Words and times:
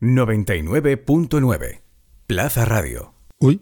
99.9 0.00 1.82
Plaza 2.26 2.64
Radio. 2.64 3.12
Uy, 3.38 3.60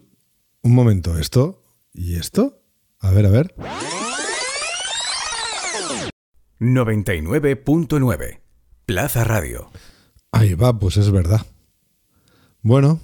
un 0.61 0.73
momento, 0.73 1.17
¿esto? 1.19 1.61
¿Y 1.93 2.15
esto? 2.15 2.61
A 3.01 3.11
ver, 3.11 3.25
a 3.25 3.29
ver. 3.29 3.53
99.9 6.61 8.39
Plaza 8.85 9.25
Radio. 9.25 9.69
Ahí 10.31 10.53
va, 10.53 10.79
pues 10.79 10.95
es 10.95 11.11
verdad. 11.11 11.45
Bueno, 12.61 13.01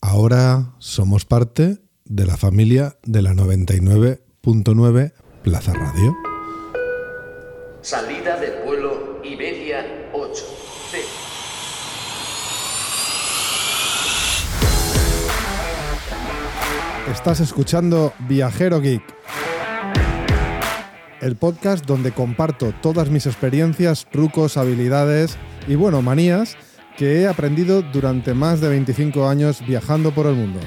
ahora 0.00 0.74
somos 0.78 1.24
parte 1.24 1.78
de 2.04 2.26
la 2.26 2.36
familia 2.36 2.96
de 3.02 3.22
la 3.22 3.32
99.9 3.32 5.12
Plaza 5.42 5.72
Radio. 5.74 6.14
Salida 7.80 8.38
del 8.38 8.55
Estás 17.10 17.38
escuchando 17.38 18.12
Viajero 18.28 18.80
Geek, 18.80 19.00
el 21.20 21.36
podcast 21.36 21.86
donde 21.86 22.10
comparto 22.10 22.74
todas 22.82 23.10
mis 23.10 23.26
experiencias, 23.26 24.08
trucos, 24.10 24.56
habilidades 24.56 25.38
y 25.68 25.76
bueno, 25.76 26.02
manías 26.02 26.56
que 26.98 27.20
he 27.20 27.28
aprendido 27.28 27.82
durante 27.82 28.34
más 28.34 28.60
de 28.60 28.70
25 28.70 29.28
años 29.28 29.64
viajando 29.64 30.12
por 30.12 30.26
el 30.26 30.34
mundo. 30.34 30.58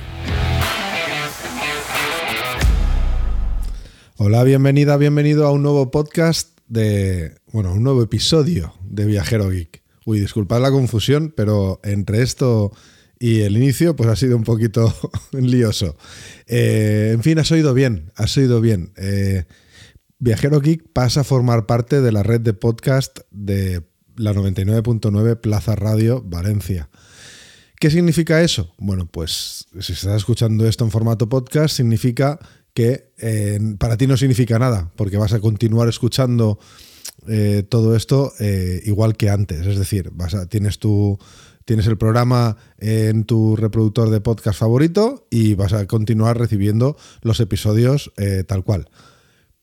Hola, 4.15 4.41
bienvenida, 4.45 4.95
bienvenido 4.95 5.45
a 5.45 5.51
un 5.51 5.61
nuevo 5.61 5.91
podcast 5.91 6.57
de, 6.69 7.35
bueno, 7.51 7.73
un 7.73 7.83
nuevo 7.83 8.01
episodio 8.01 8.75
de 8.85 9.05
Viajero 9.05 9.49
Geek. 9.49 9.83
Uy, 10.05 10.21
disculpad 10.21 10.61
la 10.61 10.71
confusión, 10.71 11.33
pero 11.35 11.81
entre 11.83 12.21
esto 12.21 12.71
y 13.19 13.41
el 13.41 13.57
inicio, 13.57 13.97
pues 13.97 14.09
ha 14.09 14.15
sido 14.15 14.37
un 14.37 14.43
poquito 14.43 14.93
lioso. 15.33 15.97
Eh, 16.47 17.11
en 17.13 17.21
fin, 17.21 17.37
has 17.37 17.51
oído 17.51 17.73
bien, 17.73 18.11
has 18.15 18.35
oído 18.37 18.61
bien. 18.61 18.93
Eh, 18.95 19.43
Viajero 20.19 20.61
Geek 20.61 20.87
pasa 20.93 21.21
a 21.21 21.23
formar 21.25 21.65
parte 21.65 22.01
de 22.01 22.11
la 22.13 22.23
red 22.23 22.39
de 22.39 22.53
podcast 22.53 23.19
de 23.31 23.83
la 24.15 24.33
99.9 24.33 25.39
Plaza 25.41 25.75
Radio 25.75 26.23
Valencia. 26.25 26.89
¿Qué 27.79 27.91
significa 27.91 28.41
eso? 28.41 28.73
Bueno, 28.77 29.05
pues 29.05 29.67
si 29.79 29.93
estás 29.93 30.17
escuchando 30.17 30.67
esto 30.67 30.85
en 30.85 30.91
formato 30.91 31.29
podcast, 31.29 31.75
significa 31.75 32.39
que 32.73 33.11
eh, 33.17 33.59
para 33.77 33.97
ti 33.97 34.07
no 34.07 34.17
significa 34.17 34.59
nada, 34.59 34.91
porque 34.95 35.17
vas 35.17 35.33
a 35.33 35.39
continuar 35.39 35.89
escuchando 35.89 36.57
todo 37.67 37.95
esto 37.95 38.33
igual 38.85 39.15
que 39.15 39.29
antes. 39.29 39.67
Es 39.67 39.77
decir, 39.77 40.09
vas 40.13 40.33
a, 40.33 40.47
tienes 40.47 40.79
tu, 40.79 41.19
tienes 41.69 41.85
el 41.85 41.99
programa 41.99 42.57
en 42.79 43.25
tu 43.25 43.55
reproductor 43.55 44.09
de 44.09 44.21
podcast 44.21 44.57
favorito 44.57 45.27
y 45.29 45.53
vas 45.53 45.71
a 45.73 45.85
continuar 45.85 46.35
recibiendo 46.35 46.97
los 47.21 47.39
episodios 47.39 48.11
eh, 48.17 48.43
tal 48.43 48.63
cual. 48.63 48.89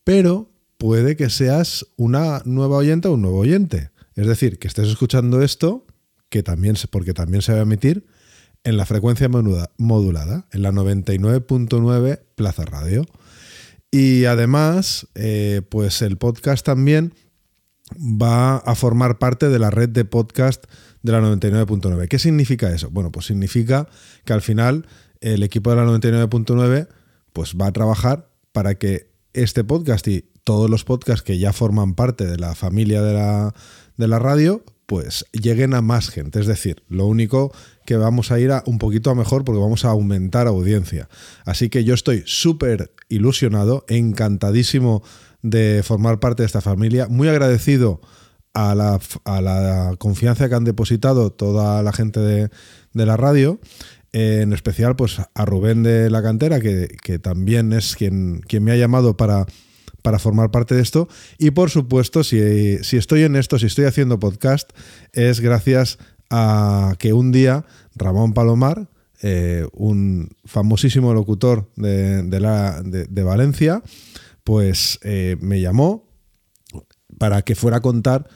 Pero 0.05 0.49
puede 0.77 1.17
que 1.17 1.29
seas 1.29 1.85
una 1.97 2.41
nueva 2.45 2.77
oyente 2.77 3.09
o 3.09 3.15
un 3.15 3.23
nuevo 3.23 3.39
oyente. 3.39 3.89
Es 4.15 4.25
decir, 4.25 4.57
que 4.57 4.69
estés 4.69 4.87
escuchando 4.87 5.41
esto, 5.41 5.85
que 6.29 6.43
también, 6.43 6.77
porque 6.91 7.13
también 7.13 7.41
se 7.41 7.51
va 7.51 7.59
a 7.59 7.63
emitir 7.63 8.05
en 8.63 8.77
la 8.77 8.85
frecuencia 8.85 9.27
modulada, 9.27 10.47
en 10.53 10.61
la 10.61 10.71
99.9 10.71 12.21
Plaza 12.35 12.63
Radio. 12.63 13.05
Y 13.91 14.23
además, 14.23 15.07
eh, 15.15 15.61
pues 15.67 16.01
el 16.01 16.15
podcast 16.15 16.65
también 16.65 17.11
va 17.95 18.57
a 18.57 18.75
formar 18.75 19.17
parte 19.17 19.49
de 19.49 19.59
la 19.59 19.69
red 19.69 19.89
de 19.89 20.05
podcast 20.05 20.65
de 21.03 21.11
la 21.11 21.21
99.9. 21.21 22.07
¿Qué 22.07 22.19
significa 22.19 22.71
eso? 22.71 22.89
Bueno, 22.89 23.11
pues 23.11 23.27
significa 23.27 23.87
que 24.25 24.33
al 24.33 24.41
final 24.41 24.87
el 25.21 25.43
equipo 25.43 25.69
de 25.69 25.77
la 25.77 25.85
99.9 25.85 26.87
pues 27.33 27.55
va 27.55 27.67
a 27.67 27.71
trabajar 27.71 28.29
para 28.51 28.75
que 28.75 29.11
este 29.33 29.63
podcast 29.63 30.07
y 30.07 30.25
todos 30.43 30.69
los 30.69 30.83
podcasts 30.83 31.23
que 31.23 31.37
ya 31.37 31.53
forman 31.53 31.93
parte 31.93 32.25
de 32.25 32.37
la 32.37 32.55
familia 32.55 33.01
de 33.01 33.13
la, 33.13 33.53
de 33.97 34.07
la 34.07 34.19
radio 34.19 34.63
pues 34.87 35.25
lleguen 35.33 35.73
a 35.73 35.81
más 35.81 36.09
gente. 36.09 36.39
Es 36.39 36.47
decir, 36.47 36.83
lo 36.87 37.05
único 37.05 37.53
que 37.85 37.97
vamos 37.97 38.31
a 38.31 38.39
ir 38.39 38.51
a 38.51 38.63
un 38.65 38.79
poquito 38.79 39.11
a 39.11 39.15
mejor 39.15 39.43
porque 39.43 39.59
vamos 39.59 39.83
a 39.83 39.89
aumentar 39.89 40.47
audiencia. 40.47 41.09
Así 41.45 41.69
que 41.69 41.83
yo 41.83 41.93
estoy 41.93 42.23
súper 42.25 42.93
ilusionado, 43.09 43.85
encantadísimo 43.89 45.03
de 45.49 45.81
formar 45.83 46.19
parte 46.19 46.43
de 46.43 46.47
esta 46.47 46.61
familia, 46.61 47.07
muy 47.09 47.27
agradecido 47.27 48.01
a 48.53 48.73
la, 48.75 48.99
a 49.25 49.41
la 49.41 49.95
confianza 49.97 50.49
que 50.49 50.55
han 50.55 50.63
depositado 50.63 51.31
toda 51.31 51.83
la 51.83 51.93
gente 51.93 52.19
de, 52.19 52.49
de 52.93 53.05
la 53.05 53.15
radio, 53.15 53.59
eh, 54.13 54.39
en 54.41 54.53
especial 54.53 54.95
pues 54.95 55.19
a 55.19 55.45
Rubén 55.45 55.83
de 55.83 56.09
la 56.09 56.23
cantera, 56.23 56.59
que, 56.59 56.87
que 57.03 57.19
también 57.19 57.71
es 57.73 57.95
quien, 57.95 58.41
quien 58.47 58.63
me 58.63 58.71
ha 58.71 58.75
llamado 58.75 59.15
para, 59.15 59.45
para 60.01 60.19
formar 60.19 60.49
parte 60.49 60.73
de 60.75 60.81
esto. 60.81 61.07
Y 61.37 61.51
por 61.51 61.69
supuesto, 61.69 62.23
si, 62.23 62.79
si 62.83 62.97
estoy 62.97 63.23
en 63.23 63.35
esto, 63.35 63.59
si 63.59 63.67
estoy 63.67 63.85
haciendo 63.85 64.19
podcast, 64.19 64.71
es 65.13 65.39
gracias 65.39 65.99
a 66.29 66.95
que 66.97 67.13
un 67.13 67.31
día 67.31 67.65
Ramón 67.95 68.33
Palomar, 68.33 68.89
eh, 69.21 69.67
un 69.73 70.29
famosísimo 70.45 71.13
locutor 71.13 71.69
de, 71.75 72.39
la, 72.39 72.81
de, 72.83 73.05
de 73.05 73.23
Valencia, 73.23 73.81
pues 74.47 74.97
eh, 75.03 75.35
me 75.41 75.59
llamó 75.59 76.07
para 77.17 77.41
que 77.41 77.53
fuera 77.53 77.77
a 77.77 77.81
contar 77.81 78.29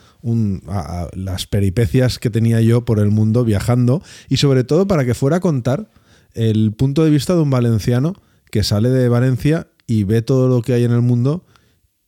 las 1.13 1.47
peripecias 1.47 2.19
que 2.19 2.29
tenía 2.29 2.59
yo 2.59 2.83
por 2.83 2.99
el 2.99 3.11
mundo 3.11 3.45
viajando 3.45 4.03
y 4.27 4.35
sobre 4.35 4.65
todo 4.65 4.87
para 4.87 5.05
que 5.05 5.13
fuera 5.13 5.37
a 5.37 5.39
contar 5.39 5.89
el 6.33 6.73
punto 6.73 7.05
de 7.05 7.11
vista 7.11 7.33
de 7.33 7.39
un 7.39 7.49
valenciano 7.49 8.13
que 8.51 8.61
sale 8.61 8.89
de 8.89 9.07
Valencia 9.07 9.69
y 9.87 10.03
ve 10.03 10.21
todo 10.21 10.49
lo 10.49 10.61
que 10.61 10.73
hay 10.73 10.83
en 10.83 10.91
el 10.91 11.01
mundo 11.01 11.45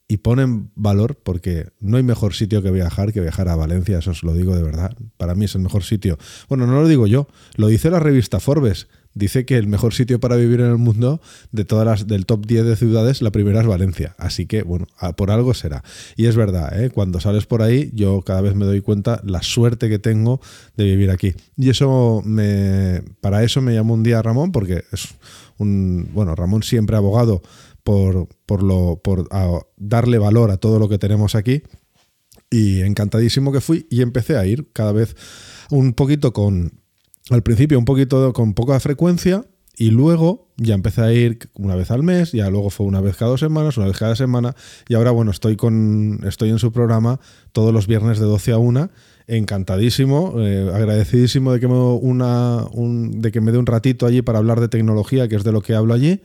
y 0.06 0.18
pone 0.18 0.42
en 0.42 0.70
valor, 0.74 1.16
porque 1.22 1.68
no 1.80 1.96
hay 1.96 2.02
mejor 2.02 2.34
sitio 2.34 2.60
que 2.60 2.70
viajar 2.70 3.10
que 3.14 3.22
viajar 3.22 3.48
a 3.48 3.56
Valencia, 3.56 4.00
eso 4.00 4.10
os 4.10 4.22
lo 4.22 4.34
digo 4.34 4.54
de 4.54 4.62
verdad. 4.62 4.94
Para 5.16 5.34
mí 5.34 5.46
es 5.46 5.54
el 5.54 5.62
mejor 5.62 5.82
sitio. 5.82 6.18
Bueno, 6.50 6.66
no 6.66 6.74
lo 6.82 6.88
digo 6.88 7.06
yo, 7.06 7.26
lo 7.56 7.68
dice 7.68 7.88
la 7.88 8.00
revista 8.00 8.38
Forbes. 8.38 8.86
Dice 9.14 9.46
que 9.46 9.56
el 9.56 9.68
mejor 9.68 9.94
sitio 9.94 10.18
para 10.18 10.34
vivir 10.34 10.60
en 10.60 10.66
el 10.66 10.78
mundo 10.78 11.20
de 11.52 11.64
todas 11.64 11.86
las 11.86 12.06
del 12.08 12.26
top 12.26 12.46
10 12.46 12.64
de 12.64 12.76
ciudades, 12.76 13.22
la 13.22 13.30
primera 13.30 13.60
es 13.60 13.66
Valencia. 13.66 14.16
Así 14.18 14.46
que, 14.46 14.62
bueno, 14.62 14.86
por 15.16 15.30
algo 15.30 15.54
será. 15.54 15.84
Y 16.16 16.26
es 16.26 16.34
verdad, 16.34 16.82
¿eh? 16.82 16.90
cuando 16.90 17.20
sales 17.20 17.46
por 17.46 17.62
ahí, 17.62 17.90
yo 17.94 18.22
cada 18.22 18.40
vez 18.40 18.56
me 18.56 18.64
doy 18.64 18.80
cuenta 18.80 19.20
la 19.24 19.42
suerte 19.42 19.88
que 19.88 20.00
tengo 20.00 20.40
de 20.76 20.84
vivir 20.84 21.12
aquí. 21.12 21.32
Y 21.56 21.70
eso 21.70 22.22
me. 22.24 23.02
Para 23.20 23.44
eso 23.44 23.60
me 23.60 23.72
llamó 23.72 23.94
un 23.94 24.02
día 24.02 24.20
Ramón, 24.20 24.50
porque 24.50 24.82
es 24.90 25.14
un. 25.58 26.08
Bueno, 26.12 26.34
Ramón 26.34 26.64
siempre 26.64 26.96
abogado 26.96 27.40
por, 27.84 28.28
por, 28.46 28.64
lo, 28.64 29.00
por 29.02 29.28
darle 29.76 30.18
valor 30.18 30.50
a 30.50 30.56
todo 30.56 30.80
lo 30.80 30.88
que 30.88 30.98
tenemos 30.98 31.36
aquí. 31.36 31.62
Y 32.50 32.80
encantadísimo 32.80 33.52
que 33.52 33.60
fui 33.60 33.86
y 33.90 34.02
empecé 34.02 34.36
a 34.36 34.46
ir 34.46 34.72
cada 34.72 34.92
vez 34.92 35.16
un 35.70 35.92
poquito 35.92 36.32
con, 36.32 36.83
al 37.30 37.42
principio 37.42 37.78
un 37.78 37.84
poquito 37.84 38.32
con 38.32 38.54
poca 38.54 38.78
frecuencia 38.80 39.44
y 39.76 39.90
luego 39.90 40.52
ya 40.56 40.74
empecé 40.74 41.00
a 41.02 41.12
ir 41.12 41.38
una 41.54 41.74
vez 41.74 41.90
al 41.90 42.04
mes, 42.04 42.30
ya 42.32 42.48
luego 42.48 42.70
fue 42.70 42.86
una 42.86 43.00
vez 43.00 43.16
cada 43.16 43.32
dos 43.32 43.40
semanas, 43.40 43.76
una 43.76 43.86
vez 43.88 43.98
cada 43.98 44.14
semana 44.14 44.54
y 44.88 44.94
ahora 44.94 45.10
bueno, 45.10 45.30
estoy 45.32 45.56
con 45.56 46.20
estoy 46.26 46.50
en 46.50 46.58
su 46.60 46.70
programa 46.70 47.18
todos 47.52 47.72
los 47.74 47.86
viernes 47.88 48.20
de 48.20 48.26
12 48.26 48.52
a 48.52 48.58
1, 48.58 48.90
encantadísimo, 49.26 50.34
eh, 50.38 50.70
agradecidísimo 50.72 51.52
de 51.52 51.60
que 51.60 51.66
me 51.68 51.74
una 51.74 52.64
un- 52.72 53.20
de 53.20 53.32
que 53.32 53.40
me 53.40 53.50
dé 53.52 53.58
un 53.58 53.66
ratito 53.66 54.06
allí 54.06 54.22
para 54.22 54.38
hablar 54.38 54.60
de 54.60 54.68
tecnología, 54.68 55.26
que 55.28 55.36
es 55.36 55.44
de 55.44 55.52
lo 55.52 55.60
que 55.60 55.74
hablo 55.74 55.92
allí. 55.94 56.20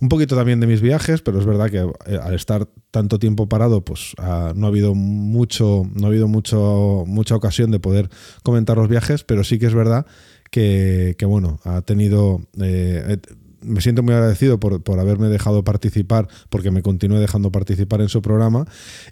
Un 0.00 0.08
poquito 0.10 0.36
también 0.36 0.60
de 0.60 0.66
mis 0.66 0.82
viajes, 0.82 1.22
pero 1.22 1.38
es 1.40 1.46
verdad 1.46 1.70
que 1.70 1.78
eh, 1.78 2.18
al 2.22 2.34
estar 2.34 2.68
tanto 2.90 3.18
tiempo 3.18 3.48
parado, 3.48 3.82
pues 3.84 4.12
ah, 4.18 4.52
no 4.54 4.66
ha 4.66 4.68
habido 4.68 4.94
mucho, 4.94 5.84
no 5.94 6.06
ha 6.06 6.08
habido 6.08 6.28
mucho, 6.28 7.04
mucha 7.06 7.34
ocasión 7.34 7.70
de 7.70 7.78
poder 7.80 8.10
comentar 8.42 8.76
los 8.76 8.88
viajes, 8.88 9.24
pero 9.24 9.42
sí 9.42 9.58
que 9.58 9.66
es 9.66 9.74
verdad 9.74 10.06
que, 10.50 11.16
bueno, 11.26 11.60
ha 11.64 11.82
tenido. 11.82 12.40
eh, 12.60 13.18
me 13.62 13.80
siento 13.80 14.02
muy 14.02 14.14
agradecido 14.14 14.60
por, 14.60 14.82
por 14.82 15.00
haberme 15.00 15.28
dejado 15.28 15.64
participar, 15.64 16.28
porque 16.50 16.70
me 16.70 16.82
continúe 16.82 17.18
dejando 17.18 17.50
participar 17.50 18.00
en 18.00 18.08
su 18.08 18.22
programa. 18.22 18.66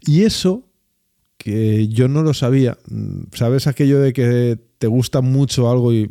Y 0.07 0.23
eso 0.23 0.65
que 1.39 1.89
yo 1.89 2.09
no 2.09 2.23
lo 2.23 2.35
sabía. 2.35 2.79
Mm, 2.89 3.25
¿Sabes 3.33 3.67
aquello 3.67 4.01
de 4.01 4.13
que 4.13 4.59
te 4.79 4.87
gusta 4.87 5.21
mucho 5.21 5.71
algo 5.71 5.93
y, 5.93 6.11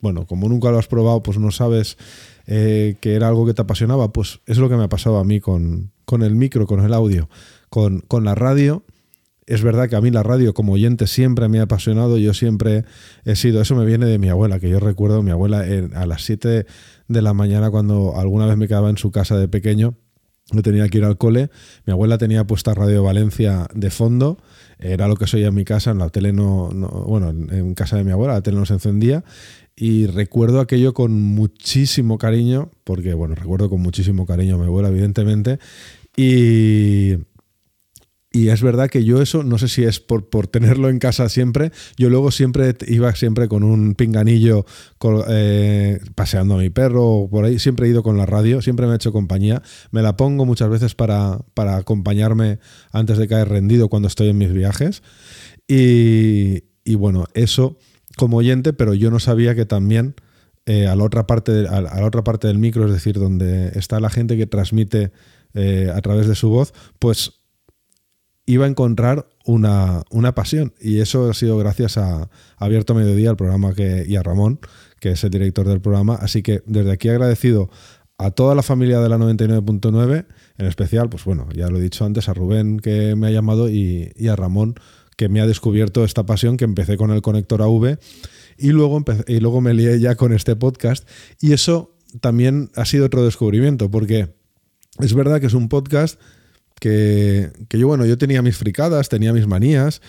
bueno, 0.00 0.26
como 0.26 0.48
nunca 0.48 0.70
lo 0.70 0.78
has 0.78 0.86
probado, 0.86 1.22
pues 1.22 1.38
no 1.38 1.50
sabes 1.50 1.96
eh, 2.46 2.96
que 3.00 3.14
era 3.14 3.28
algo 3.28 3.46
que 3.46 3.54
te 3.54 3.62
apasionaba? 3.62 4.12
Pues 4.12 4.40
es 4.46 4.58
lo 4.58 4.68
que 4.68 4.76
me 4.76 4.84
ha 4.84 4.88
pasado 4.88 5.18
a 5.18 5.24
mí 5.24 5.40
con, 5.40 5.90
con 6.04 6.22
el 6.22 6.34
micro, 6.34 6.66
con 6.66 6.80
el 6.80 6.94
audio, 6.94 7.28
con, 7.70 8.00
con 8.00 8.24
la 8.24 8.34
radio. 8.34 8.84
Es 9.48 9.62
verdad 9.62 9.88
que 9.88 9.96
a 9.96 10.00
mí 10.00 10.10
la 10.10 10.22
radio 10.22 10.52
como 10.52 10.74
oyente 10.74 11.06
siempre 11.06 11.48
me 11.48 11.58
ha 11.58 11.62
apasionado, 11.62 12.18
yo 12.18 12.34
siempre 12.34 12.84
he 13.24 13.34
sido, 13.34 13.62
eso 13.62 13.74
me 13.74 13.86
viene 13.86 14.04
de 14.06 14.18
mi 14.18 14.28
abuela, 14.28 14.60
que 14.60 14.68
yo 14.68 14.78
recuerdo 14.78 15.22
mi 15.22 15.30
abuela 15.30 15.64
a 15.94 16.06
las 16.06 16.22
7 16.22 16.66
de 17.08 17.22
la 17.22 17.32
mañana 17.32 17.70
cuando 17.70 18.16
alguna 18.16 18.46
vez 18.46 18.56
me 18.58 18.68
quedaba 18.68 18.90
en 18.90 18.98
su 18.98 19.10
casa 19.10 19.38
de 19.38 19.48
pequeño, 19.48 19.94
yo 20.50 20.62
tenía 20.62 20.88
que 20.88 20.98
ir 20.98 21.04
al 21.04 21.18
cole. 21.18 21.50
Mi 21.84 21.92
abuela 21.92 22.16
tenía 22.16 22.46
puesta 22.46 22.72
Radio 22.72 23.02
Valencia 23.02 23.66
de 23.74 23.90
fondo. 23.90 24.38
Era 24.78 25.06
lo 25.06 25.16
que 25.16 25.26
soy 25.26 25.44
en 25.44 25.54
mi 25.54 25.64
casa. 25.66 25.90
En 25.90 25.98
la 25.98 26.08
tele 26.08 26.32
no, 26.32 26.70
no- 26.72 26.88
bueno, 26.88 27.28
en 27.28 27.50
en 27.52 27.74
casa 27.74 27.96
de 27.98 28.04
mi 28.04 28.12
abuela 28.12 28.32
la 28.32 28.40
tele 28.40 28.56
no 28.56 28.64
se 28.64 28.72
encendía. 28.72 29.24
Y 29.76 30.06
recuerdo 30.06 30.60
aquello 30.60 30.94
con 30.94 31.20
muchísimo 31.20 32.16
cariño, 32.16 32.70
porque, 32.84 33.12
bueno, 33.12 33.34
recuerdo 33.34 33.68
con 33.68 33.82
muchísimo 33.82 34.24
cariño 34.24 34.54
a 34.54 34.58
mi 34.58 34.64
abuela, 34.64 34.88
evidentemente. 34.88 35.58
Y, 36.16 37.16
y 38.30 38.48
es 38.48 38.62
verdad 38.62 38.90
que 38.90 39.04
yo 39.04 39.22
eso, 39.22 39.42
no 39.42 39.56
sé 39.56 39.68
si 39.68 39.84
es 39.84 40.00
por, 40.00 40.28
por 40.28 40.46
tenerlo 40.48 40.90
en 40.90 40.98
casa 40.98 41.28
siempre, 41.30 41.72
yo 41.96 42.10
luego 42.10 42.30
siempre 42.30 42.74
iba 42.86 43.14
siempre 43.14 43.48
con 43.48 43.62
un 43.62 43.94
pinganillo 43.94 44.66
eh, 45.28 45.98
paseando 46.14 46.56
a 46.56 46.58
mi 46.58 46.68
perro 46.70 47.06
o 47.06 47.30
por 47.30 47.44
ahí, 47.46 47.58
siempre 47.58 47.86
he 47.86 47.90
ido 47.90 48.02
con 48.02 48.18
la 48.18 48.26
radio, 48.26 48.60
siempre 48.60 48.86
me 48.86 48.92
ha 48.92 48.96
hecho 48.96 49.12
compañía, 49.12 49.62
me 49.90 50.02
la 50.02 50.16
pongo 50.16 50.44
muchas 50.44 50.68
veces 50.68 50.94
para, 50.94 51.38
para 51.54 51.76
acompañarme 51.76 52.58
antes 52.92 53.16
de 53.16 53.28
caer 53.28 53.48
rendido 53.48 53.88
cuando 53.88 54.08
estoy 54.08 54.28
en 54.28 54.38
mis 54.38 54.52
viajes. 54.52 55.02
Y, 55.66 56.64
y 56.84 56.94
bueno, 56.96 57.26
eso 57.34 57.78
como 58.16 58.38
oyente, 58.38 58.72
pero 58.72 58.94
yo 58.94 59.10
no 59.10 59.20
sabía 59.20 59.54
que 59.54 59.64
también 59.66 60.14
eh, 60.66 60.86
a, 60.86 60.96
la 60.96 61.04
otra 61.04 61.26
parte 61.26 61.52
de- 61.52 61.68
a 61.68 61.80
la 61.80 62.04
otra 62.06 62.24
parte 62.24 62.46
del 62.48 62.58
micro, 62.58 62.86
es 62.86 62.92
decir, 62.92 63.18
donde 63.18 63.68
está 63.78 64.00
la 64.00 64.10
gente 64.10 64.36
que 64.36 64.46
transmite 64.46 65.12
eh, 65.54 65.90
a 65.94 66.00
través 66.02 66.26
de 66.26 66.34
su 66.34 66.48
voz, 66.50 66.74
pues 66.98 67.37
iba 68.48 68.64
a 68.64 68.68
encontrar 68.68 69.28
una, 69.44 70.02
una 70.10 70.34
pasión. 70.34 70.72
Y 70.80 71.00
eso 71.00 71.30
ha 71.30 71.34
sido 71.34 71.58
gracias 71.58 71.98
a 71.98 72.30
Abierto 72.56 72.94
Mediodía, 72.94 73.28
el 73.30 73.36
programa 73.36 73.74
que, 73.74 74.04
y 74.08 74.16
a 74.16 74.22
Ramón, 74.22 74.58
que 75.00 75.10
es 75.10 75.22
el 75.22 75.30
director 75.30 75.68
del 75.68 75.82
programa. 75.82 76.14
Así 76.14 76.42
que 76.42 76.62
desde 76.64 76.90
aquí 76.90 77.10
agradecido 77.10 77.68
a 78.16 78.30
toda 78.30 78.54
la 78.54 78.62
familia 78.62 79.00
de 79.00 79.10
la 79.10 79.18
99.9, 79.18 80.26
en 80.56 80.66
especial, 80.66 81.10
pues 81.10 81.24
bueno, 81.24 81.46
ya 81.54 81.68
lo 81.68 81.78
he 81.78 81.82
dicho 81.82 82.06
antes, 82.06 82.30
a 82.30 82.34
Rubén 82.34 82.80
que 82.80 83.14
me 83.16 83.26
ha 83.26 83.30
llamado 83.30 83.68
y, 83.68 84.12
y 84.16 84.28
a 84.28 84.34
Ramón 84.34 84.76
que 85.18 85.28
me 85.28 85.42
ha 85.42 85.46
descubierto 85.46 86.04
esta 86.04 86.24
pasión 86.24 86.56
que 86.56 86.64
empecé 86.64 86.96
con 86.96 87.10
el 87.10 87.20
conector 87.20 87.60
AV 87.60 87.98
y 88.56 88.68
luego, 88.68 89.04
y 89.26 89.40
luego 89.40 89.60
me 89.60 89.74
lié 89.74 90.00
ya 90.00 90.14
con 90.14 90.32
este 90.32 90.56
podcast. 90.56 91.06
Y 91.38 91.52
eso 91.52 91.94
también 92.22 92.70
ha 92.76 92.86
sido 92.86 93.04
otro 93.04 93.24
descubrimiento, 93.24 93.90
porque 93.90 94.34
es 95.00 95.12
verdad 95.12 95.38
que 95.38 95.48
es 95.48 95.54
un 95.54 95.68
podcast 95.68 96.18
que, 96.78 97.50
yo, 97.70 97.86
bueno, 97.86 98.06
yo 98.06 98.18
tenía 98.18 98.42
mis 98.42 98.56
fricadas, 98.56 99.08
tenía 99.08 99.32
mis 99.32 99.46
manías, 99.46 100.00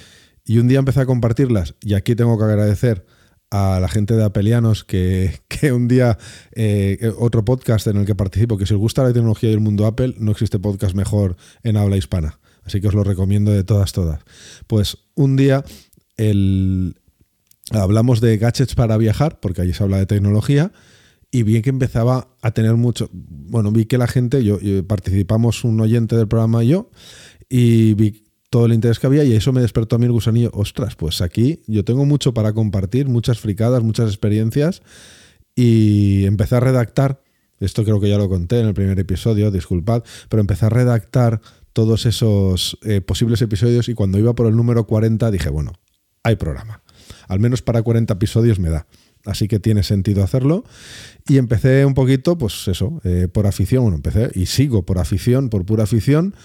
y 0.46 0.58
un 0.58 0.68
día 0.68 0.80
empecé 0.80 1.02
a 1.02 1.06
compartirlas. 1.06 1.76
Y 1.82 1.94
aquí 1.94 2.16
tengo 2.16 2.38
que 2.38 2.44
agradecer 2.46 3.06
a 3.52 3.80
la 3.80 3.88
gente 3.88 4.16
de 4.16 4.24
Apelianos 4.24 4.84
que, 4.84 5.40
que 5.48 5.72
un 5.72 5.88
día, 5.88 6.18
eh, 6.54 7.12
otro 7.18 7.44
podcast 7.46 7.88
en 7.88 7.98
el 7.98 8.06
que 8.06 8.16
participo, 8.16 8.58
que 8.58 8.66
si 8.66 8.74
os 8.74 8.80
gusta 8.80 9.04
la 9.04 9.14
tecnología 9.14 9.50
y 9.50 9.54
el 9.54 9.60
mundo 9.60 9.86
Apple, 9.86 10.16
no 10.18 10.32
existe 10.32 10.60
podcast 10.60 10.96
mejor 10.96 11.36
en 11.64 11.78
habla 11.78 11.98
hispana. 11.98 12.40
Así 12.64 12.82
que 12.82 12.88
os 12.88 12.94
lo 12.94 13.04
recomiendo 13.04 13.52
de 13.52 13.64
todas, 13.64 13.94
todas. 13.94 14.22
Pues 14.68 14.98
un 15.16 15.36
día 15.36 15.64
el, 16.18 16.96
hablamos 17.72 18.22
de 18.22 18.38
gadgets 18.38 18.76
para 18.76 18.98
viajar, 18.98 19.40
porque 19.40 19.62
allí 19.62 19.74
se 19.74 19.84
habla 19.84 19.98
de 19.98 20.06
tecnología, 20.06 20.72
y 21.32 21.44
vi 21.44 21.62
que 21.62 21.70
empezaba 21.70 22.30
a 22.42 22.52
tener 22.52 22.76
mucho. 22.76 23.10
Bueno, 23.12 23.72
vi 23.72 23.86
que 23.86 23.98
la 23.98 24.08
gente, 24.08 24.44
yo, 24.44 24.60
participamos 24.88 25.64
un 25.64 25.80
oyente 25.80 26.16
del 26.16 26.28
programa 26.28 26.64
y 26.64 26.70
yo, 26.70 26.90
y 27.50 27.94
vi 27.94 28.24
todo 28.50 28.66
el 28.66 28.74
interés 28.74 29.00
que 29.00 29.08
había, 29.08 29.24
y 29.24 29.34
eso 29.34 29.54
me 29.54 29.62
despertó 29.62 29.96
a 29.96 30.00
mí 30.00 30.06
el 30.06 30.12
gusanillo. 30.12 30.50
Ostras, 30.54 30.96
pues 30.96 31.22
aquí 31.22 31.62
yo 31.68 31.86
tengo 31.86 32.06
mucho 32.06 32.34
para 32.34 32.54
compartir, 32.54 33.08
muchas 33.08 33.40
fricadas, 33.40 33.84
muchas 33.84 34.10
experiencias, 34.10 34.82
y 35.56 36.26
empecé 36.26 36.56
a 36.56 36.60
redactar. 36.60 37.22
Esto 37.60 37.84
creo 37.84 38.00
que 38.00 38.10
ya 38.10 38.18
lo 38.18 38.30
conté 38.30 38.60
en 38.62 38.68
el 38.68 38.74
primer 38.74 38.98
episodio, 39.00 39.52
disculpad, 39.52 40.04
pero 40.30 40.42
empecé 40.42 40.66
a 40.66 40.70
redactar 40.70 41.42
todos 41.74 42.06
esos 42.06 42.78
eh, 42.84 43.02
posibles 43.02 43.42
episodios 43.42 43.90
y 43.90 43.94
cuando 43.94 44.18
iba 44.18 44.34
por 44.34 44.48
el 44.48 44.56
número 44.56 44.88
40 44.88 45.30
dije, 45.32 45.50
bueno, 45.50 45.74
hay 46.24 46.36
programa. 46.36 46.82
Al 47.28 47.40
menos 47.40 47.62
para 47.62 47.82
40 47.84 48.14
episodios 48.14 48.60
me 48.60 48.70
da. 48.70 48.88
Así 49.26 49.48
que 49.48 49.60
tiene 49.60 49.84
sentido 49.84 50.24
hacerlo. 50.24 50.64
Y 51.28 51.38
empecé 51.38 51.86
un 51.86 51.94
poquito, 51.94 52.38
pues 52.38 52.68
eso, 52.68 53.02
eh, 53.04 53.28
por 53.32 53.48
afición. 53.48 53.84
Bueno, 53.84 53.98
empecé 53.98 54.32
y 54.34 54.46
sigo 54.46 54.84
por 54.86 54.98
afición, 54.98 55.50
por 55.50 55.66
pura 55.66 55.84
afición. 55.84 56.36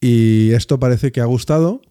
Y 0.00 0.50
esto 0.52 0.78
parece 0.78 1.12
que 1.12 1.20
ha 1.20 1.26
gustado. 1.26 1.82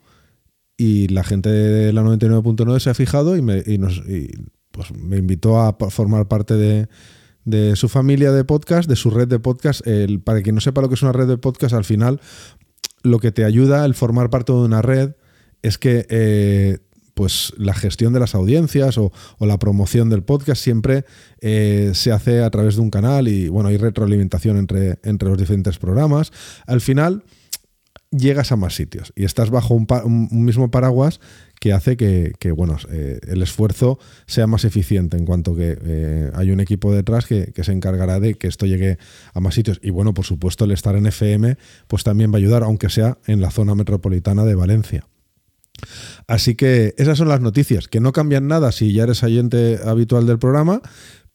Y 0.78 1.08
la 1.08 1.24
gente 1.24 1.50
de 1.50 1.94
la 1.94 2.04
99.9 2.04 2.80
se 2.80 2.90
ha 2.90 2.94
fijado 2.94 3.36
y, 3.36 3.42
me, 3.42 3.64
y 3.66 3.78
nos, 3.78 3.98
y, 4.08 4.30
pues, 4.72 4.94
me 4.94 5.18
invitó 5.18 5.60
a 5.60 5.76
formar 5.90 6.28
parte 6.28 6.54
de, 6.54 6.88
de 7.46 7.78
su 7.78 7.88
familia 7.88 8.34
de 8.34 8.44
podcast, 8.44 8.90
de 8.90 8.98
su 8.98 9.10
red 9.10 9.28
de 9.28 9.40
podcast. 9.40 9.86
El, 9.88 10.20
para 10.20 10.42
quien 10.42 10.54
no 10.54 10.62
sepa 10.62 10.82
lo 10.82 10.90
que 10.90 10.96
es 10.96 11.02
una 11.02 11.14
red 11.14 11.28
de 11.28 11.38
podcast, 11.38 11.74
al 11.74 11.86
final 11.86 12.20
lo 13.04 13.20
que 13.20 13.32
te 13.32 13.46
ayuda 13.46 13.86
el 13.86 13.94
formar 13.94 14.30
parte 14.30 14.52
de 14.52 14.60
una 14.60 14.82
red 14.82 15.14
es 15.62 15.78
que 15.78 16.06
eh, 16.10 16.80
pues 17.18 17.52
la 17.58 17.74
gestión 17.74 18.14
de 18.14 18.20
las 18.20 18.36
audiencias 18.36 19.00
o, 19.00 19.12
la 19.40 19.58
promoción 19.58 20.08
del 20.08 20.22
podcast 20.22 20.62
siempre 20.62 21.04
eh, 21.42 21.92
se 21.96 22.12
hace 22.12 22.44
a 22.44 22.50
través 22.52 22.76
de 22.76 22.82
un 22.82 22.92
canal 22.92 23.28
y 23.28 23.50
bueno, 23.50 23.70
hay 23.70 23.78
retroalimentación 23.78 24.56
entre, 24.56 25.00
entre 25.04 25.28
los 25.28 25.38
diferentes 25.38 25.80
programas. 25.80 26.32
Al 26.68 26.80
final 26.80 27.24
llegas 28.12 28.52
a 28.52 28.56
más 28.56 28.76
sitios 28.76 29.14
y 29.16 29.26
estás 29.26 29.50
bajo 29.50 29.74
un, 29.74 30.28
mismo 30.32 30.70
paraguas 30.70 31.20
que 31.60 31.74
hace 31.74 31.98
que, 31.98 32.34
que, 32.40 32.52
bueno, 32.52 32.78
eh, 32.92 33.20
el 33.28 33.42
esfuerzo 33.42 33.98
sea 34.28 34.46
más 34.46 34.64
eficiente 34.64 35.18
en 35.18 35.26
cuanto 35.26 35.56
que 35.56 35.76
eh, 35.84 36.32
hay 36.36 36.52
un 36.52 36.60
equipo 36.60 36.94
detrás 36.94 37.26
que, 37.26 37.52
que 37.52 37.64
se 37.64 37.72
encargará 37.72 38.20
de 38.20 38.36
que 38.36 38.48
esto 38.48 38.68
llegue 38.68 39.00
a 39.34 39.40
más 39.40 39.56
sitios. 39.56 39.80
Y 39.82 39.90
bueno, 39.90 40.14
por 40.14 40.26
supuesto, 40.26 40.66
el 40.66 40.72
estar 40.72 40.96
en 40.96 41.08
FM 41.08 41.58
pues 41.88 42.04
también 42.04 42.32
va 42.32 42.36
a 42.36 42.38
ayudar, 42.38 42.62
aunque 42.62 42.92
sea 42.92 43.18
en 43.26 43.42
la 43.42 43.50
zona 43.50 43.74
metropolitana 43.74 44.46
de 44.46 44.54
Valencia. 44.54 45.08
Así 46.28 46.56
que 46.56 46.94
esas 46.98 47.18
son 47.18 47.30
las 47.30 47.42
noticias, 47.42 47.88
que 47.88 48.00
no 48.00 48.12
cambian 48.12 48.48
nada 48.48 48.72
si 48.72 48.94
ya 48.94 49.04
eres 49.04 49.24
oyente 49.24 49.80
habitual 49.86 50.26
del 50.26 50.40
programa, 50.40 50.82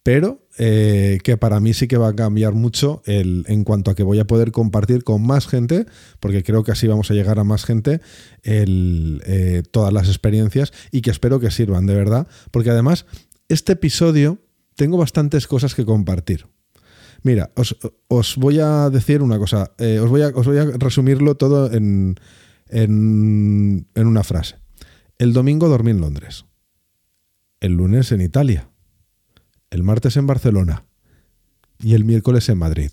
pero 0.03 0.47
eh, 0.59 1.19
que 1.23 1.37
para 1.37 1.61
mí 1.61 1.75
sí 1.75 1.87
que 1.87 1.97
va 1.97 2.09
a 2.09 2.15
cambiar 2.15 2.53
mucho 2.55 3.03
el, 3.07 3.45
en 3.47 3.65
cuanto 3.65 3.91
a 3.91 3.95
que 3.95 4.03
voy 4.03 4.19
a 4.19 4.27
poder 4.27 4.51
compartir 4.51 5.05
con 5.05 5.25
más 5.25 5.47
gente, 5.47 5.87
porque 6.21 6.43
creo 6.43 6.65
que 6.65 6.73
así 6.73 6.87
vamos 6.87 7.11
a 7.11 7.15
llegar 7.15 7.39
a 7.39 7.45
más 7.45 7.65
gente, 7.65 8.01
eh, 8.43 9.63
todas 9.71 9.93
las 9.93 10.09
experiencias 10.09 10.73
y 10.91 11.03
que 11.03 11.11
espero 11.11 11.41
que 11.41 11.51
sirvan 11.51 11.87
de 11.87 11.95
verdad, 11.95 12.27
porque 12.51 12.71
además 12.71 13.07
este 13.49 13.75
episodio 13.75 14.39
tengo 14.75 14.99
bastantes 14.99 15.47
cosas 15.47 15.75
que 15.75 15.85
compartir. 15.85 16.47
Mira, 17.23 17.53
os, 18.09 18.37
voy 18.37 18.59
a 18.59 18.91
decir 18.91 19.23
una 19.23 19.39
cosa, 19.39 19.73
eh, 19.79 20.01
os 20.01 20.11
voy 20.11 20.23
a 20.59 20.65
resumirlo 20.79 21.37
todo 21.37 21.73
en, 21.73 22.17
en, 22.73 23.87
en 23.95 24.07
una 24.07 24.25
frase. 24.25 24.57
El 25.19 25.33
domingo 25.33 25.69
dormí 25.69 25.93
en 25.93 26.01
Londres, 26.01 26.47
el 27.61 27.75
lunes 27.75 28.11
en 28.11 28.21
Italia, 28.21 28.69
el 29.71 29.83
martes 29.83 30.17
en 30.17 30.27
Barcelona 30.27 30.85
y 31.79 31.95
el 31.95 32.05
miércoles 32.05 32.49
en 32.49 32.59
Madrid. 32.59 32.91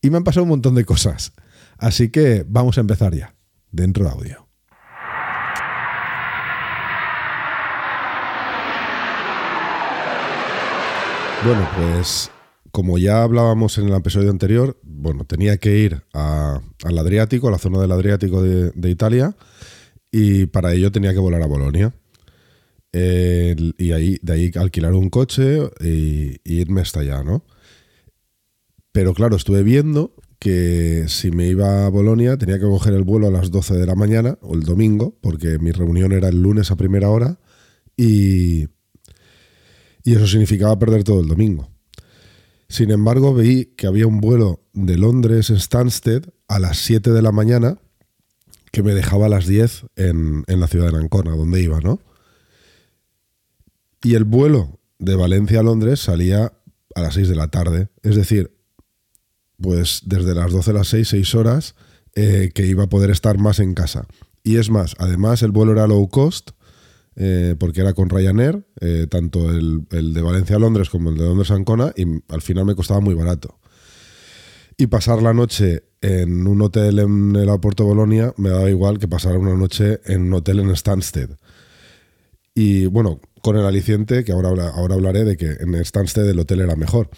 Y 0.00 0.10
me 0.10 0.18
han 0.18 0.24
pasado 0.24 0.44
un 0.44 0.50
montón 0.50 0.74
de 0.74 0.84
cosas. 0.84 1.32
Así 1.78 2.10
que 2.10 2.44
vamos 2.46 2.78
a 2.78 2.82
empezar 2.82 3.14
ya, 3.14 3.34
dentro 3.72 4.08
audio. 4.08 4.48
Bueno, 11.44 11.68
pues 11.76 12.30
como 12.74 12.98
ya 12.98 13.22
hablábamos 13.22 13.78
en 13.78 13.86
el 13.86 13.94
episodio 13.94 14.30
anterior, 14.30 14.76
bueno, 14.82 15.24
tenía 15.24 15.58
que 15.58 15.78
ir 15.78 16.02
al 16.12 16.98
Adriático, 16.98 17.46
a 17.46 17.52
la 17.52 17.58
zona 17.58 17.80
del 17.80 17.92
Adriático 17.92 18.42
de, 18.42 18.90
Italia, 18.90 19.36
y 20.10 20.46
para 20.46 20.72
ello 20.72 20.90
tenía 20.90 21.12
que 21.12 21.20
volar 21.20 21.40
a 21.40 21.46
Bolonia. 21.46 21.94
Y 22.92 23.92
ahí, 23.92 24.18
de 24.22 24.32
ahí 24.32 24.50
alquilar 24.56 24.92
un 24.94 25.08
coche 25.08 25.70
y 25.80 26.40
irme 26.44 26.80
hasta 26.80 26.98
allá, 26.98 27.22
¿no? 27.22 27.44
Pero 28.90 29.14
claro, 29.14 29.36
estuve 29.36 29.62
viendo 29.62 30.16
que 30.40 31.04
si 31.06 31.30
me 31.30 31.46
iba 31.46 31.86
a 31.86 31.90
Bolonia 31.90 32.36
tenía 32.38 32.58
que 32.58 32.64
coger 32.64 32.94
el 32.94 33.04
vuelo 33.04 33.28
a 33.28 33.30
las 33.30 33.52
12 33.52 33.74
de 33.74 33.86
la 33.86 33.94
mañana 33.94 34.36
o 34.40 34.54
el 34.54 34.64
domingo, 34.64 35.16
porque 35.20 35.60
mi 35.60 35.70
reunión 35.70 36.10
era 36.10 36.28
el 36.28 36.42
lunes 36.42 36.72
a 36.72 36.76
primera 36.76 37.08
hora 37.08 37.38
y 37.96 38.66
eso 40.04 40.26
significaba 40.26 40.76
perder 40.76 41.04
todo 41.04 41.20
el 41.20 41.28
domingo. 41.28 41.72
Sin 42.68 42.90
embargo, 42.90 43.34
vi 43.34 43.66
que 43.76 43.86
había 43.86 44.06
un 44.06 44.20
vuelo 44.20 44.60
de 44.72 44.96
Londres 44.96 45.52
Stansted 45.54 46.24
a 46.48 46.58
las 46.58 46.78
7 46.78 47.10
de 47.12 47.22
la 47.22 47.32
mañana 47.32 47.78
que 48.72 48.82
me 48.82 48.94
dejaba 48.94 49.26
a 49.26 49.28
las 49.28 49.46
10 49.46 49.86
en, 49.96 50.44
en 50.46 50.60
la 50.60 50.66
ciudad 50.66 50.90
de 50.90 50.98
Ancona, 50.98 51.36
donde 51.36 51.62
iba, 51.62 51.80
¿no? 51.80 52.00
Y 54.02 54.14
el 54.14 54.24
vuelo 54.24 54.80
de 54.98 55.14
Valencia 55.14 55.60
a 55.60 55.62
Londres 55.62 56.00
salía 56.00 56.52
a 56.94 57.00
las 57.00 57.14
6 57.14 57.28
de 57.28 57.36
la 57.36 57.48
tarde. 57.48 57.88
Es 58.02 58.16
decir, 58.16 58.56
pues 59.60 60.02
desde 60.04 60.34
las 60.34 60.52
12 60.52 60.70
a 60.70 60.74
las 60.74 60.88
6, 60.88 61.08
6 61.08 61.34
horas, 61.34 61.74
eh, 62.14 62.50
que 62.54 62.66
iba 62.66 62.84
a 62.84 62.88
poder 62.88 63.10
estar 63.10 63.38
más 63.38 63.60
en 63.60 63.74
casa. 63.74 64.06
Y 64.42 64.58
es 64.58 64.70
más, 64.70 64.94
además 64.98 65.42
el 65.42 65.52
vuelo 65.52 65.72
era 65.72 65.86
low 65.86 66.08
cost, 66.08 66.50
eh, 67.16 67.54
porque 67.58 67.80
era 67.80 67.92
con 67.92 68.10
Ryanair, 68.10 68.66
eh, 68.80 69.06
tanto 69.08 69.50
el, 69.50 69.82
el 69.90 70.14
de 70.14 70.22
Valencia 70.22 70.56
a 70.56 70.58
Londres 70.58 70.90
como 70.90 71.10
el 71.10 71.16
de 71.16 71.24
Londres 71.24 71.50
a 71.50 71.54
Ancona, 71.54 71.92
y 71.96 72.04
al 72.28 72.42
final 72.42 72.64
me 72.64 72.74
costaba 72.74 73.00
muy 73.00 73.14
barato. 73.14 73.58
Y 74.76 74.88
pasar 74.88 75.22
la 75.22 75.32
noche 75.32 75.84
en 76.00 76.46
un 76.46 76.60
hotel 76.60 76.98
en 76.98 77.36
el 77.36 77.48
aeropuerto 77.48 77.84
Bolonia 77.84 78.34
me 78.36 78.50
daba 78.50 78.68
igual 78.68 78.98
que 78.98 79.08
pasara 79.08 79.38
una 79.38 79.54
noche 79.54 80.00
en 80.04 80.22
un 80.22 80.34
hotel 80.34 80.58
en 80.60 80.74
Stansted. 80.76 81.30
Y 82.54 82.86
bueno, 82.86 83.20
con 83.40 83.56
el 83.56 83.64
aliciente, 83.64 84.24
que 84.24 84.32
ahora, 84.32 84.70
ahora 84.70 84.94
hablaré 84.94 85.24
de 85.24 85.36
que 85.36 85.56
en 85.60 85.82
Stansted 85.84 86.28
el 86.28 86.38
hotel 86.38 86.60
era 86.60 86.76
mejor. 86.76 87.08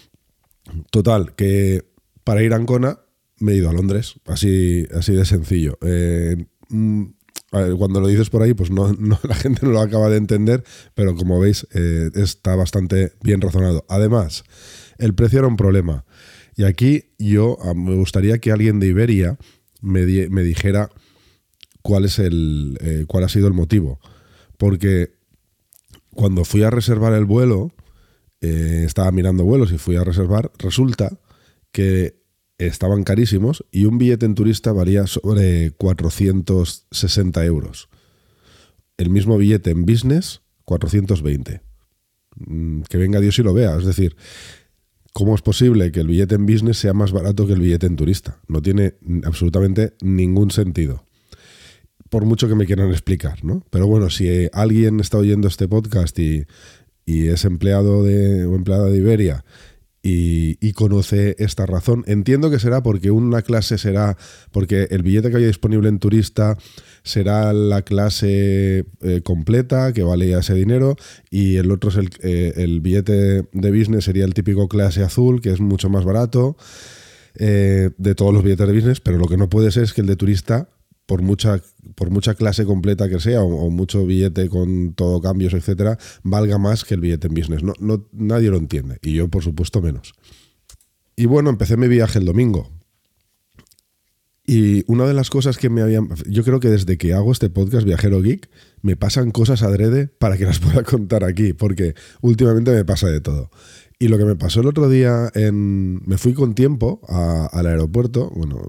Total, 0.91 1.35
que 1.35 1.85
para 2.23 2.43
ir 2.43 2.53
a 2.53 2.57
Ancona 2.57 2.99
me 3.39 3.53
he 3.53 3.55
ido 3.55 3.69
a 3.69 3.73
Londres, 3.73 4.15
así, 4.25 4.87
así 4.93 5.13
de 5.13 5.25
sencillo. 5.25 5.77
Eh, 5.81 6.45
mm, 6.69 7.03
cuando 7.77 8.01
lo 8.01 8.07
dices 8.07 8.29
por 8.29 8.41
ahí, 8.43 8.53
pues 8.53 8.71
no, 8.71 8.93
no- 8.93 9.19
la 9.27 9.35
gente 9.35 9.65
no 9.65 9.71
lo 9.71 9.79
acaba 9.81 10.09
de 10.09 10.17
entender, 10.17 10.63
pero 10.95 11.15
como 11.15 11.39
veis, 11.39 11.67
eh, 11.73 12.09
está 12.15 12.55
bastante 12.55 13.13
bien 13.21 13.41
razonado. 13.41 13.85
Además, 13.89 14.43
el 14.97 15.13
precio 15.15 15.39
era 15.39 15.47
un 15.47 15.57
problema. 15.57 16.05
Y 16.55 16.63
aquí 16.63 17.13
yo 17.19 17.57
ah, 17.63 17.73
me 17.73 17.95
gustaría 17.95 18.39
que 18.39 18.51
alguien 18.51 18.79
de 18.79 18.87
Iberia 18.87 19.37
me, 19.81 20.05
di- 20.05 20.29
me 20.29 20.43
dijera 20.43 20.89
cuál 21.81 22.05
es 22.05 22.19
el 22.19 22.77
eh, 22.81 23.05
cuál 23.07 23.23
ha 23.23 23.29
sido 23.29 23.47
el 23.47 23.53
motivo. 23.53 23.99
Porque 24.57 25.11
cuando 26.11 26.43
fui 26.45 26.63
a 26.63 26.71
reservar 26.71 27.13
el 27.13 27.25
vuelo, 27.25 27.71
eh, 28.41 28.83
estaba 28.85 29.11
mirando 29.11 29.43
vuelos 29.43 29.71
y 29.71 29.77
fui 29.77 29.95
a 29.97 30.03
reservar, 30.03 30.51
resulta 30.57 31.19
que 31.71 32.19
estaban 32.57 33.03
carísimos 33.03 33.65
y 33.71 33.85
un 33.85 33.97
billete 33.97 34.25
en 34.25 34.35
turista 34.35 34.71
valía 34.71 35.07
sobre 35.07 35.71
460 35.71 37.45
euros. 37.45 37.89
El 38.97 39.09
mismo 39.09 39.37
billete 39.37 39.71
en 39.71 39.85
business, 39.85 40.41
420. 40.65 41.61
Mm, 42.35 42.81
Que 42.81 42.97
venga 42.97 43.19
Dios 43.19 43.37
y 43.39 43.43
lo 43.43 43.53
vea. 43.53 43.77
Es 43.77 43.85
decir, 43.85 44.15
¿cómo 45.13 45.35
es 45.35 45.41
posible 45.41 45.91
que 45.91 45.99
el 45.99 46.07
billete 46.07 46.35
en 46.35 46.45
business 46.45 46.77
sea 46.77 46.93
más 46.93 47.11
barato 47.11 47.45
que 47.45 47.53
el 47.53 47.61
billete 47.61 47.85
en 47.85 47.95
turista? 47.95 48.39
No 48.47 48.61
tiene 48.61 48.95
absolutamente 49.23 49.93
ningún 50.01 50.51
sentido 50.51 51.07
por 52.09 52.25
mucho 52.25 52.47
que 52.47 52.55
me 52.55 52.65
quieran 52.65 52.89
explicar, 52.89 53.43
¿no? 53.43 53.63
Pero 53.69 53.87
bueno, 53.87 54.09
si 54.09 54.47
alguien 54.53 54.99
está 54.99 55.17
oyendo 55.17 55.47
este 55.47 55.67
podcast 55.67 56.17
y, 56.19 56.45
y 57.05 57.27
es 57.27 57.45
empleado 57.45 58.03
de, 58.03 58.45
o 58.45 58.55
empleada 58.55 58.85
de 58.85 58.97
Iberia 58.97 59.43
y, 60.09 60.73
conoce 60.73 61.35
esta 61.39 61.65
razón, 61.65 62.03
entiendo 62.07 62.49
que 62.49 62.59
será 62.59 62.81
porque 62.83 63.11
una 63.11 63.41
clase 63.41 63.77
será, 63.77 64.15
porque 64.51 64.87
el 64.91 65.03
billete 65.03 65.29
que 65.29 65.37
haya 65.37 65.47
disponible 65.47 65.89
en 65.89 65.99
turista 65.99 66.57
será 67.03 67.51
la 67.51 67.81
clase 67.81 68.85
eh, 69.01 69.21
completa, 69.23 69.91
que 69.93 70.03
vale 70.03 70.37
ese 70.37 70.53
dinero, 70.53 70.95
y 71.29 71.57
el 71.57 71.71
otro 71.71 71.89
es 71.89 71.97
el, 71.97 72.09
eh, 72.21 72.53
el 72.57 72.79
billete 72.79 73.47
de 73.51 73.71
business, 73.71 74.05
sería 74.05 74.25
el 74.25 74.33
típico 74.33 74.67
clase 74.67 75.03
azul, 75.03 75.41
que 75.41 75.51
es 75.51 75.59
mucho 75.59 75.89
más 75.89 76.05
barato 76.05 76.55
eh, 77.35 77.89
de 77.97 78.15
todos 78.15 78.33
los 78.33 78.43
billetes 78.43 78.67
de 78.67 78.73
business, 78.73 78.99
pero 79.01 79.17
lo 79.17 79.27
que 79.27 79.37
no 79.37 79.49
puede 79.49 79.71
ser 79.71 79.83
es 79.83 79.93
que 79.93 80.01
el 80.01 80.07
de 80.07 80.15
turista, 80.15 80.69
por 81.07 81.21
mucha, 81.23 81.61
por 81.95 82.11
mucha 82.11 82.35
clase 82.35 82.65
completa 82.65 83.09
que 83.09 83.19
sea, 83.19 83.41
o, 83.41 83.69
mucho 83.71 84.05
billete 84.05 84.49
con 84.49 84.93
todo 84.93 85.21
cambios, 85.21 85.53
etcétera, 85.53 85.97
valga 86.21 86.59
más 86.59 86.85
que 86.85 86.93
el 86.93 87.01
billete 87.01 87.27
en 87.27 87.33
business. 87.33 87.63
No, 87.63 87.73
no, 87.79 88.07
nadie 88.11 88.49
lo 88.49 88.57
entiende. 88.57 88.99
Y 89.01 89.13
yo, 89.13 89.29
por 89.29 89.43
supuesto, 89.43 89.81
menos. 89.81 90.13
Y 91.15 91.25
bueno, 91.25 91.49
empecé 91.49 91.77
mi 91.77 91.87
viaje 91.87 92.19
el 92.19 92.25
domingo. 92.25 92.69
Y 94.45 94.83
una 94.91 95.05
de 95.05 95.13
las 95.13 95.29
cosas 95.29 95.57
que 95.57 95.69
me 95.69 95.81
habían. 95.81 96.09
Yo 96.27 96.43
creo 96.43 96.59
que 96.59 96.69
desde 96.69 96.97
que 96.97 97.13
hago 97.13 97.31
este 97.31 97.49
podcast 97.49 97.85
Viajero 97.85 98.21
Geek, 98.21 98.49
me 98.81 98.95
pasan 98.95 99.31
cosas 99.31 99.63
adrede 99.63 100.07
para 100.07 100.37
que 100.37 100.45
las 100.45 100.59
pueda 100.59 100.83
contar 100.83 101.23
aquí, 101.23 101.53
porque 101.53 101.95
últimamente 102.21 102.71
me 102.71 102.85
pasa 102.85 103.07
de 103.07 103.21
todo. 103.21 103.49
Y 103.97 104.09
lo 104.09 104.17
que 104.17 104.25
me 104.25 104.35
pasó 104.35 104.59
el 104.59 104.67
otro 104.67 104.89
día, 104.89 105.31
en, 105.33 106.01
me 106.05 106.17
fui 106.17 106.33
con 106.33 106.53
tiempo 106.53 107.01
al 107.07 107.65
aeropuerto. 107.65 108.29
Bueno, 108.35 108.61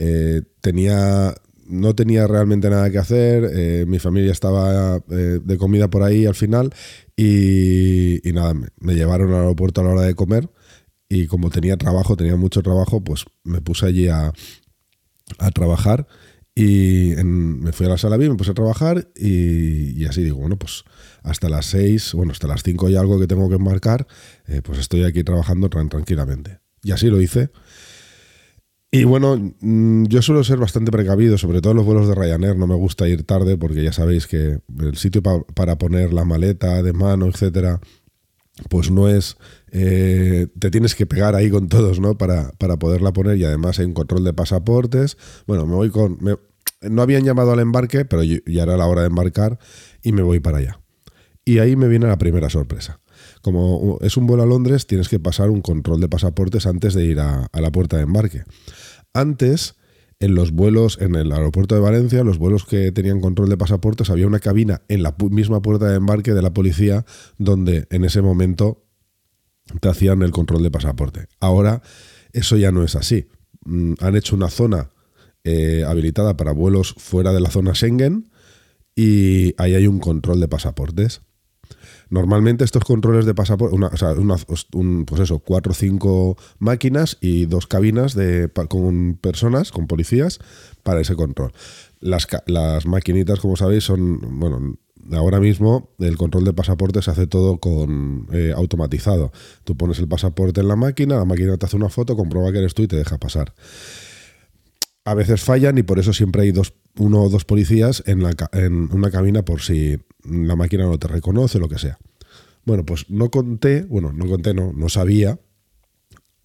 eh, 0.00 0.42
tenía. 0.60 1.34
No 1.66 1.94
tenía 1.94 2.26
realmente 2.26 2.68
nada 2.68 2.90
que 2.90 2.98
hacer, 2.98 3.48
eh, 3.54 3.84
mi 3.86 4.00
familia 4.00 4.32
estaba 4.32 4.96
eh, 5.08 5.38
de 5.40 5.56
comida 5.56 5.88
por 5.88 6.02
ahí 6.02 6.26
al 6.26 6.34
final 6.34 6.74
y, 7.14 8.28
y 8.28 8.32
nada, 8.32 8.54
me, 8.54 8.94
llevaron 8.96 9.28
al 9.32 9.42
aeropuerto 9.42 9.80
a 9.80 9.84
la 9.84 9.90
hora 9.90 10.02
de 10.02 10.16
comer 10.16 10.50
y 11.08 11.28
como 11.28 11.48
tenía 11.48 11.76
trabajo, 11.76 12.16
tenía 12.16 12.34
mucho 12.34 12.60
trabajo, 12.62 13.04
pues 13.04 13.24
me 13.44 13.60
puse 13.60 13.86
allí 13.86 14.08
a, 14.08 14.32
a 15.38 15.50
trabajar 15.52 16.08
y 16.54 17.14
me 17.24 17.72
fui 17.72 17.86
a 17.86 17.90
la 17.90 17.98
sala 17.98 18.16
bien, 18.16 18.32
me 18.32 18.36
puse 18.36 18.50
a 18.50 18.54
trabajar 18.54 19.08
y, 19.16 20.04
así 20.04 20.22
digo, 20.22 20.38
bueno, 20.38 20.58
pues 20.58 20.84
hasta 21.22 21.48
las 21.48 21.66
6, 21.66 22.14
bueno, 22.14 22.32
hasta 22.32 22.48
las 22.48 22.62
5 22.62 22.88
y 22.90 22.96
algo 22.96 23.18
que 23.18 23.26
tengo 23.26 23.48
que 23.48 23.54
embarcar, 23.54 24.06
eh, 24.46 24.60
pues 24.62 24.78
estoy 24.78 25.04
aquí 25.04 25.22
trabajando 25.24 25.70
tan 25.70 25.88
tranquilamente. 25.88 26.60
Y 26.82 26.92
así 26.92 27.06
lo 27.06 27.20
hice. 27.20 27.50
Y 28.92 29.04
bueno, 29.04 29.36
mm, 29.60 30.06
yo 30.06 30.20
suelo 30.20 30.42
ser 30.42 30.58
bastante 30.58 30.90
precavido, 30.90 31.38
sobre 31.38 31.60
todo 31.60 31.70
en 31.72 31.76
los 31.76 31.86
vuelos 31.86 32.08
de 32.08 32.14
Ryanair, 32.16 32.56
no 32.56 32.66
me 32.66 32.74
gusta 32.74 33.08
ir 33.08 33.22
tarde 33.24 33.56
porque 33.56 33.84
ya 33.84 33.92
sabéis 33.92 34.26
que 34.26 34.58
el 34.80 34.96
sitio 34.96 35.22
pa- 35.22 35.42
para 35.54 35.78
poner 35.78 36.12
la 36.12 36.24
maleta 36.24 36.82
de 36.82 36.92
mano, 36.92 37.26
etcétera, 37.26 37.80
pues 38.68 38.90
no 38.90 39.08
es. 39.08 39.36
eh, 39.72 40.48
te 40.58 40.70
tienes 40.70 40.94
que 40.94 41.06
pegar 41.06 41.34
ahí 41.36 41.50
con 41.50 41.68
todos, 41.68 42.00
¿no? 42.00 42.18
Para, 42.18 42.52
para 42.58 42.78
poderla 42.78 43.12
poner 43.12 43.38
y 43.38 43.44
además 43.44 43.78
hay 43.78 43.86
un 43.86 43.94
control 43.94 44.24
de 44.24 44.34
pasaportes. 44.34 45.16
Bueno, 45.46 45.66
me 45.66 45.74
voy 45.76 45.90
con. 45.90 46.18
me- 46.20 46.36
no 46.82 47.02
habían 47.02 47.24
llamado 47.24 47.52
al 47.52 47.60
embarque, 47.60 48.04
pero 48.06 48.22
ya 48.24 48.62
era 48.62 48.76
la 48.76 48.86
hora 48.86 49.02
de 49.02 49.08
embarcar 49.08 49.58
y 50.02 50.12
me 50.12 50.22
voy 50.22 50.40
para 50.40 50.58
allá. 50.58 50.80
Y 51.44 51.58
ahí 51.58 51.76
me 51.76 51.88
viene 51.88 52.06
la 52.06 52.18
primera 52.18 52.50
sorpresa. 52.50 53.00
Como 53.42 53.98
es 54.02 54.16
un 54.16 54.26
vuelo 54.26 54.42
a 54.42 54.46
Londres, 54.46 54.86
tienes 54.86 55.08
que 55.08 55.18
pasar 55.18 55.50
un 55.50 55.62
control 55.62 56.00
de 56.00 56.08
pasaportes 56.08 56.66
antes 56.66 56.94
de 56.94 57.06
ir 57.06 57.20
a, 57.20 57.48
la 57.52 57.72
puerta 57.72 57.96
de 57.96 58.02
embarque. 58.02 58.42
Antes, 59.14 59.76
en 60.18 60.34
los 60.34 60.52
vuelos, 60.52 60.98
en 61.00 61.14
el 61.14 61.32
aeropuerto 61.32 61.74
de 61.74 61.80
Valencia, 61.80 62.22
los 62.22 62.38
vuelos 62.38 62.64
que 62.64 62.92
tenían 62.92 63.20
control 63.20 63.48
de 63.48 63.56
pasaportes, 63.56 64.10
había 64.10 64.26
una 64.26 64.40
cabina 64.40 64.82
en 64.88 65.02
la 65.02 65.14
misma 65.30 65.62
puerta 65.62 65.88
de 65.88 65.96
embarque 65.96 66.34
de 66.34 66.42
la 66.42 66.52
policía 66.52 67.06
donde 67.38 67.86
en 67.90 68.04
ese 68.04 68.20
momento 68.20 68.84
te 69.80 69.88
hacían 69.88 70.22
el 70.22 70.32
control 70.32 70.62
de 70.62 70.70
pasaporte. 70.70 71.26
Ahora 71.40 71.82
eso 72.32 72.56
ya 72.56 72.72
no 72.72 72.82
es 72.82 72.96
así. 72.96 73.28
Mm, 73.64 73.94
Han 74.00 74.16
hecho 74.16 74.36
una 74.36 74.50
zona 74.50 74.90
eh, 75.44 75.84
habilitada 75.86 76.36
para 76.36 76.52
vuelos 76.52 76.94
fuera 76.98 77.32
de 77.32 77.40
la 77.40 77.50
zona 77.50 77.74
Schengen 77.74 78.30
y 78.94 79.54
ahí 79.56 79.74
hay 79.74 79.86
un 79.86 79.98
control 79.98 80.40
de 80.40 80.48
pasaportes. 80.48 81.22
Normalmente 82.10 82.64
estos 82.64 82.84
controles 82.84 83.24
de 83.24 83.34
pasaporte, 83.34 83.76
un, 84.72 85.04
pues 85.06 85.20
eso, 85.20 85.38
cuatro 85.38 85.72
o 85.72 85.74
cinco 85.74 86.36
máquinas 86.58 87.16
y 87.20 87.46
dos 87.46 87.66
cabinas 87.66 88.14
de, 88.14 88.50
con 88.68 89.16
personas, 89.20 89.70
con 89.70 89.86
policías, 89.86 90.40
para 90.82 91.00
ese 91.00 91.14
control. 91.14 91.52
Las, 92.00 92.26
las 92.46 92.86
maquinitas, 92.86 93.38
como 93.40 93.56
sabéis, 93.56 93.84
son, 93.84 94.40
bueno, 94.40 94.76
ahora 95.12 95.38
mismo 95.38 95.90
el 96.00 96.16
control 96.16 96.44
de 96.44 96.52
pasaporte 96.52 97.00
se 97.00 97.12
hace 97.12 97.26
todo 97.26 97.58
con 97.58 98.26
eh, 98.32 98.52
automatizado. 98.56 99.32
Tú 99.64 99.76
pones 99.76 99.98
el 100.00 100.08
pasaporte 100.08 100.60
en 100.60 100.68
la 100.68 100.76
máquina, 100.76 101.16
la 101.16 101.24
máquina 101.24 101.56
te 101.56 101.66
hace 101.66 101.76
una 101.76 101.90
foto, 101.90 102.16
comprueba 102.16 102.50
que 102.50 102.58
eres 102.58 102.74
tú 102.74 102.82
y 102.82 102.88
te 102.88 102.96
deja 102.96 103.18
pasar 103.18 103.54
a 105.04 105.14
veces 105.14 105.42
fallan 105.42 105.78
y 105.78 105.82
por 105.82 105.98
eso 105.98 106.12
siempre 106.12 106.42
hay 106.42 106.52
dos, 106.52 106.74
uno 106.96 107.22
o 107.22 107.28
dos 107.28 107.44
policías 107.44 108.02
en, 108.06 108.22
la, 108.22 108.32
en 108.52 108.92
una 108.92 109.10
cabina 109.10 109.44
por 109.44 109.60
si 109.60 109.98
la 110.24 110.56
máquina 110.56 110.84
no 110.84 110.98
te 110.98 111.08
reconoce, 111.08 111.58
lo 111.58 111.68
que 111.68 111.78
sea. 111.78 111.98
Bueno, 112.64 112.84
pues 112.84 113.08
no 113.10 113.30
conté, 113.30 113.82
bueno, 113.82 114.12
no 114.12 114.26
conté, 114.26 114.54
no, 114.54 114.72
no 114.72 114.88
sabía. 114.88 115.38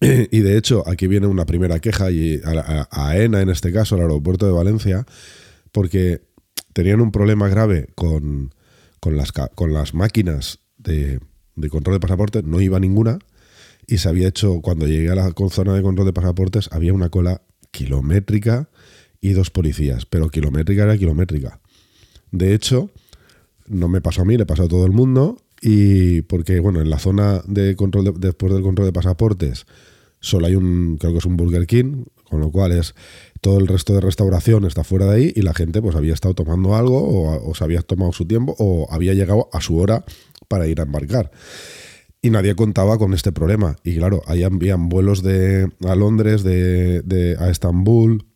Y 0.00 0.40
de 0.40 0.56
hecho, 0.58 0.84
aquí 0.86 1.06
viene 1.06 1.26
una 1.26 1.46
primera 1.46 1.78
queja 1.80 2.10
y 2.10 2.40
a, 2.44 2.50
a- 2.50 2.88
a 2.90 3.08
AENA, 3.10 3.40
en 3.42 3.48
este 3.50 3.72
caso, 3.72 3.94
al 3.94 4.02
aeropuerto 4.02 4.46
de 4.46 4.52
Valencia, 4.52 5.06
porque 5.72 6.22
tenían 6.72 7.00
un 7.00 7.12
problema 7.12 7.48
grave 7.48 7.88
con, 7.94 8.54
con, 9.00 9.16
las, 9.16 9.32
con 9.32 9.72
las 9.72 9.94
máquinas 9.94 10.60
de 10.76 11.20
control 11.70 11.96
de 11.96 12.00
pasaportes, 12.00 12.44
no 12.44 12.60
iba 12.60 12.78
ninguna, 12.78 13.18
y 13.86 13.98
se 13.98 14.08
había 14.08 14.28
hecho, 14.28 14.60
cuando 14.60 14.86
llegué 14.86 15.10
a 15.10 15.14
la 15.14 15.32
zona 15.50 15.74
de 15.74 15.82
control 15.82 16.06
de 16.06 16.12
pasaportes, 16.12 16.68
había 16.72 16.92
una 16.92 17.08
cola 17.08 17.42
kilométrica 17.70 18.68
y 19.20 19.32
dos 19.32 19.50
policías, 19.50 20.06
pero 20.06 20.28
kilométrica 20.28 20.82
era 20.84 20.98
kilométrica. 20.98 21.60
De 22.32 22.52
hecho, 22.52 22.90
no 23.68 23.88
me 23.88 24.00
pasó 24.00 24.22
a 24.22 24.24
mí, 24.24 24.36
le 24.36 24.46
pasó 24.46 24.64
a 24.64 24.68
todo 24.68 24.86
el 24.86 24.92
mundo, 24.92 25.38
y 25.60 26.22
porque, 26.22 26.60
bueno, 26.60 26.80
en 26.80 26.90
la 26.90 26.98
zona 26.98 27.42
de 27.46 27.76
control, 27.76 28.04
de- 28.04 28.12
después 28.28 28.52
del 28.52 28.62
control 28.62 28.86
de 28.86 28.92
pasaportes, 28.92 29.66
solo 30.20 30.46
hay 30.46 30.54
un, 30.56 30.96
creo 30.98 31.12
que 31.12 31.18
es 31.18 31.24
un 31.24 31.36
Burger 31.36 31.66
King, 31.66 32.04
con 32.24 32.40
lo 32.40 32.50
cual 32.50 32.72
es 32.72 32.94
todo 33.40 33.58
el 33.58 33.68
resto 33.68 33.94
de 33.94 34.00
restauración 34.00 34.64
está 34.64 34.82
fuera 34.82 35.06
de 35.06 35.14
ahí 35.16 35.32
y 35.36 35.42
la 35.42 35.54
gente 35.54 35.80
pues 35.80 35.94
había 35.94 36.12
estado 36.12 36.34
tomando 36.34 36.74
algo 36.74 36.98
o, 37.00 37.50
o 37.50 37.54
se 37.54 37.62
había 37.62 37.82
tomado 37.82 38.12
su 38.12 38.24
tiempo 38.26 38.56
o 38.58 38.88
había 38.90 39.14
llegado 39.14 39.48
a 39.52 39.60
su 39.60 39.76
hora 39.78 40.04
para 40.48 40.66
ir 40.66 40.80
a 40.80 40.82
embarcar. 40.82 41.30
Y 42.20 42.30
nadie 42.30 42.56
contaba 42.56 42.98
con 42.98 43.14
este 43.14 43.30
problema. 43.30 43.76
Y 43.84 43.94
claro, 43.96 44.22
ahí 44.26 44.42
habían 44.42 44.88
vuelos 44.88 45.22
de, 45.22 45.68
a 45.86 45.94
Londres, 45.94 46.42
de, 46.42 47.02
de- 47.02 47.36
a 47.38 47.48
Estambul 47.50 48.26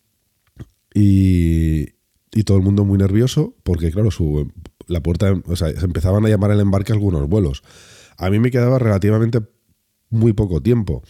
y, 0.95 1.87
y 2.33 2.45
todo 2.45 2.57
el 2.59 2.63
mundo 2.63 2.85
muy 2.85 2.99
nervioso 2.99 3.55
porque, 3.63 3.91
claro, 3.91 4.11
su, 4.11 4.51
la 4.91 5.03
puerta, 5.03 5.33
o 5.47 5.57
sea, 5.57 5.71
se 5.71 5.85
empezaban 5.85 6.25
a 6.27 6.29
llamar 6.29 6.51
al 6.51 6.61
embarque 6.61 6.93
algunos 6.93 7.29
vuelos. 7.29 7.63
A 8.17 8.29
mí 8.31 8.39
me 8.39 8.51
quedaba 8.51 8.79
relativamente 8.79 9.41
muy 10.11 10.33
poco 10.33 10.61
tiempo. 10.61 11.03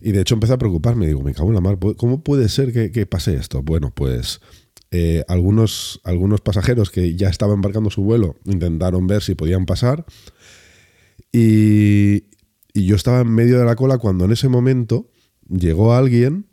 Y 0.00 0.12
de 0.12 0.22
hecho 0.22 0.34
empecé 0.34 0.54
a 0.54 0.58
preocuparme, 0.58 1.06
digo, 1.06 1.22
me 1.22 1.34
cago 1.34 1.48
en 1.48 1.54
la 1.54 1.60
mar, 1.60 1.78
¿cómo 1.96 2.22
puede 2.22 2.48
ser 2.48 2.72
que, 2.90 3.06
pase 3.06 3.34
esto? 3.34 3.62
Bueno, 3.62 3.92
pues 3.94 4.40
eh, 4.90 5.22
algunos, 5.28 6.00
algunos 6.04 6.40
pasajeros 6.40 6.90
que 6.90 7.14
ya 7.14 7.28
estaban 7.28 7.56
embarcando 7.56 7.90
su 7.90 8.02
vuelo 8.02 8.36
intentaron 8.46 9.06
ver 9.06 9.22
si 9.22 9.34
podían 9.34 9.66
pasar 9.66 10.06
y, 11.30 12.24
y 12.72 12.86
yo 12.86 12.96
estaba 12.96 13.20
en 13.20 13.28
medio 13.28 13.58
de 13.58 13.66
la 13.66 13.76
cola 13.76 13.98
cuando 13.98 14.24
en 14.24 14.32
ese 14.32 14.48
momento 14.48 15.10
llegó 15.48 15.92
alguien 15.92 16.46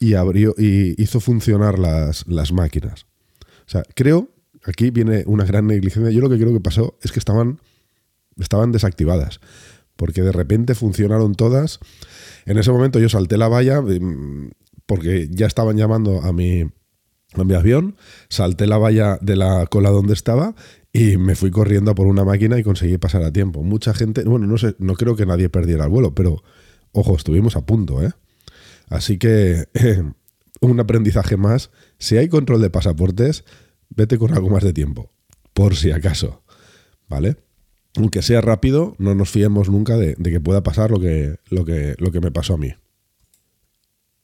y 0.00 0.14
abrió 0.14 0.54
y 0.58 1.00
hizo 1.00 1.20
funcionar 1.20 1.78
las, 1.78 2.26
las 2.26 2.52
máquinas. 2.52 3.06
O 3.66 3.70
sea, 3.70 3.84
creo, 3.94 4.31
aquí 4.64 4.90
viene 4.90 5.24
una 5.26 5.44
gran 5.44 5.66
negligencia. 5.66 6.10
Yo 6.10 6.20
lo 6.20 6.30
que 6.30 6.38
creo 6.38 6.52
que 6.52 6.60
pasó 6.60 6.98
es 7.02 7.12
que 7.12 7.18
estaban, 7.18 7.60
estaban 8.38 8.72
desactivadas. 8.72 9.40
Porque 9.96 10.22
de 10.22 10.32
repente 10.32 10.74
funcionaron 10.74 11.34
todas. 11.34 11.80
En 12.46 12.58
ese 12.58 12.72
momento 12.72 12.98
yo 12.98 13.08
salté 13.08 13.36
la 13.36 13.48
valla 13.48 13.80
mm, 13.80 14.50
porque 14.86 15.28
ya 15.30 15.46
estaban 15.46 15.76
llamando 15.76 16.22
a 16.22 16.32
mi, 16.32 16.64
a 17.34 17.44
mi 17.44 17.54
avión, 17.54 17.96
salté 18.28 18.66
la 18.66 18.78
valla 18.78 19.18
de 19.20 19.36
la 19.36 19.66
cola 19.66 19.90
donde 19.90 20.12
estaba 20.12 20.54
y 20.92 21.16
me 21.16 21.34
fui 21.34 21.50
corriendo 21.50 21.94
por 21.94 22.06
una 22.06 22.24
máquina 22.24 22.58
y 22.58 22.62
conseguí 22.62 22.98
pasar 22.98 23.22
a 23.22 23.32
tiempo. 23.32 23.62
Mucha 23.62 23.94
gente, 23.94 24.24
bueno, 24.24 24.46
no 24.46 24.58
sé, 24.58 24.74
no 24.78 24.94
creo 24.94 25.16
que 25.16 25.26
nadie 25.26 25.48
perdiera 25.48 25.84
el 25.84 25.90
vuelo, 25.90 26.14
pero 26.14 26.42
ojo, 26.92 27.16
estuvimos 27.16 27.56
a 27.56 27.64
punto, 27.64 28.02
¿eh? 28.02 28.12
Así 28.88 29.18
que 29.18 29.68
un 30.60 30.80
aprendizaje 30.80 31.36
más. 31.36 31.70
Si 31.98 32.18
hay 32.18 32.28
control 32.28 32.60
de 32.60 32.70
pasaportes, 32.70 33.44
vete 33.96 34.18
con 34.18 34.32
algo 34.32 34.48
más 34.50 34.62
de 34.62 34.72
tiempo, 34.72 35.10
por 35.52 35.76
si 35.76 35.90
acaso, 35.90 36.42
¿vale? 37.08 37.36
Aunque 37.96 38.22
sea 38.22 38.40
rápido, 38.40 38.94
no 38.98 39.14
nos 39.14 39.30
fiemos 39.30 39.68
nunca 39.68 39.96
de, 39.96 40.14
que 40.14 40.40
pueda 40.40 40.62
pasar 40.62 40.90
lo 40.90 40.98
que, 40.98 41.36
lo, 41.50 41.64
que, 41.64 41.94
lo 41.98 42.10
que 42.10 42.20
me 42.20 42.30
pasó 42.30 42.54
a 42.54 42.58
mí. 42.58 42.72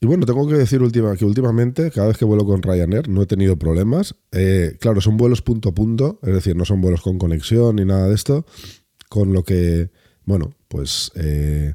Y 0.01 0.07
bueno, 0.07 0.25
tengo 0.25 0.47
que 0.47 0.55
decir 0.55 0.79
que 1.17 1.25
últimamente, 1.25 1.91
cada 1.91 2.07
vez 2.07 2.17
que 2.17 2.23
vuelo 2.23 2.45
con 2.45 2.63
Ryanair, 2.63 3.09
no 3.09 3.21
he 3.21 3.25
tenido 3.25 3.57
problemas. 3.57 4.15
Eh, 4.31 4.77
claro, 4.79 5.01
son 5.01 5.17
vuelos 5.17 5.41
punto 5.41 5.69
a 5.69 5.73
punto, 5.73 6.19
es 6.23 6.33
decir, 6.33 6.55
no 6.55 6.63
son 6.63 6.79
vuelos 6.79 7.01
con 7.01 7.17
conexión 7.17 7.75
ni 7.75 7.85
nada 7.85 8.07
de 8.07 8.15
esto, 8.15 8.45
con 9.09 9.33
lo 9.33 9.43
que, 9.43 9.91
bueno, 10.23 10.53
pues 10.69 11.11
eh, 11.15 11.73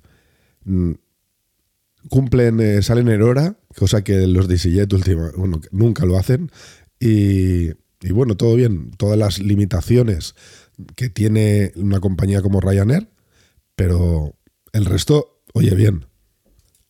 cumplen, 2.08 2.60
eh, 2.60 2.82
salen 2.82 3.08
en 3.08 3.20
hora, 3.20 3.58
cosa 3.76 4.02
que 4.02 4.26
los 4.26 4.48
de 4.48 4.96
última, 4.96 5.30
nunca 5.70 6.06
lo 6.06 6.16
hacen. 6.16 6.50
Y, 6.98 7.72
y 8.04 8.12
bueno, 8.12 8.37
todo 8.37 8.54
bien, 8.54 8.90
todas 8.99 9.18
las 9.18 9.38
limitaciones 9.38 10.34
que 10.94 11.08
tiene 11.08 11.73
una 11.75 12.00
compañía 12.00 12.42
como 12.42 12.61
Ryanair, 12.61 13.08
pero 13.76 14.37
el 14.73 14.84
resto, 14.84 15.40
oye 15.54 15.75
bien. 15.75 16.04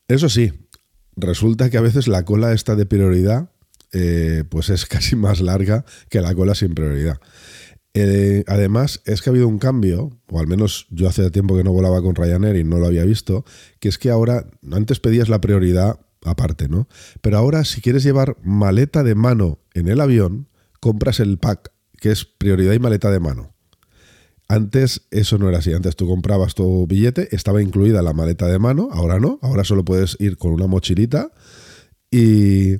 Eso 0.08 0.28
sí, 0.28 0.52
resulta 1.14 1.70
que 1.70 1.78
a 1.78 1.82
veces 1.82 2.08
la 2.08 2.24
cola 2.24 2.52
está 2.52 2.74
de 2.74 2.84
prioridad, 2.84 3.52
eh, 3.92 4.42
pues 4.48 4.70
es 4.70 4.86
casi 4.86 5.14
más 5.14 5.40
larga 5.40 5.84
que 6.08 6.20
la 6.20 6.34
cola 6.34 6.56
sin 6.56 6.74
prioridad. 6.74 7.20
Eh, 7.94 8.42
además, 8.48 9.00
es 9.04 9.22
que 9.22 9.30
ha 9.30 9.32
habido 9.32 9.46
un 9.46 9.60
cambio, 9.60 10.18
o 10.28 10.40
al 10.40 10.48
menos 10.48 10.88
yo 10.90 11.08
hace 11.08 11.30
tiempo 11.30 11.56
que 11.56 11.62
no 11.62 11.72
volaba 11.72 12.02
con 12.02 12.16
Ryanair 12.16 12.56
y 12.56 12.64
no 12.64 12.78
lo 12.78 12.86
había 12.86 13.04
visto, 13.04 13.44
que 13.78 13.88
es 13.88 13.98
que 13.98 14.10
ahora, 14.10 14.50
antes 14.72 14.98
pedías 14.98 15.28
la 15.28 15.40
prioridad 15.40 16.00
aparte, 16.24 16.68
¿no? 16.68 16.88
Pero 17.20 17.38
ahora, 17.38 17.64
si 17.64 17.80
quieres 17.80 18.02
llevar 18.02 18.36
maleta 18.42 19.04
de 19.04 19.14
mano 19.14 19.60
en 19.74 19.86
el 19.86 20.00
avión, 20.00 20.48
compras 20.84 21.18
el 21.18 21.38
pack, 21.38 21.72
que 21.98 22.10
es 22.10 22.26
prioridad 22.26 22.74
y 22.74 22.78
maleta 22.78 23.10
de 23.10 23.18
mano. 23.18 23.54
Antes 24.48 25.06
eso 25.10 25.38
no 25.38 25.48
era 25.48 25.60
así. 25.60 25.72
Antes 25.72 25.96
tú 25.96 26.06
comprabas 26.06 26.54
tu 26.54 26.86
billete, 26.86 27.34
estaba 27.34 27.62
incluida 27.62 28.02
la 28.02 28.12
maleta 28.12 28.46
de 28.48 28.58
mano, 28.58 28.90
ahora 28.92 29.18
no. 29.18 29.38
Ahora 29.40 29.64
solo 29.64 29.82
puedes 29.82 30.14
ir 30.20 30.36
con 30.36 30.52
una 30.52 30.66
mochilita 30.66 31.32
y, 32.10 32.74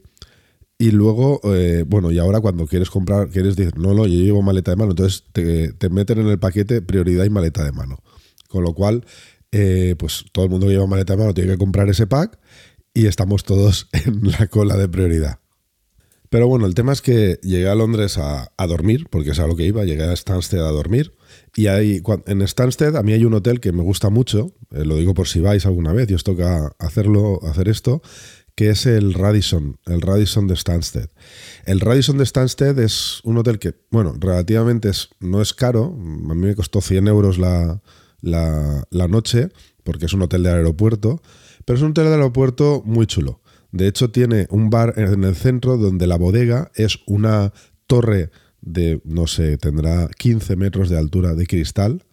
y 0.76 0.90
luego, 0.90 1.40
eh, 1.44 1.87
bueno, 1.87 2.11
y 2.11 2.18
ahora 2.18 2.42
cuando 2.42 2.66
quieres 2.66 2.90
comprar, 2.90 3.30
quieres 3.30 3.56
decir, 3.56 3.78
no, 3.78 3.94
no, 3.94 4.06
yo 4.06 4.20
llevo 4.20 4.42
maleta 4.42 4.73
de 4.73 4.76
mano, 4.76 4.90
entonces 4.90 5.25
te, 5.32 5.88
meten 5.88 6.18
en 6.18 6.26
el 6.26 6.38
paquete 6.38 6.82
prioridad 6.82 7.25
y 7.25 7.30
maleta 7.30 7.64
de 7.64 7.73
mano. 7.73 8.02
Con 8.50 8.64
lo 8.64 8.75
cual, 8.75 9.06
eh, 9.50 9.94
pues 9.99 10.26
todo 10.30 10.44
el 10.44 10.50
mundo 10.50 10.66
que 10.66 10.75
lleva 10.75 10.87
maleta 10.87 11.14
de 11.14 11.20
mano 11.20 11.32
tiene 11.32 11.52
que 11.52 11.58
comprar 11.58 11.88
ese 11.88 12.06
pack 12.06 12.38
y 12.92 13.07
estamos 13.07 13.44
todos 13.44 13.88
en 13.92 14.31
la 14.31 14.46
cola 14.48 14.76
de 14.76 14.90
prioridad. 14.90 15.38
Pero 16.35 16.49
bueno, 16.49 16.66
el 16.66 16.75
tema 16.75 16.92
es 16.92 17.01
que 17.01 17.38
llegué 17.44 17.68
a 17.68 17.77
Londres 17.77 18.18
a, 18.18 18.51
dormir, 18.66 19.07
porque 19.09 19.31
es 19.31 19.38
a 19.38 19.47
lo 19.47 19.55
que 19.55 19.66
iba, 19.66 19.85
llegué 19.85 20.03
a 20.03 20.16
Stansted 20.16 20.59
a 20.59 20.73
dormir 20.73 21.14
y 21.55 21.68
hay, 21.68 22.03
en 22.27 22.49
Stansted 22.49 22.97
a 22.97 23.05
mí 23.05 23.12
hay 23.12 23.25
un 23.25 23.35
hotel 23.35 23.61
que 23.61 23.70
me 23.70 23.85
gusta 23.85 24.11
mucho, 24.11 24.51
eh, 24.73 24.85
lo 24.85 24.97
digo 24.97 25.14
por 25.14 25.29
si 25.29 25.38
vais 25.38 25.64
alguna 25.64 25.92
vez 25.92 26.11
y 26.11 26.14
os 26.14 26.25
toca 26.25 26.73
hacerlo, 26.81 27.38
hacer 27.44 27.68
esto, 27.68 28.03
que 28.57 28.70
es 28.70 28.85
el 28.87 29.14
Radisson, 29.14 29.79
el 29.87 30.01
Radisson 30.01 30.49
de 30.49 30.57
Stansted. 30.57 31.09
El 31.66 31.79
Radisson 31.79 32.18
de 32.18 32.27
Stansted 32.27 32.77
es 32.81 33.20
un 33.23 33.38
hotel 33.38 33.61
que, 33.61 33.77
bueno, 33.92 34.12
relativamente 34.18 34.88
es, 34.88 35.11
no 35.20 35.40
es 35.40 35.55
caro, 35.55 35.85
a 35.85 36.35
mí 36.35 36.47
me 36.49 36.57
costó 36.57 36.81
100 36.81 37.07
euros 37.07 37.38
la, 37.38 37.81
la, 38.23 38.83
la 38.90 39.07
noche, 39.07 39.51
porque 39.85 40.07
es 40.07 40.12
un 40.12 40.23
hotel 40.23 40.42
de 40.42 40.51
aeropuerto, 40.51 41.23
pero 41.64 41.77
es 41.77 41.83
un 41.85 41.92
hotel 41.92 42.07
de 42.07 42.14
aeropuerto 42.14 42.83
muy 42.85 43.07
chulo. 43.07 43.40
De 43.74 43.88
hecho, 43.88 44.12
tiene 44.12 44.46
un 44.50 44.70
bar 44.70 44.94
en 44.98 45.24
el 45.24 45.34
centro 45.34 45.76
donde 45.76 46.06
la 46.06 46.16
bodega 46.16 46.70
es 46.76 47.00
una 47.08 47.52
torre 47.88 48.30
de, 48.60 49.02
no 49.04 49.26
sé, 49.26 49.58
tendrá 49.58 50.08
15 50.16 50.54
metros 50.54 50.88
de 50.88 50.96
altura 50.96 51.34
de 51.34 51.44
cristal, 51.48 52.04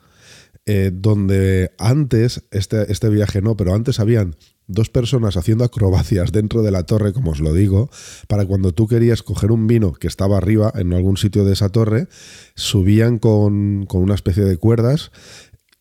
eh, 0.66 0.90
donde 0.92 1.70
antes, 1.78 2.48
este, 2.50 2.92
este 2.92 3.10
viaje 3.10 3.44
no, 3.44 3.56
pero 3.58 3.76
antes 3.76 4.00
habían 4.00 4.36
dos 4.66 4.90
personas 4.90 5.38
haciendo 5.38 5.64
acrobacias 5.64 6.32
dentro 6.32 6.64
de 6.64 6.72
la 6.72 6.82
torre, 6.88 7.14
como 7.14 7.30
os 7.30 7.40
lo 7.40 7.54
digo, 7.54 7.92
para 8.28 8.44
cuando 8.48 8.72
tú 8.72 8.88
querías 8.88 9.22
coger 9.22 9.52
un 9.52 9.68
vino 9.68 9.94
que 9.94 10.08
estaba 10.08 10.38
arriba, 10.38 10.74
en 10.74 10.94
algún 10.94 11.18
sitio 11.18 11.46
de 11.46 11.54
esa 11.54 11.70
torre, 11.70 12.08
subían 12.56 13.20
con, 13.20 13.86
con 13.86 14.02
una 14.02 14.16
especie 14.16 14.46
de 14.46 14.58
cuerdas 14.58 15.12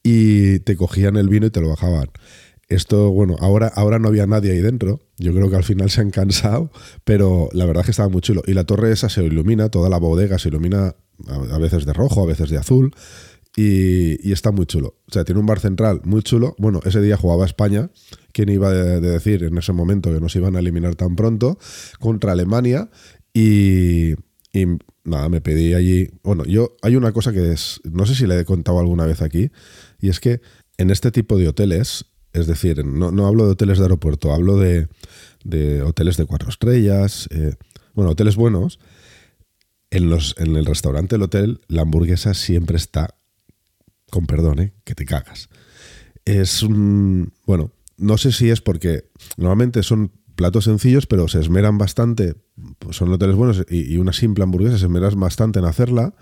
y 0.03 0.59
te 0.61 0.77
cogían 0.77 1.17
el 1.17 1.31
vino 1.31 1.47
y 1.47 1.51
te 1.51 1.63
lo 1.63 1.71
bajaban. 1.71 2.11
Esto, 2.71 3.11
bueno, 3.11 3.35
ahora, 3.41 3.67
ahora 3.75 3.99
no 3.99 4.07
había 4.07 4.27
nadie 4.27 4.53
ahí 4.53 4.61
dentro. 4.61 5.01
Yo 5.19 5.35
creo 5.35 5.51
que 5.51 5.57
al 5.57 5.65
final 5.65 5.91
se 5.91 6.03
han 6.03 6.11
cansado, 6.11 6.71
pero 7.03 7.49
la 7.53 7.67
verdad 7.67 7.81
es 7.81 7.87
que 7.87 7.91
estaba 7.91 8.09
muy 8.09 8.21
chulo. 8.21 8.43
Y 8.47 8.55
la 8.55 8.63
torre 8.63 8.93
esa 8.93 9.09
se 9.09 9.25
ilumina, 9.25 9.71
toda 9.71 9.91
la 9.91 9.99
bodega 9.99 10.39
se 10.39 10.51
ilumina 10.51 10.95
a 11.27 11.59
veces 11.59 11.85
de 11.85 11.93
rojo, 11.93 12.23
a 12.23 12.27
veces 12.27 12.49
de 12.49 12.59
azul. 12.59 12.95
Y, 13.57 14.31
está 14.31 14.53
muy 14.53 14.67
chulo. 14.67 14.95
O 15.09 15.13
sea, 15.13 15.25
tiene 15.25 15.41
un 15.41 15.47
bar 15.47 15.59
central 15.59 16.01
muy 16.05 16.23
chulo. 16.23 16.55
Bueno, 16.59 16.79
ese 16.85 17.01
día 17.01 17.17
jugaba 17.17 17.45
España. 17.45 17.91
¿Quién 18.31 18.49
iba 18.49 18.69
a 18.69 18.73
decir 18.73 19.43
en 19.43 19.59
ese 19.59 19.73
momento 19.73 20.15
que 20.15 20.21
nos 20.21 20.37
iban 20.37 20.55
a 20.55 20.61
eliminar 20.61 20.95
tan 20.95 21.17
pronto? 21.17 21.59
Contra 21.99 22.31
Alemania. 22.31 22.89
Y, 23.35 24.13
y 24.53 24.67
nada, 25.03 25.29
me 25.29 25.41
pedí 25.41 25.75
allí. 25.75 26.09
Bueno, 26.23 26.45
yo 26.45 26.77
hay 26.83 26.95
una 26.95 27.11
cosa 27.11 27.33
que 27.33 27.51
es. 27.51 27.81
No 27.83 28.07
sé 28.07 28.15
si 28.15 28.29
le 28.29 28.39
he 28.39 28.45
contado 28.45 28.79
alguna 28.79 29.07
vez 29.07 29.23
aquí. 29.23 29.51
Y 30.01 30.09
es 30.09 30.21
que 30.21 30.41
en 30.79 30.91
este 30.91 31.11
tipo 31.11 31.37
de 31.37 31.49
hoteles 31.49 32.10
es 32.33 32.47
decir, 32.47 32.85
no, 32.85 33.27
hablo 33.27 33.45
de 33.47 33.53
hoteles 33.53 33.79
de 33.79 33.85
aeropuerto, 33.85 34.33
hablo 34.33 34.57
de, 34.57 34.89
hoteles 35.83 36.17
de 36.17 36.27
cuatro 36.27 36.49
estrellas, 36.49 37.29
eh, 37.31 37.55
bueno, 37.95 38.13
hoteles 38.13 38.37
buenos. 38.37 38.79
En, 39.93 40.09
los, 40.09 40.37
en 40.39 40.55
el 40.55 40.67
restaurante 40.67 41.17
del 41.17 41.25
hotel, 41.25 41.61
la 41.67 41.83
hamburguesa 41.83 42.33
siempre 42.35 42.77
está, 42.77 43.17
con 44.09 44.27
perdón, 44.27 44.61
¿eh? 44.61 44.73
que 44.85 44.95
te 44.95 45.05
cagas. 45.05 45.49
Es 46.25 46.63
un. 46.63 47.33
Bueno, 47.45 47.73
no 47.97 48.17
sé 48.17 48.31
si 48.31 48.51
es 48.51 48.61
porque 48.61 49.11
normalmente 49.37 49.83
son 49.83 50.13
platos 50.37 50.65
sencillos, 50.65 51.07
pero 51.07 51.27
se 51.27 51.41
esmeran 51.41 51.77
bastante. 51.77 52.37
Pues 52.79 52.97
son 52.97 53.13
hoteles 53.13 53.35
buenos 53.35 53.65
y, 53.69 53.93
y 53.93 53.97
una 53.97 54.13
simple 54.13 54.45
hamburguesa 54.45 54.79
se 54.79 54.85
esmeran 54.85 55.19
bastante 55.19 55.59
en 55.59 55.65
hacerla. 55.65 56.15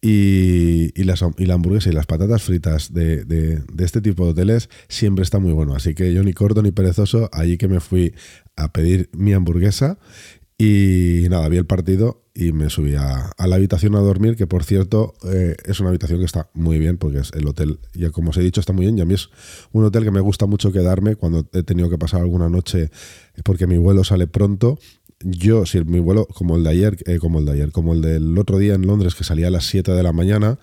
Y, 0.00 0.92
las, 1.02 1.24
y 1.38 1.46
la 1.46 1.54
hamburguesa 1.54 1.90
y 1.90 1.92
las 1.92 2.06
patatas 2.06 2.44
fritas 2.44 2.94
de, 2.94 3.24
de, 3.24 3.60
este 3.78 4.00
tipo 4.00 4.24
de 4.24 4.30
hoteles 4.30 4.70
siempre 4.88 5.24
está 5.24 5.40
muy 5.40 5.52
bueno. 5.52 5.74
Así 5.74 5.94
que 5.94 6.12
yo 6.14 6.22
ni 6.22 6.32
corto 6.32 6.62
ni 6.62 6.70
perezoso, 6.70 7.28
allí 7.32 7.58
que 7.58 7.66
me 7.66 7.80
fui 7.80 8.14
a 8.54 8.72
pedir 8.72 9.10
mi 9.12 9.32
hamburguesa 9.32 9.98
y 10.60 11.26
nada, 11.30 11.48
vi 11.48 11.56
el 11.56 11.66
partido 11.66 12.24
y 12.34 12.52
me 12.52 12.68
subí 12.68 12.96
a, 12.96 13.32
la 13.38 13.56
habitación 13.56 13.94
a 13.94 14.00
dormir, 14.00 14.34
que 14.34 14.48
por 14.48 14.64
cierto 14.64 15.14
eh, 15.24 15.54
es 15.64 15.78
una 15.78 15.88
habitación 15.88 16.18
que 16.18 16.24
está 16.24 16.50
muy 16.52 16.80
bien, 16.80 16.98
porque 16.98 17.18
es 17.18 17.32
el 17.34 17.46
hotel, 17.46 17.78
ya 17.94 18.10
como 18.10 18.30
os 18.30 18.36
he 18.38 18.42
dicho, 18.42 18.58
está 18.58 18.72
muy 18.72 18.84
bien. 18.84 18.98
Y 18.98 19.00
a 19.00 19.04
mí 19.04 19.14
es 19.14 19.30
un 19.70 19.84
hotel 19.84 20.02
que 20.02 20.10
me 20.10 20.20
gusta 20.20 20.46
mucho 20.46 20.72
quedarme 20.72 21.14
cuando 21.14 21.48
he 21.52 21.62
tenido 21.62 21.88
que 21.88 21.96
pasar 21.96 22.22
alguna 22.22 22.48
noche, 22.48 22.90
porque 23.44 23.68
mi 23.68 23.78
vuelo 23.78 24.02
sale 24.02 24.26
pronto 24.26 24.80
yo, 25.20 25.66
si 25.66 25.82
mi 25.84 26.00
vuelo, 26.00 26.26
como 26.26 26.56
el 26.56 26.64
de 26.64 26.70
ayer, 26.70 26.96
eh, 27.06 27.18
como 27.18 27.38
el 27.38 27.44
de 27.44 27.52
ayer, 27.52 27.72
como 27.72 27.92
el 27.92 28.02
del 28.02 28.38
otro 28.38 28.58
día 28.58 28.74
en 28.74 28.86
Londres, 28.86 29.14
que 29.14 29.24
salía 29.24 29.48
a 29.48 29.50
las 29.50 29.66
7 29.66 29.92
de 29.92 30.02
la 30.02 30.12
mañana, 30.12 30.58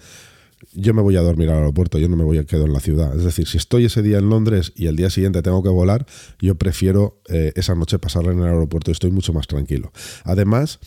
yo 0.73 0.93
me 0.93 1.01
voy 1.01 1.15
a 1.17 1.21
dormir 1.21 1.49
al 1.49 1.57
aeropuerto, 1.57 1.97
yo 1.97 2.07
no 2.07 2.15
me 2.15 2.23
voy 2.23 2.37
a 2.37 2.45
quedar 2.45 2.65
en 2.65 2.73
la 2.73 2.79
ciudad. 2.79 3.15
Es 3.15 3.23
decir, 3.23 3.47
si 3.47 3.57
estoy 3.57 3.85
ese 3.85 4.01
día 4.01 4.17
en 4.17 4.29
Londres 4.29 4.73
y 4.75 4.87
el 4.87 4.95
día 4.95 5.09
siguiente 5.09 5.41
tengo 5.41 5.61
que 5.61 5.69
volar, 5.69 6.05
yo 6.39 6.55
prefiero 6.55 7.21
eh, 7.29 7.51
esa 7.55 7.75
noche 7.75 7.99
pasarla 7.99 8.31
en 8.31 8.39
el 8.39 8.45
aeropuerto 8.45 8.91
y 8.91 8.93
estoy 8.93 9.11
mucho 9.11 9.33
más 9.33 9.47
tranquilo. 9.47 9.91
Además, 10.23 10.79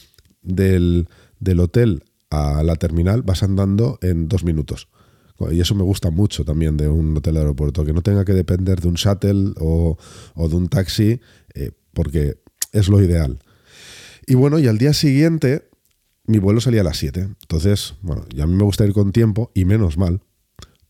del, 0.42 1.08
del 1.40 1.60
hotel 1.60 2.04
a 2.30 2.62
la 2.62 2.76
terminal 2.76 3.22
vas 3.22 3.42
andando 3.42 3.98
en 4.02 4.28
dos 4.28 4.44
minutos. 4.44 4.88
Y 5.52 5.60
eso 5.60 5.74
me 5.76 5.84
gusta 5.84 6.10
mucho 6.10 6.44
también 6.44 6.76
de 6.76 6.88
un 6.88 7.16
hotel 7.16 7.34
de 7.34 7.40
aeropuerto, 7.40 7.84
que 7.84 7.92
no 7.92 8.02
tenga 8.02 8.24
que 8.24 8.32
depender 8.32 8.80
de 8.80 8.88
un 8.88 8.94
shuttle 8.94 9.52
o, 9.60 9.96
de 10.36 10.56
un 10.56 10.68
taxi, 10.68 11.20
eh, 11.54 11.70
porque 11.92 12.40
es 12.72 12.88
lo 12.88 13.00
ideal. 13.00 13.38
Y 14.28 14.34
bueno, 14.34 14.58
y 14.58 14.66
al 14.66 14.76
día 14.76 14.92
siguiente 14.92 15.70
mi 16.26 16.38
vuelo 16.38 16.60
salía 16.60 16.82
a 16.82 16.84
las 16.84 16.98
7. 16.98 17.20
Entonces, 17.20 17.94
bueno, 18.02 18.26
ya 18.28 18.44
a 18.44 18.46
mí 18.46 18.54
me 18.54 18.62
gusta 18.62 18.84
ir 18.84 18.92
con 18.92 19.10
tiempo 19.10 19.50
y 19.54 19.64
menos 19.64 19.96
mal, 19.96 20.20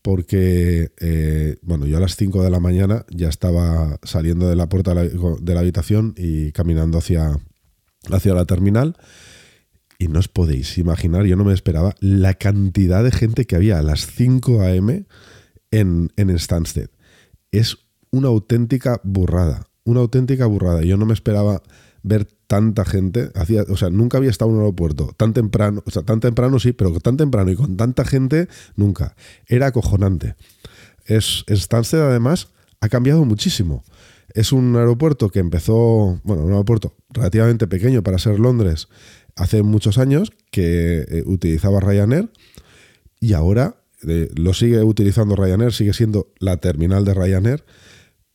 porque, 0.01 0.91
eh, 0.99 1.55
bueno, 1.61 1.85
yo 1.85 1.95
a 1.95 2.01
las 2.01 2.17
5 2.17 2.43
de 2.43 2.49
la 2.49 2.59
mañana 2.59 3.05
ya 3.09 3.29
estaba 3.29 3.97
saliendo 4.03 4.49
de 4.49 4.57
la 4.57 4.67
puerta 4.67 4.93
de 4.93 5.53
la, 5.53 5.59
habitación 5.61 6.13
y 6.17 6.51
caminando 6.51 6.97
hacia, 6.97 7.39
hacia 8.11 8.33
la 8.33 8.43
terminal. 8.43 8.97
Y 9.97 10.09
no 10.09 10.19
os 10.19 10.27
podéis 10.27 10.77
imaginar, 10.77 11.25
yo 11.25 11.37
no 11.37 11.45
me 11.45 11.53
esperaba 11.53 11.95
la 12.01 12.33
cantidad 12.33 13.05
de 13.05 13.11
gente 13.11 13.45
que 13.45 13.55
había 13.55 13.79
a 13.79 13.83
las 13.83 14.05
5 14.05 14.61
a.m. 14.63 15.05
en, 15.71 16.11
en 16.17 16.37
Stansted. 16.39 16.89
Es 17.51 17.77
una 18.11 18.27
auténtica 18.27 18.99
burrada, 19.05 19.67
una 19.85 20.01
auténtica 20.01 20.45
burrada. 20.45 20.83
Yo 20.83 20.97
no 20.97 21.05
me 21.05 21.13
esperaba 21.13 21.63
ver 22.03 22.27
tanta 22.47 22.85
gente. 22.85 23.31
Hacía, 23.35 23.63
o 23.69 23.77
sea, 23.77 23.89
nunca 23.89 24.17
había 24.17 24.29
estado 24.29 24.51
en 24.51 24.57
un 24.57 24.61
aeropuerto 24.63 25.13
tan 25.17 25.33
temprano, 25.33 25.83
o 25.85 25.91
sea, 25.91 26.03
tan 26.03 26.19
temprano 26.19 26.59
sí, 26.59 26.73
pero 26.73 26.99
tan 26.99 27.17
temprano 27.17 27.51
y 27.51 27.55
con 27.55 27.77
tanta 27.77 28.05
gente, 28.05 28.47
nunca. 28.75 29.15
Era 29.47 29.67
acojonante. 29.67 30.35
Es, 31.05 31.43
Stansted, 31.49 31.99
además, 31.99 32.49
ha 32.81 32.89
cambiado 32.89 33.25
muchísimo. 33.25 33.83
Es 34.33 34.51
un 34.51 34.75
aeropuerto 34.75 35.29
que 35.29 35.39
empezó, 35.39 36.19
bueno, 36.23 36.43
un 36.43 36.51
aeropuerto 36.51 36.95
relativamente 37.09 37.67
pequeño 37.67 38.03
para 38.03 38.19
ser 38.19 38.39
Londres 38.39 38.87
hace 39.35 39.63
muchos 39.63 39.97
años, 39.97 40.31
que 40.51 40.99
eh, 41.01 41.23
utilizaba 41.25 41.79
Ryanair 41.79 42.29
y 43.19 43.33
ahora 43.33 43.81
eh, 44.07 44.29
lo 44.35 44.53
sigue 44.53 44.83
utilizando 44.83 45.35
Ryanair, 45.35 45.73
sigue 45.73 45.93
siendo 45.93 46.31
la 46.39 46.57
terminal 46.57 47.05
de 47.05 47.13
Ryanair, 47.13 47.65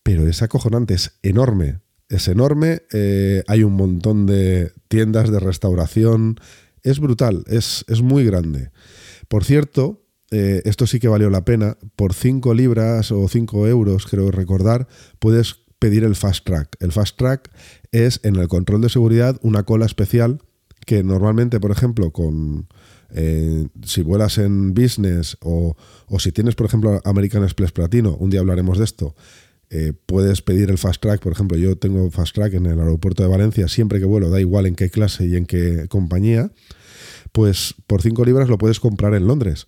pero 0.03 0.27
es 0.27 0.43
acojonante, 0.43 0.95
es 0.95 1.19
enorme 1.23 1.84
es 2.17 2.29
enorme, 2.29 2.83
eh, 2.93 3.43
hay 3.47 3.63
un 3.63 3.75
montón 3.75 4.27
de 4.27 4.73
tiendas 4.89 5.31
de 5.31 5.41
restauración, 5.41 6.39
es 6.83 7.01
brutal, 7.01 7.45
es, 7.47 7.85
es 7.89 8.03
muy 8.03 8.25
grande. 8.25 8.71
Por 9.29 9.45
cierto, 9.45 10.05
eh, 10.31 10.63
esto 10.65 10.87
sí 10.87 11.01
que 11.01 11.09
valió 11.09 11.31
la 11.31 11.45
pena, 11.45 11.77
por 11.97 12.15
5 12.15 12.55
libras 12.55 13.13
o 13.13 13.29
5 13.29 13.69
euros, 13.69 14.07
creo 14.07 14.31
recordar, 14.31 14.89
puedes 15.19 15.65
pedir 15.79 16.05
el 16.05 16.17
Fast 16.17 16.45
Track. 16.45 16.77
El 16.81 16.93
Fast 16.93 17.17
Track 17.17 17.51
es 17.93 18.21
en 18.23 18.37
el 18.37 18.49
control 18.49 18.81
de 18.81 18.89
seguridad 18.89 19.39
una 19.43 19.65
cola 19.65 19.87
especial 19.87 20.41
que 20.87 21.03
normalmente, 21.03 21.61
por 21.61 21.71
ejemplo, 21.71 22.11
con... 22.11 22.69
Eh, 23.17 23.69
si 23.85 24.03
vuelas 24.03 24.39
en 24.39 24.75
business 24.75 25.37
o, 25.41 25.77
o, 26.09 26.19
si 26.19 26.33
tienes, 26.33 26.57
por 26.57 26.67
ejemplo, 26.67 27.01
American 27.05 27.45
Express 27.45 27.71
Platino, 27.71 28.17
un 28.17 28.29
día 28.29 28.41
hablaremos 28.41 28.77
de 28.77 28.85
esto, 28.85 29.15
eh, 29.71 29.93
puedes 30.07 30.43
pedir 30.43 30.71
el 30.71 30.79
fast 30.79 31.01
track, 31.01 31.21
por 31.21 31.33
ejemplo, 31.33 31.57
yo 31.57 31.77
tengo 31.77 32.11
fast 32.11 32.35
track 32.35 32.55
en 32.55 32.67
el 32.67 32.79
aeropuerto 32.79 33.23
de 33.23 33.29
Valencia, 33.29 33.69
siempre 33.69 33.99
que 33.99 34.05
vuelo, 34.05 34.31
da 34.31 34.41
igual 34.41 34.67
en 34.67 34.75
qué 34.75 34.91
clase 34.91 35.27
y 35.27 35.37
en 35.37 35.47
qué 35.47 35.87
compañía, 35.89 36.51
pues 37.33 37.75
por 37.87 38.03
5 38.03 38.25
libras 38.25 38.49
lo 38.49 38.59
puedes 38.59 38.81
comprar 38.81 39.15
en 39.15 39.27
Londres. 39.27 39.67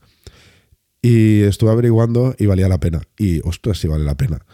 Y 1.02 1.42
estuve 1.42 1.70
averiguando 1.70 2.34
y 2.38 2.46
valía 2.46 2.68
la 2.68 2.80
pena. 2.80 3.02
Y 3.18 3.40
ostras, 3.46 3.78
sí 3.78 3.86
vale 3.86 4.04
la 4.04 4.16
pena. 4.16 4.44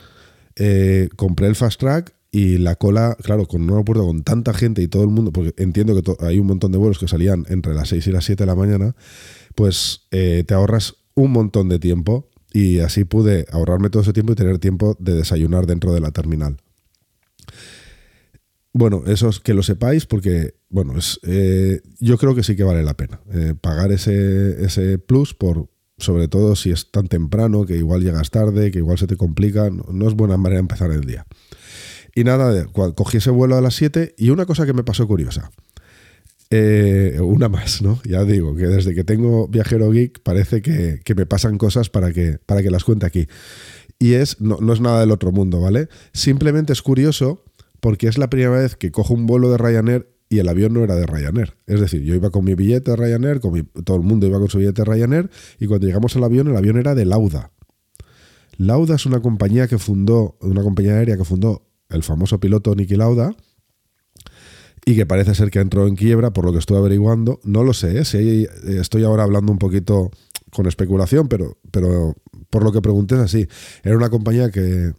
Eh, 0.56 1.08
compré 1.16 1.46
el 1.46 1.56
fast 1.56 1.80
track 1.80 2.14
y 2.30 2.58
la 2.58 2.76
cola, 2.76 3.16
claro, 3.22 3.46
con 3.46 3.62
un 3.62 3.70
aeropuerto 3.70 4.06
con 4.06 4.22
tanta 4.22 4.54
gente 4.54 4.82
y 4.82 4.88
todo 4.88 5.02
el 5.02 5.08
mundo, 5.08 5.32
porque 5.32 5.54
entiendo 5.62 6.00
que 6.00 6.24
hay 6.24 6.38
un 6.38 6.46
montón 6.46 6.72
de 6.72 6.78
vuelos 6.78 6.98
que 6.98 7.06
salían 7.08 7.44
entre 7.48 7.74
las 7.74 7.90
6 7.90 8.06
y 8.06 8.12
las 8.12 8.24
7 8.24 8.42
de 8.42 8.46
la 8.46 8.54
mañana, 8.54 8.96
pues 9.54 10.06
eh, 10.10 10.44
te 10.46 10.54
ahorras 10.54 10.94
un 11.14 11.32
montón 11.32 11.68
de 11.68 11.78
tiempo 11.78 12.30
y 12.52 12.80
así 12.80 13.04
pude 13.04 13.46
ahorrarme 13.50 13.90
todo 13.90 14.02
ese 14.02 14.12
tiempo 14.12 14.32
y 14.32 14.36
tener 14.36 14.58
tiempo 14.58 14.96
de 14.98 15.14
desayunar 15.14 15.66
dentro 15.66 15.92
de 15.92 16.00
la 16.00 16.10
terminal. 16.10 16.56
Bueno, 18.74 19.02
eso 19.06 19.28
es 19.28 19.38
que 19.38 19.52
lo 19.52 19.62
sepáis 19.62 20.06
porque, 20.06 20.54
bueno, 20.70 20.96
es, 20.96 21.20
eh, 21.24 21.82
yo 22.00 22.16
creo 22.16 22.34
que 22.34 22.42
sí 22.42 22.56
que 22.56 22.64
vale 22.64 22.82
la 22.82 22.96
pena 22.96 23.20
eh, 23.30 23.54
pagar 23.60 23.92
ese, 23.92 24.64
ese 24.64 24.98
plus 24.98 25.34
por, 25.34 25.68
sobre 25.98 26.26
todo 26.28 26.56
si 26.56 26.70
es 26.70 26.90
tan 26.90 27.08
temprano, 27.08 27.66
que 27.66 27.76
igual 27.76 28.02
llegas 28.02 28.30
tarde, 28.30 28.70
que 28.70 28.78
igual 28.78 28.96
se 28.96 29.06
te 29.06 29.16
complica, 29.16 29.68
no, 29.70 30.08
es 30.08 30.14
buena 30.14 30.38
manera 30.38 30.56
de 30.56 30.60
empezar 30.60 30.90
el 30.90 31.02
día. 31.02 31.26
Y 32.14 32.24
nada, 32.24 32.66
cogí 32.94 33.18
ese 33.18 33.30
vuelo 33.30 33.56
a 33.56 33.60
las 33.60 33.74
7 33.74 34.14
y 34.16 34.30
una 34.30 34.46
cosa 34.46 34.66
que 34.66 34.74
me 34.74 34.84
pasó 34.84 35.06
curiosa. 35.06 35.50
Eh, 36.54 37.18
una 37.22 37.48
más, 37.48 37.80
¿no? 37.80 37.98
Ya 38.04 38.24
digo 38.24 38.54
que 38.54 38.66
desde 38.66 38.94
que 38.94 39.04
tengo 39.04 39.48
Viajero 39.48 39.90
Geek 39.90 40.22
parece 40.22 40.60
que, 40.60 41.00
me 41.16 41.24
pasan 41.24 41.56
cosas 41.56 41.88
para 41.88 42.12
que, 42.12 42.38
para 42.44 42.62
que 42.62 42.70
las 42.70 42.84
cuente 42.84 43.06
aquí. 43.06 43.26
Y 43.98 44.12
es, 44.14 44.38
no, 44.38 44.58
es 44.70 44.80
nada 44.82 45.00
del 45.00 45.12
otro 45.12 45.32
mundo, 45.32 45.62
¿vale? 45.62 45.88
Simplemente 46.12 46.74
es 46.74 46.82
curioso 46.82 47.42
porque 47.80 48.06
es 48.06 48.18
la 48.18 48.28
primera 48.28 48.50
vez 48.50 48.76
que 48.76 48.90
cojo 48.90 49.14
un 49.14 49.26
vuelo 49.26 49.50
de 49.50 49.56
Ryanair 49.56 50.14
y 50.28 50.40
el 50.40 50.48
avión 50.50 50.74
no 50.74 50.84
era 50.84 50.94
de 50.94 51.06
Ryanair. 51.06 51.54
Es 51.66 51.80
decir, 51.80 52.02
yo 52.02 52.14
iba 52.14 52.28
con 52.28 52.44
mi 52.44 52.54
billete 52.54 52.90
de 52.90 52.96
Ryanair, 52.98 53.40
con 53.40 53.70
todo 53.82 53.96
el 53.96 54.02
mundo 54.02 54.26
iba 54.26 54.38
con 54.38 54.50
su 54.50 54.58
billete 54.58 54.82
de 54.82 54.92
Ryanair, 54.92 55.30
y 55.58 55.66
cuando 55.66 55.86
llegamos 55.86 56.14
al 56.16 56.24
avión, 56.24 56.48
el 56.48 56.56
avión 56.56 56.76
era 56.76 56.94
de 56.94 57.06
Lauda. 57.06 57.50
Lauda 58.58 58.96
es 58.96 59.06
una 59.06 59.22
compañía 59.22 59.68
que 59.68 59.78
fundó, 59.78 60.36
una 60.42 60.62
compañía 60.62 60.96
aérea 60.96 61.16
que 61.16 61.24
fundó 61.24 61.62
el 61.88 62.02
famoso 62.02 62.40
piloto 62.40 62.74
Niki 62.74 62.96
Lauda, 62.96 63.34
y 64.84 64.96
que 64.96 65.06
parece 65.06 65.34
ser 65.34 65.50
que 65.50 65.60
entró 65.60 65.86
en 65.86 65.94
quiebra, 65.94 66.32
por 66.32 66.44
lo 66.44 66.52
que 66.52 66.58
estoy 66.58 66.76
averiguando. 66.76 67.40
No 67.44 67.62
lo 67.62 67.72
sé, 67.72 67.98
¿eh? 67.98 68.04
si 68.04 68.44
eh, 68.44 68.48
estoy 68.80 69.04
ahora 69.04 69.22
hablando 69.22 69.52
un 69.52 69.58
poquito 69.58 70.10
con 70.50 70.66
especulación, 70.66 71.28
pero, 71.28 71.56
por 72.50 72.64
lo 72.64 72.72
que 72.72 72.82
pregunté 72.82 73.14
es 73.14 73.20
así. 73.22 73.48
Era 73.82 73.96
una 73.96 74.10
compañía 74.10 74.50
que, 74.50 74.92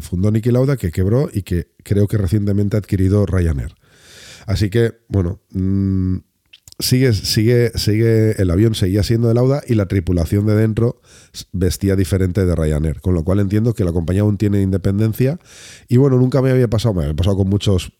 fundó 0.00 0.30
Niki 0.30 0.50
Lauda, 0.50 0.76
que 0.76 0.90
quebró 0.92 1.28
y 1.32 1.42
que 1.42 1.68
creo 1.82 2.06
que 2.06 2.16
recientemente 2.16 2.76
ha 2.76 2.78
adquirido 2.78 3.26
Ryanair. 3.26 3.74
Así 4.46 4.70
que, 4.70 4.92
bueno, 5.08 5.40
mm, 5.50 6.18
sigue, 6.78 7.12
sigue, 7.12 7.72
sigue, 7.74 8.40
el 8.40 8.50
avión 8.50 8.74
seguía 8.74 9.02
siendo 9.02 9.28
de 9.28 9.34
Lauda 9.34 9.62
y 9.66 9.74
la 9.74 9.86
tripulación 9.86 10.46
de 10.46 10.54
dentro 10.54 11.00
vestía 11.52 11.96
diferente 11.96 12.46
de 12.46 12.54
Ryanair, 12.54 13.00
con 13.00 13.14
lo 13.14 13.24
cual 13.24 13.40
entiendo 13.40 13.74
que 13.74 13.84
la 13.84 13.92
compañía 13.92 14.22
aún 14.22 14.38
tiene 14.38 14.62
independencia 14.62 15.38
y 15.88 15.96
bueno, 15.96 16.18
nunca 16.18 16.40
me 16.40 16.50
había 16.50 16.68
pasado, 16.68 16.94
me 16.94 17.02
había 17.02 17.14
pasado 17.14 17.36
con 17.36 17.48
muchos 17.48 17.92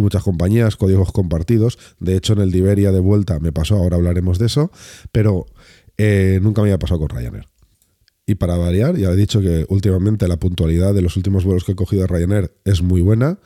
muchas 0.00 0.22
compañías, 0.22 0.76
códigos 0.76 1.12
compartidos. 1.12 1.78
De 1.98 2.16
hecho, 2.16 2.32
en 2.32 2.40
el 2.40 2.50
Diveria 2.50 2.92
de 2.92 3.00
vuelta 3.00 3.38
me 3.38 3.52
pasó, 3.52 3.76
ahora 3.76 3.96
hablaremos 3.96 4.38
de 4.38 4.46
eso, 4.46 4.70
pero 5.12 5.46
eh, 5.96 6.38
nunca 6.42 6.62
me 6.62 6.68
había 6.68 6.78
pasado 6.78 7.00
con 7.00 7.10
Ryanair. 7.10 7.46
Y 8.26 8.36
para 8.36 8.56
variar, 8.56 8.96
ya 8.96 9.10
he 9.10 9.16
dicho 9.16 9.40
que 9.40 9.66
últimamente 9.68 10.28
la 10.28 10.38
puntualidad 10.38 10.94
de 10.94 11.02
los 11.02 11.16
últimos 11.16 11.44
vuelos 11.44 11.64
que 11.64 11.72
he 11.72 11.76
cogido 11.76 12.04
a 12.04 12.06
Ryanair 12.06 12.52
es 12.64 12.80
muy 12.82 13.00
buena. 13.00 13.38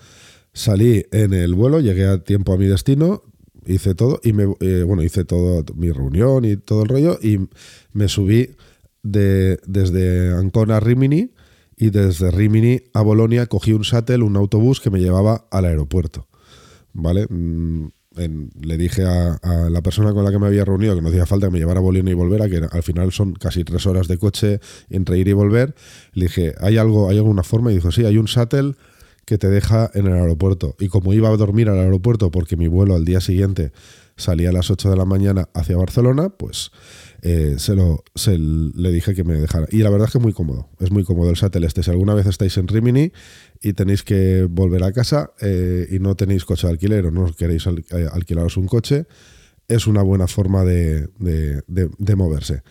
Salí 0.53 1.07
en 1.11 1.33
el 1.33 1.55
vuelo, 1.55 1.81
llegué 1.81 2.07
a 2.07 2.23
tiempo 2.23 2.53
a 2.53 2.59
mi 2.59 2.67
destino, 2.67 3.23
hice 3.67 3.95
todo 3.95 4.21
y 4.23 4.33
me 4.33 4.45
eh, 4.61 4.83
bueno, 4.83 5.03
hice 5.03 5.25
todo 5.25 5.64
mi 5.75 5.90
reunión 5.90 6.45
y 6.45 6.57
todo 6.57 6.83
el 6.83 6.88
rollo 6.88 7.19
y 7.23 7.49
me 7.93 8.09
subí 8.09 8.51
de, 9.03 9.59
desde 9.67 10.33
Ancona 10.35 10.77
a 10.77 10.81
Rimini 10.81 11.33
y 11.77 11.90
desde 11.90 12.31
Rimini 12.31 12.83
a 12.93 13.03
Bolonia 13.03 13.47
cogí 13.47 13.73
un 13.73 13.83
shuttle, 13.83 14.23
un 14.23 14.37
autobús 14.37 14.81
que 14.81 14.90
me 14.90 15.01
llevaba 15.01 15.47
al 15.51 15.64
aeropuerto. 15.64 16.29
¿Vale? 16.94 17.26
Mm, 17.28 17.88
le 18.62 18.76
dije 18.76 19.04
a, 19.04 19.38
la 19.70 19.83
persona 19.83 20.12
con 20.12 20.24
la 20.24 20.30
que 20.30 20.38
me 20.38 20.46
había 20.46 20.64
reunido 20.64 20.94
que 20.94 21.02
no 21.02 21.09
hacía 21.09 21.26
falta 21.26 21.48
que 21.48 21.52
me 21.52 21.59
llevara 21.59 21.80
a 21.80 21.83
Bolívar 21.83 22.11
y 22.11 22.14
volver, 22.14 22.42
a 22.42 22.48
que 22.48 22.62
al 22.70 22.83
final 22.83 23.12
son 23.12 23.35
casi 23.35 23.64
tres 23.64 23.87
horas 23.87 24.07
de 24.09 24.18
coche 24.18 24.61
entre 24.88 25.18
ir 25.18 25.28
y 25.28 25.33
volver. 25.33 25.74
Le 26.12 26.26
dije, 26.26 26.54
¿hay 26.61 26.78
algo, 26.78 27.11
hay 27.11 27.18
alguna 27.18 27.42
forma? 27.42 27.72
Y 27.72 27.76
dijo, 27.76 27.90
sí, 27.90 28.04
hay 28.04 28.16
un 28.16 28.26
shuttle 28.26 28.74
que 29.24 29.38
te 29.38 29.48
deja 29.48 29.90
en 29.94 30.07
el 30.07 30.12
aeropuerto. 30.12 30.76
Y 30.78 30.88
como 30.88 31.12
iba 31.12 31.28
a 31.28 31.37
dormir 31.37 31.68
al 31.68 31.78
aeropuerto 31.78 32.30
porque 32.30 32.57
mi 32.57 32.68
vuelo 32.68 32.94
al 32.94 33.04
día 33.04 33.20
siguiente 33.20 33.72
salía 34.16 34.50
a 34.50 34.53
las 34.53 34.70
8 34.70 34.90
de 34.90 34.96
la 34.96 35.05
mañana 35.05 35.48
hacia 35.55 35.77
Barcelona, 35.77 36.29
pues 36.29 36.70
eh, 37.22 37.55
se 37.59 37.74
lo 37.74 38.05
se 38.14 38.37
le 38.38 38.92
dije 38.92 39.14
que 39.14 39.24
me 39.24 39.35
dejara. 39.35 39.66
Y 39.70 39.79
la 39.79 39.90
verdad 39.90 40.07
es 40.07 40.12
que 40.12 40.18
es 40.18 40.22
muy 40.22 40.33
cómodo, 40.33 40.68
es 40.79 40.90
muy 40.90 41.05
cómodo 41.05 41.31
el 41.31 41.37
shuttle 41.37 41.66
este. 41.66 41.83
Si 41.83 41.90
alguna 41.90 42.14
vez 42.14 42.27
estáis 42.27 42.57
en 42.59 42.68
Rimini 42.68 43.12
y 43.62 43.72
tenéis 43.72 44.03
que 44.03 44.46
volver 44.48 44.85
a 44.85 44.92
casa 44.92 45.33
eh, 45.40 45.87
y 45.90 45.98
no 45.98 46.16
tenéis 46.16 46.44
coche 46.44 46.66
de 46.66 46.74
alquiler 46.74 47.07
o 47.07 47.11
no 47.11 47.33
queréis 47.35 47.66
eh, 47.66 48.07
alquilaros 48.12 48.57
un 48.57 48.66
coche, 48.66 49.07
es 49.68 49.87
una 49.87 50.03
buena 50.03 50.27
forma 50.27 50.64
de, 50.64 51.09
moverse. 52.14 52.62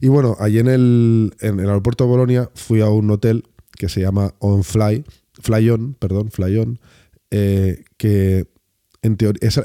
Y 0.00 0.08
bueno, 0.08 0.36
allí 0.40 0.58
en 0.58 0.68
el, 0.68 1.34
en 1.40 1.60
el 1.60 1.68
aeropuerto 1.68 2.04
de 2.04 2.10
Bolonia 2.10 2.50
fui 2.54 2.80
a 2.80 2.88
un 2.88 3.10
hotel 3.10 3.44
que 3.76 3.88
se 3.88 4.00
llama 4.00 4.34
On 4.40 4.64
Fly, 4.64 5.04
Fly 5.40 5.70
On, 5.70 5.94
perdón, 5.94 6.30
Fly 6.32 6.58
On, 6.58 6.80
que 7.30 8.53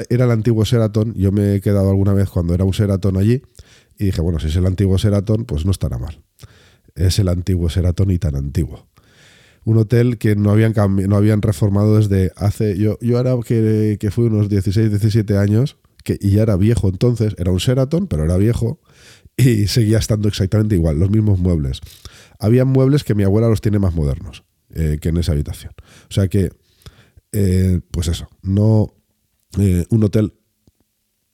era 0.09 0.25
el 0.25 0.31
antiguo 0.31 0.65
Seraton. 0.65 1.13
Yo 1.15 1.31
me 1.31 1.55
he 1.55 1.61
quedado 1.61 1.89
alguna 1.89 2.13
vez 2.13 2.29
cuando 2.29 2.53
era 2.53 2.65
un 2.65 2.73
Seraton 2.73 3.17
allí 3.17 3.41
y 3.97 4.05
dije, 4.05 4.21
bueno, 4.21 4.39
si 4.39 4.47
es 4.47 4.55
el 4.55 4.65
antiguo 4.65 4.97
Seraton, 4.97 5.45
pues 5.45 5.65
no 5.65 5.71
estará 5.71 5.97
mal. 5.97 6.21
Es 6.95 7.19
el 7.19 7.27
antiguo 7.27 7.69
Seraton 7.69 8.11
y 8.11 8.19
tan 8.19 8.35
antiguo. 8.35 8.87
Un 9.65 9.77
hotel 9.77 10.17
que 10.17 10.35
no 10.35 10.51
habían, 10.51 10.73
no 11.07 11.15
habían 11.15 11.41
reformado 11.41 11.97
desde 11.97 12.31
hace. 12.35 12.77
Yo, 12.77 12.97
yo 13.01 13.17
ahora 13.17 13.35
que, 13.45 13.97
que 13.99 14.11
fui 14.11 14.25
unos 14.25 14.49
16, 14.49 14.89
17 14.89 15.37
años, 15.37 15.77
que, 16.03 16.17
y 16.19 16.31
ya 16.31 16.43
era 16.43 16.55
viejo 16.55 16.89
entonces, 16.89 17.35
era 17.37 17.51
un 17.51 17.59
Seraton, 17.59 18.07
pero 18.07 18.23
era 18.23 18.37
viejo. 18.37 18.79
y 19.37 19.67
seguía 19.67 19.97
estando 19.97 20.27
exactamente 20.27 20.75
igual, 20.75 20.99
los 20.99 21.09
mismos 21.09 21.39
muebles. 21.39 21.79
Había 22.39 22.65
muebles 22.65 23.03
que 23.03 23.15
mi 23.15 23.23
abuela 23.23 23.47
los 23.47 23.61
tiene 23.61 23.79
más 23.79 23.93
modernos 23.95 24.43
eh, 24.73 24.97
que 25.01 25.09
en 25.09 25.17
esa 25.17 25.31
habitación. 25.31 25.73
O 26.09 26.13
sea 26.13 26.27
que, 26.27 26.51
eh, 27.31 27.79
pues 27.91 28.07
eso, 28.07 28.27
no 28.41 28.95
eh, 29.57 29.85
un 29.89 30.03
hotel 30.03 30.33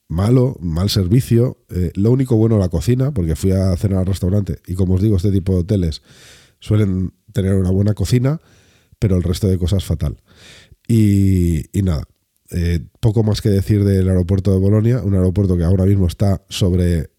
malo, 0.07 0.55
mal 0.61 0.89
servicio. 0.89 1.57
lo 1.95 2.11
único 2.11 2.35
bueno 2.35 2.57
la 2.57 2.69
cocina, 2.69 3.11
porque 3.11 3.35
fui 3.35 3.51
a 3.51 3.75
cenar 3.75 3.99
al 3.99 4.05
restaurante 4.05 4.59
y 4.67 4.75
como 4.75 4.95
os 4.95 5.01
digo, 5.01 5.17
este 5.17 5.31
tipo 5.31 5.53
de 5.53 5.59
hoteles 5.59 6.01
suelen 6.59 7.13
tener 7.33 7.55
una 7.55 7.71
buena 7.71 7.93
cocina, 7.93 8.39
pero 8.99 9.17
el 9.17 9.23
resto 9.23 9.47
de 9.47 9.57
cosas 9.57 9.83
fatal. 9.83 10.21
Y, 10.87 11.63
nada, 11.73 12.03
poco 12.99 13.23
más 13.23 13.41
que 13.41 13.49
decir 13.49 13.83
del 13.83 14.07
aeropuerto 14.07 14.51
de 14.51 14.59
Bolonia, 14.59 15.01
un 15.01 15.15
aeropuerto 15.15 15.57
que 15.57 15.63
ahora 15.63 15.85
mismo 15.85 16.05
está 16.07 16.45
sobre, 16.49 17.09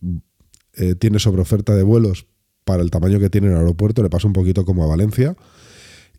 tiene 1.01 1.19
sobre 1.19 1.43
oferta 1.43 1.75
de 1.75 1.83
vuelos 1.83 2.29
para 2.67 2.83
el 2.83 2.91
tamaño 2.91 3.21
que 3.21 3.31
tiene 3.31 3.47
el 3.47 3.57
aeropuerto, 3.57 4.03
le 4.03 4.11
pasa 4.11 4.27
un 4.27 4.33
poquito 4.33 4.65
como 4.65 4.83
a 4.83 4.89
Valencia. 4.89 5.37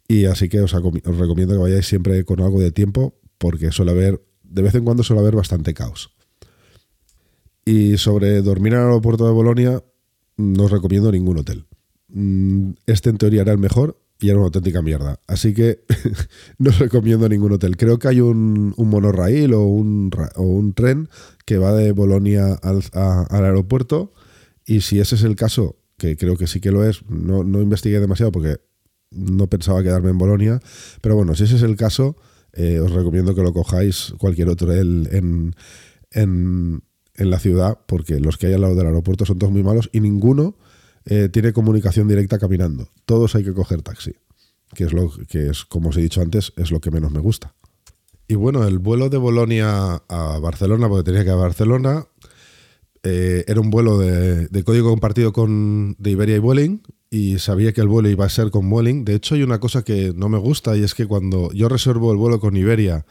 Y 0.07 0.25
así 0.25 0.47
que 0.47 0.61
os, 0.61 0.73
os, 0.73 1.17
recomiendo 1.17 1.53
que 1.53 1.59
vayáis 1.59 1.85
siempre 1.85 2.23
con 2.23 2.39
algo 2.39 2.61
de 2.61 2.71
tiempo, 2.71 3.19
porque 3.37 3.73
suele 3.73 3.91
haber, 3.91 4.25
de 4.49 4.61
vez 4.61 4.75
en 4.75 4.83
cuando 4.83 5.03
suele 5.03 5.21
haber 5.21 5.35
bastante 5.35 5.73
caos. 5.73 6.11
Y 7.65 7.97
sobre 7.97 8.41
dormir 8.41 8.73
en 8.73 8.79
el 8.79 8.85
aeropuerto 8.85 9.25
de 9.25 9.33
Bolonia, 9.33 9.83
no 10.37 10.63
os 10.63 10.71
recomiendo 10.71 11.11
ningún 11.11 11.37
hotel. 11.37 11.65
Mm, 12.09 12.71
este 12.85 13.09
en 13.09 13.17
teoría 13.17 13.41
era 13.41 13.51
el 13.51 13.57
mejor 13.57 13.99
y 14.19 14.29
era 14.29 14.37
una 14.37 14.45
auténtica 14.45 14.81
mierda. 14.81 15.19
Así 15.27 15.53
que 15.53 15.83
no 16.57 16.69
os 16.69 16.79
recomiendo 16.79 17.27
ningún 17.27 17.51
hotel. 17.51 17.75
Creo 17.75 17.99
que 17.99 18.07
hay 18.07 18.21
un, 18.21 18.73
un 18.77 18.89
monorraíl 18.89 19.53
o 19.53 19.63
un, 19.63 20.11
o 20.35 20.43
un, 20.43 20.73
tren 20.73 21.09
que 21.45 21.57
va 21.57 21.73
de 21.73 21.91
Bolonia 21.91 22.53
al, 22.53 22.83
al 22.93 23.45
aeropuerto. 23.45 24.13
Y 24.65 24.81
si 24.81 24.99
ese 24.99 25.15
es 25.15 25.23
el 25.23 25.35
caso, 25.35 25.77
que 25.97 26.15
creo 26.15 26.37
que 26.37 26.47
sí 26.47 26.59
que 26.61 26.71
lo 26.71 26.85
es. 26.85 27.03
No, 27.09 27.43
no 27.43 27.61
investigué 27.61 27.99
demasiado 27.99 28.31
porque 28.31 28.57
no 29.11 29.47
pensaba 29.47 29.83
quedarme 29.83 30.09
en 30.09 30.17
Bolonia, 30.17 30.61
pero 31.01 31.15
bueno, 31.15 31.35
si 31.35 31.43
ese 31.43 31.55
es 31.55 31.63
el 31.63 31.75
caso, 31.75 32.17
eh, 32.57 32.79
os 32.79 32.91
recomiendo 32.91 33.35
que 33.35 33.43
lo 33.43 33.53
cojáis 33.53 34.13
cualquier 34.17 34.49
otro 34.49 34.73
en, 34.73 35.53
en, 36.11 36.81
la 37.15 37.39
ciudad, 37.39 37.79
porque 37.87 38.19
los 38.19 38.37
que 38.37 38.47
hay 38.47 38.53
al 38.53 38.61
lado 38.61 38.75
del 38.75 38.87
aeropuerto 38.87 39.25
son 39.25 39.37
todos 39.37 39.53
muy 39.53 39.63
malos 39.63 39.89
y 39.93 39.99
ninguno 39.99 40.57
eh, 41.05 41.29
tiene 41.29 41.53
comunicación 41.53 42.07
directa 42.07 42.39
caminando. 42.39 42.89
Todos 43.05 43.35
hay 43.35 43.43
que 43.43 43.53
coger 43.53 43.83
taxi, 43.83 44.13
que 44.73 44.85
es 44.85 44.93
lo 44.93 45.11
que 45.27 45.49
es, 45.49 45.65
como 45.65 45.89
os 45.89 45.97
he 45.97 46.01
dicho 46.01 46.21
antes, 46.21 46.53
es 46.57 46.71
lo 46.71 46.79
que 46.79 46.89
menos 46.89 47.11
me 47.11 47.19
gusta. 47.19 47.53
Y 48.27 48.35
bueno, 48.35 48.67
el 48.67 48.79
vuelo 48.79 49.09
de 49.09 49.17
Bolonia 49.17 50.01
a 50.07 50.39
Barcelona, 50.39 50.89
porque 50.89 51.03
tenía 51.03 51.21
que 51.23 51.29
ir 51.29 51.33
a 51.33 51.35
Barcelona, 51.35 52.07
eh, 53.03 53.45
era 53.47 53.61
un 53.61 53.69
vuelo 53.69 53.99
de, 53.99 54.63
código 54.63 54.89
compartido 54.89 55.31
con, 55.31 55.95
de 55.99 56.11
Iberia 56.11 56.35
y 56.35 56.39
Vueling 56.39 56.81
y 57.09 57.39
sabía 57.39 57.73
que 57.73 57.81
el 57.81 57.87
vuelo 57.87 58.09
iba 58.09 58.25
a 58.25 58.29
ser 58.29 58.51
con 58.51 58.69
Vueling. 58.69 59.05
De 59.05 59.15
hecho, 59.15 59.35
hay 59.35 59.43
una 59.43 59.59
cosa 59.59 59.83
que 59.83 60.13
no 60.15 60.29
me 60.29 60.37
gusta 60.37 60.75
y 60.75 60.83
es 60.83 60.93
que 60.93 61.05
cuando 61.05 61.51
yo 61.53 61.69
reservo 61.69 62.11
el 62.11 62.17
vuelo 62.17 62.39
con 62.39 62.57
Iberia 62.57 63.05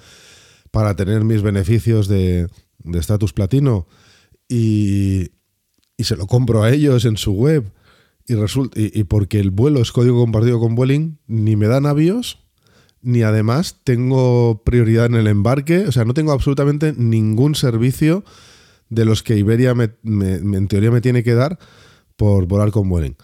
para 0.71 0.95
tener 0.97 1.25
mis 1.25 1.43
beneficios 1.43 2.09
de 2.09 2.49
estatus 2.95 3.33
platino 3.33 3.87
y, 4.49 5.31
se 5.99 6.17
lo 6.17 6.27
compro 6.27 6.63
a 6.63 6.71
ellos 6.71 7.05
en 7.05 7.17
su 7.17 7.33
web 7.33 7.73
y, 8.29 8.35
resulta, 8.35 8.79
y, 8.79 9.05
porque 9.05 9.41
el 9.41 9.51
vuelo 9.51 9.81
es 9.81 9.93
código 9.93 10.21
compartido 10.21 10.61
con 10.61 10.75
Vueling, 10.75 11.19
ni 11.27 11.57
me 11.57 11.69
dan 11.69 11.87
avios 11.87 12.39
ni 13.03 13.23
además 13.23 13.81
tengo 13.85 14.63
prioridad 14.65 15.07
en 15.07 15.15
el 15.15 15.29
embarque, 15.29 15.87
o 15.87 15.93
sea, 15.93 16.05
no 16.05 16.13
tengo 16.13 16.33
absolutamente 16.33 16.93
ningún 16.93 17.55
servicio 17.55 18.25
de 18.89 19.05
los 19.05 19.23
que 19.23 19.37
Iberia 19.37 19.75
me, 19.75 19.91
en 20.03 20.67
teoría 20.67 20.91
me 20.91 21.01
tiene 21.01 21.23
que 21.23 21.35
dar 21.35 21.59
por 22.17 22.47
volar 22.47 22.73
con 22.73 22.89
Vueling. 22.89 23.17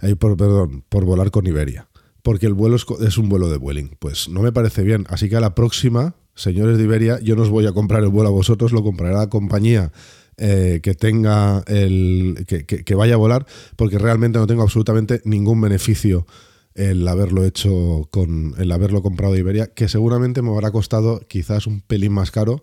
Eh, 0.00 0.16
por, 0.16 0.36
perdón, 0.36 0.84
por 0.88 1.04
volar 1.04 1.30
con 1.30 1.46
Iberia. 1.46 1.88
Porque 2.22 2.46
el 2.46 2.54
vuelo 2.54 2.76
es, 2.76 3.18
un 3.18 3.28
vuelo 3.28 3.48
de 3.48 3.56
Vueling. 3.56 3.96
Pues 3.98 4.28
no 4.28 4.42
me 4.42 4.52
parece 4.52 4.82
bien. 4.82 5.06
Así 5.08 5.28
que 5.28 5.36
a 5.36 5.40
la 5.40 5.54
próxima, 5.54 6.14
señores 6.34 6.78
de 6.78 6.84
Iberia, 6.84 7.20
yo 7.20 7.36
no 7.36 7.42
os 7.42 7.50
voy 7.50 7.66
a 7.66 7.72
comprar 7.72 8.02
el 8.02 8.08
vuelo 8.08 8.28
a 8.28 8.32
vosotros, 8.32 8.72
lo 8.72 8.82
comprará 8.82 9.18
la 9.18 9.28
compañía 9.28 9.92
eh, 10.36 10.80
que 10.82 10.94
tenga 10.94 11.62
el. 11.66 12.44
Que, 12.46 12.64
que, 12.64 12.94
vaya 12.94 13.14
a 13.14 13.18
volar, 13.18 13.46
porque 13.76 13.98
realmente 13.98 14.38
no 14.38 14.46
tengo 14.46 14.62
absolutamente 14.62 15.20
ningún 15.24 15.60
beneficio 15.60 16.26
el 16.74 17.06
haberlo 17.08 17.44
hecho 17.44 18.08
con. 18.10 18.54
el 18.58 18.70
haberlo 18.72 19.02
comprado 19.02 19.32
de 19.32 19.40
Iberia, 19.40 19.68
que 19.68 19.88
seguramente 19.88 20.42
me 20.42 20.50
habrá 20.50 20.70
costado 20.70 21.20
quizás 21.28 21.66
un 21.66 21.80
pelín 21.80 22.12
más 22.12 22.30
caro 22.30 22.62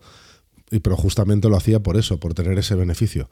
pero 0.82 0.96
justamente 0.96 1.50
lo 1.50 1.58
hacía 1.58 1.82
por 1.82 1.98
eso, 1.98 2.20
por 2.20 2.34
tener 2.34 2.58
ese 2.58 2.76
beneficio. 2.76 3.30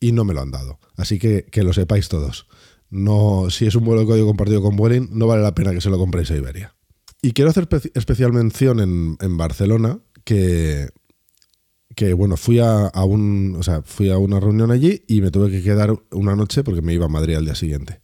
Y 0.00 0.12
no 0.12 0.24
me 0.24 0.34
lo 0.34 0.40
han 0.40 0.50
dado. 0.50 0.78
Así 0.96 1.18
que 1.18 1.46
que 1.50 1.64
lo 1.64 1.72
sepáis 1.72 2.08
todos. 2.08 2.46
No, 2.90 3.50
si 3.50 3.66
es 3.66 3.74
un 3.74 3.84
vuelo 3.84 4.00
de 4.02 4.06
código 4.06 4.26
compartido 4.26 4.62
con 4.62 4.76
Vueling, 4.76 5.08
no 5.12 5.26
vale 5.26 5.42
la 5.42 5.54
pena 5.54 5.72
que 5.72 5.80
se 5.80 5.90
lo 5.90 5.98
compréis 5.98 6.30
a 6.30 6.36
Iberia. 6.36 6.74
Y 7.20 7.32
quiero 7.32 7.50
hacer 7.50 7.68
especial 7.94 8.32
mención 8.32 8.80
en, 8.80 9.36
Barcelona 9.36 9.98
que, 10.24 10.88
que 11.96 12.12
bueno, 12.12 12.36
fui 12.36 12.60
a, 12.60 12.90
un, 13.04 13.56
o 13.58 13.62
sea, 13.62 13.82
fui 13.82 14.08
a 14.10 14.18
una 14.18 14.38
reunión 14.38 14.70
allí 14.70 15.02
y 15.08 15.20
me 15.20 15.30
tuve 15.30 15.50
que 15.50 15.62
quedar 15.62 15.92
una 16.12 16.36
noche 16.36 16.62
porque 16.62 16.80
me 16.80 16.94
iba 16.94 17.06
a 17.06 17.08
Madrid 17.08 17.34
al 17.34 17.44
día 17.44 17.56
siguiente. 17.56 18.00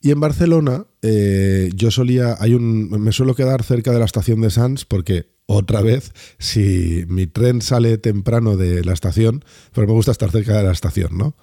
Y 0.00 0.10
en 0.10 0.20
Barcelona 0.20 0.86
eh, 1.02 1.70
yo 1.74 1.90
solía, 1.90 2.36
hay 2.40 2.54
un, 2.54 2.90
me 2.90 3.12
suelo 3.12 3.34
quedar 3.34 3.62
cerca 3.62 3.92
de 3.92 3.98
la 3.98 4.04
estación 4.04 4.40
de 4.40 4.50
Sants 4.50 4.84
porque 4.84 5.36
otra 5.46 5.80
vez, 5.80 6.12
si 6.38 7.04
mi 7.08 7.26
tren 7.26 7.62
sale 7.62 7.98
temprano 7.98 8.56
de 8.56 8.84
la 8.84 8.92
estación, 8.92 9.44
pero 9.72 9.86
me 9.86 9.92
gusta 9.92 10.12
estar 10.12 10.30
cerca 10.30 10.56
de 10.56 10.64
la 10.64 10.72
estación, 10.72 11.16
¿no? 11.16 11.36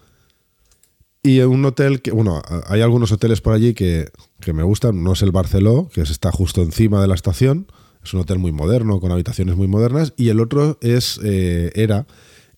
Y 1.25 1.39
un 1.39 1.63
hotel 1.63 2.01
que, 2.01 2.11
bueno, 2.11 2.41
hay 2.67 2.81
algunos 2.81 3.13
hoteles 3.13 3.39
por 3.39 3.53
allí 3.53 3.73
que, 3.73 4.09
me 4.53 4.63
gustan. 4.63 4.97
Uno 4.97 5.13
es 5.13 5.21
el 5.21 5.31
Barceló, 5.31 5.89
que 5.93 6.01
está 6.01 6.31
justo 6.33 6.61
encima 6.61 7.01
de 7.01 7.07
la 7.07 7.15
estación. 7.15 7.67
Es 8.03 8.13
un 8.13 8.19
hotel 8.19 8.39
muy 8.39 8.51
moderno, 8.51 8.99
con 8.99 9.09
habitaciones 9.13 9.55
muy 9.55 9.69
modernas. 9.69 10.13
Y 10.17 10.27
el 10.27 10.41
otro 10.41 10.77
es, 10.81 11.21
eh, 11.23 11.71
era 11.75 12.05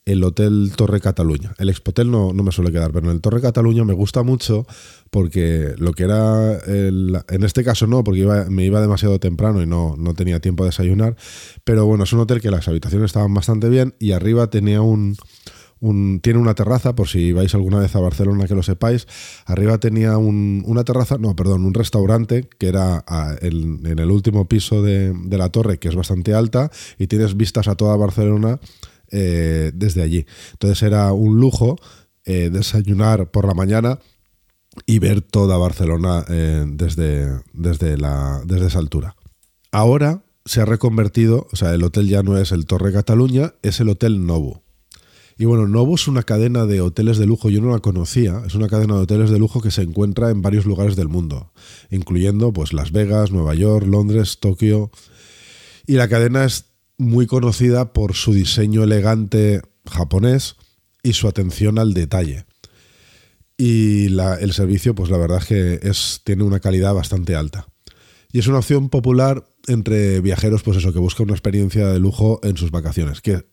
el 0.06 0.24
Hotel 0.24 0.72
Torre 0.76 1.00
Cataluña. 1.00 1.54
El 1.60 1.70
Expotel 1.70 2.10
no, 2.10 2.34
no 2.34 2.42
me 2.44 2.52
suele 2.52 2.72
quedar, 2.72 2.92
pero 2.92 3.08
en 3.08 3.16
el 3.16 3.22
Torre 3.22 3.42
Cataluña 3.42 3.84
me 3.84 3.94
gusta 3.94 4.24
mucho 4.24 4.66
porque 5.10 5.74
lo 5.78 5.94
que 5.94 6.04
era, 6.04 6.60
en 6.66 7.44
este 7.44 7.64
caso 7.64 7.88
no, 7.88 8.04
porque 8.04 8.24
me 8.50 8.66
iba 8.66 8.82
demasiado 8.82 9.20
temprano 9.20 9.64
y 9.64 9.66
no, 9.66 9.96
no 9.98 10.14
tenía 10.14 10.40
tiempo 10.40 10.64
de 10.64 10.70
desayunar, 10.70 11.16
pero 11.64 11.86
bueno, 11.86 12.04
es 12.04 12.14
un 12.14 12.20
hotel 12.20 12.40
que 12.40 12.52
las 12.52 12.68
habitaciones 12.68 13.08
estaban 13.08 13.34
bastante 13.34 13.68
bien 13.70 13.96
y 13.98 14.12
arriba 14.12 14.50
tenía 14.50 14.82
un, 14.82 15.18
un, 15.86 16.20
tiene 16.22 16.40
una 16.40 16.56
terraza, 16.56 16.96
por 16.96 17.08
si 17.08 17.32
vais 17.32 17.54
alguna 17.54 17.80
vez 17.80 17.96
a 17.96 18.00
Barcelona 18.00 18.48
que 18.48 18.56
lo 18.56 18.64
sepáis. 18.64 19.08
Arriba 19.46 19.78
tenía 19.78 20.18
una 20.18 20.84
terraza, 20.84 21.18
no, 21.18 21.36
perdón, 21.36 21.66
un 21.66 21.74
restaurante 21.74 22.48
que 22.58 22.68
era 22.68 23.04
en 23.42 24.00
el 24.00 24.12
último 24.12 24.48
piso 24.48 24.82
de, 24.82 25.14
de, 25.14 25.38
la 25.38 25.50
torre, 25.50 25.78
que 25.78 25.88
es 25.88 25.96
bastante 25.96 26.34
alta, 26.34 26.72
y 26.98 27.08
tienes 27.08 27.38
vistas 27.38 27.68
a 27.68 27.76
toda 27.76 27.96
Barcelona 27.96 28.60
eh, 29.12 29.72
desde 29.74 30.02
allí. 30.02 30.26
Entonces 30.54 30.82
era 30.84 31.14
un 31.14 31.40
lujo 31.40 31.78
eh, 32.26 32.50
desayunar 32.52 33.30
por 33.30 33.48
la 33.48 33.54
mañana 33.54 34.00
y 34.86 35.00
ver 35.00 35.22
toda 35.22 35.58
Barcelona 35.58 36.26
eh, 36.28 36.66
desde, 36.68 37.40
desde, 37.54 37.98
la, 37.98 38.42
desde 38.46 38.68
esa 38.68 38.80
altura. 38.80 39.16
Ahora 39.72 40.24
se 40.44 40.62
ha 40.62 40.66
reconvertido, 40.66 41.48
o 41.52 41.56
sea, 41.56 41.74
el 41.74 41.84
hotel 41.84 42.08
ya 42.08 42.24
no 42.24 42.38
es 42.38 42.52
el 42.52 42.66
Torre 42.66 42.92
Cataluña, 42.92 43.54
es 43.62 43.80
el 43.80 43.90
Hotel 43.90 44.26
Novo. 44.26 44.65
Y 45.38 45.46
bueno, 45.46 45.68
Novo 45.68 45.96
es 45.96 46.08
una 46.08 46.24
cadena 46.24 46.66
de 46.66 46.80
hoteles 46.80 47.18
de 47.18 47.26
lujo, 47.26 47.50
yo 47.50 47.62
no 47.62 47.72
la 47.72 47.80
conocía, 47.80 48.42
es 48.48 48.56
una 48.56 48.70
cadena 48.70 48.96
de 48.96 49.02
hoteles 49.02 49.30
de 49.30 49.38
lujo 49.38 49.62
que 49.62 49.72
se 49.72 49.82
encuentra 49.82 50.30
en 50.30 50.42
varios 50.42 50.66
lugares 50.66 50.96
del 50.96 51.10
mundo, 51.10 51.52
incluyendo 51.90 52.54
pues 52.54 52.72
Las 52.72 52.94
Vegas, 52.94 53.32
Nueva 53.32 53.54
York, 53.54 53.86
Londres, 53.86 54.40
Tokio. 54.40 54.92
Y 55.86 55.94
la 55.94 56.08
cadena 56.08 56.46
es 56.46 56.66
muy 56.98 57.28
conocida 57.28 57.92
por 57.92 58.14
su 58.14 58.34
diseño 58.34 58.84
elegante 58.84 59.62
japonés 59.86 60.56
y 61.04 61.14
su 61.14 61.28
atención 61.28 61.80
al 61.80 61.94
detalle. 61.94 62.46
Y 63.58 64.06
el 64.08 64.54
servicio, 64.54 64.96
pues 64.96 65.10
la 65.10 65.18
verdad 65.18 65.40
es 65.40 65.46
que 65.46 65.80
es, 65.84 66.22
tiene 66.24 66.44
una 66.44 66.60
calidad 66.62 66.94
bastante 66.94 67.36
alta. 67.36 67.68
Y 68.32 68.40
es 68.40 68.48
una 68.48 68.60
opción 68.60 68.90
popular 68.90 69.48
entre 69.68 70.20
viajeros, 70.20 70.64
pues 70.64 70.78
eso, 70.78 70.92
que 70.92 71.00
buscan 71.00 71.26
una 71.26 71.34
experiencia 71.34 71.88
de 71.88 72.00
lujo 72.00 72.40
en 72.44 72.58
sus 72.58 72.72
vacaciones. 72.72 73.22
Que, 73.22 73.46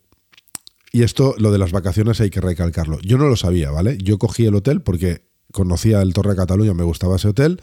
y 0.92 1.02
esto, 1.02 1.34
lo 1.38 1.50
de 1.50 1.58
las 1.58 1.72
vacaciones 1.72 2.20
hay 2.20 2.30
que 2.30 2.40
recalcarlo. 2.40 3.00
Yo 3.00 3.18
no 3.18 3.28
lo 3.28 3.36
sabía, 3.36 3.70
¿vale? 3.70 3.98
Yo 3.98 4.18
cogí 4.18 4.46
el 4.46 4.54
hotel 4.54 4.82
porque 4.82 5.32
conocía 5.52 6.02
el 6.02 6.12
Torre 6.12 6.36
Cataluña, 6.36 6.74
me 6.74 6.84
gustaba 6.84 7.16
ese 7.16 7.28
hotel 7.28 7.60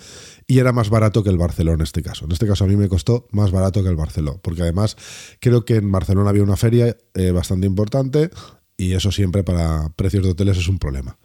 y 0.48 0.60
era 0.60 0.72
más 0.72 0.90
barato 0.90 1.24
que 1.24 1.30
el 1.30 1.38
Barcelona 1.38 1.76
en 1.76 1.82
este 1.82 2.02
caso. 2.02 2.26
En 2.26 2.32
este 2.32 2.48
caso 2.48 2.64
a 2.64 2.68
mí 2.68 2.76
me 2.76 2.88
costó 2.88 3.28
más 3.32 3.52
barato 3.52 3.84
que 3.84 3.90
el 3.90 3.96
Barcelona, 3.96 4.40
porque 4.42 4.62
además 4.62 4.96
creo 5.40 5.66
que 5.66 5.76
en 5.76 5.92
Barcelona 5.92 6.30
había 6.30 6.44
una 6.44 6.58
feria 6.58 6.96
eh, 7.14 7.32
bastante 7.32 7.68
importante 7.68 8.30
y 8.78 8.94
eso 8.94 9.12
siempre 9.12 9.44
para 9.44 9.90
precios 9.96 10.24
de 10.24 10.32
hoteles 10.32 10.58
es 10.58 10.68
un 10.68 10.80
problema. 10.80 11.18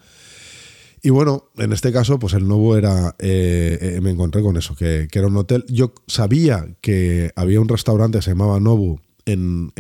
Y 1.04 1.10
bueno, 1.10 1.50
en 1.58 1.72
este 1.74 1.92
caso, 1.92 2.18
pues 2.18 2.32
el 2.32 2.48
nuevo 2.48 2.78
era, 2.78 3.14
eh, 3.18 3.78
eh, 3.78 4.00
me 4.00 4.10
encontré 4.10 4.40
con 4.40 4.56
eso, 4.56 4.74
que, 4.74 5.06
era 5.12 5.26
un 5.26 5.36
hotel. 5.36 5.66
Yo 5.68 5.92
sabía 6.06 6.66
que 6.80 7.30
había 7.36 7.60
un 7.60 7.68
restaurante 7.68 8.22
se 8.22 8.30
llamaba 8.30 8.58
Nobu 8.58 9.00
en, 9.26 9.70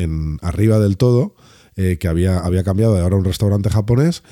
arriba 0.42 0.78
del 0.78 0.98
todo, 0.98 1.34
que 1.98 2.08
había, 2.08 2.38
había 2.38 2.62
cambiado 2.64 2.94
de 2.94 3.00
ahora 3.00 3.16
un 3.16 3.24
restaurante 3.24 3.70
japonés, 3.70 4.22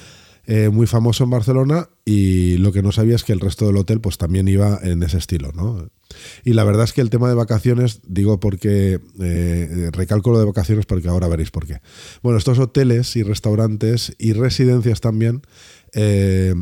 eh, 0.44 0.70
muy 0.70 0.88
famoso 0.88 1.22
en 1.22 1.30
Barcelona 1.30 1.88
y 2.04 2.56
lo 2.56 2.72
que 2.72 2.82
no 2.82 2.90
sabía 2.90 3.14
es 3.14 3.22
que 3.22 3.32
el 3.32 3.38
resto 3.38 3.66
del 3.66 3.76
hotel 3.76 4.00
pues 4.00 4.18
también 4.18 4.48
iba 4.48 4.80
en 4.82 5.02
ese 5.04 5.18
estilo, 5.18 5.52
¿no? 5.54 5.88
Y 6.44 6.52
la 6.54 6.64
verdad 6.64 6.84
es 6.84 6.92
que 6.92 7.00
el 7.00 7.10
tema 7.10 7.28
de 7.28 7.34
vacaciones, 7.34 8.00
digo 8.06 8.40
porque 8.40 9.00
eh, 9.20 9.90
lo 10.32 10.38
de 10.40 10.44
vacaciones 10.44 10.84
porque 10.84 11.08
ahora 11.08 11.28
veréis 11.28 11.50
por 11.52 11.66
qué. 11.66 11.80
Bueno, 12.22 12.38
estos 12.38 12.58
hoteles 12.58 13.14
y 13.16 13.22
restaurantes 13.22 14.14
y 14.18 14.32
residencias 14.32 15.00
también, 15.00 15.42
eh, 15.94 16.54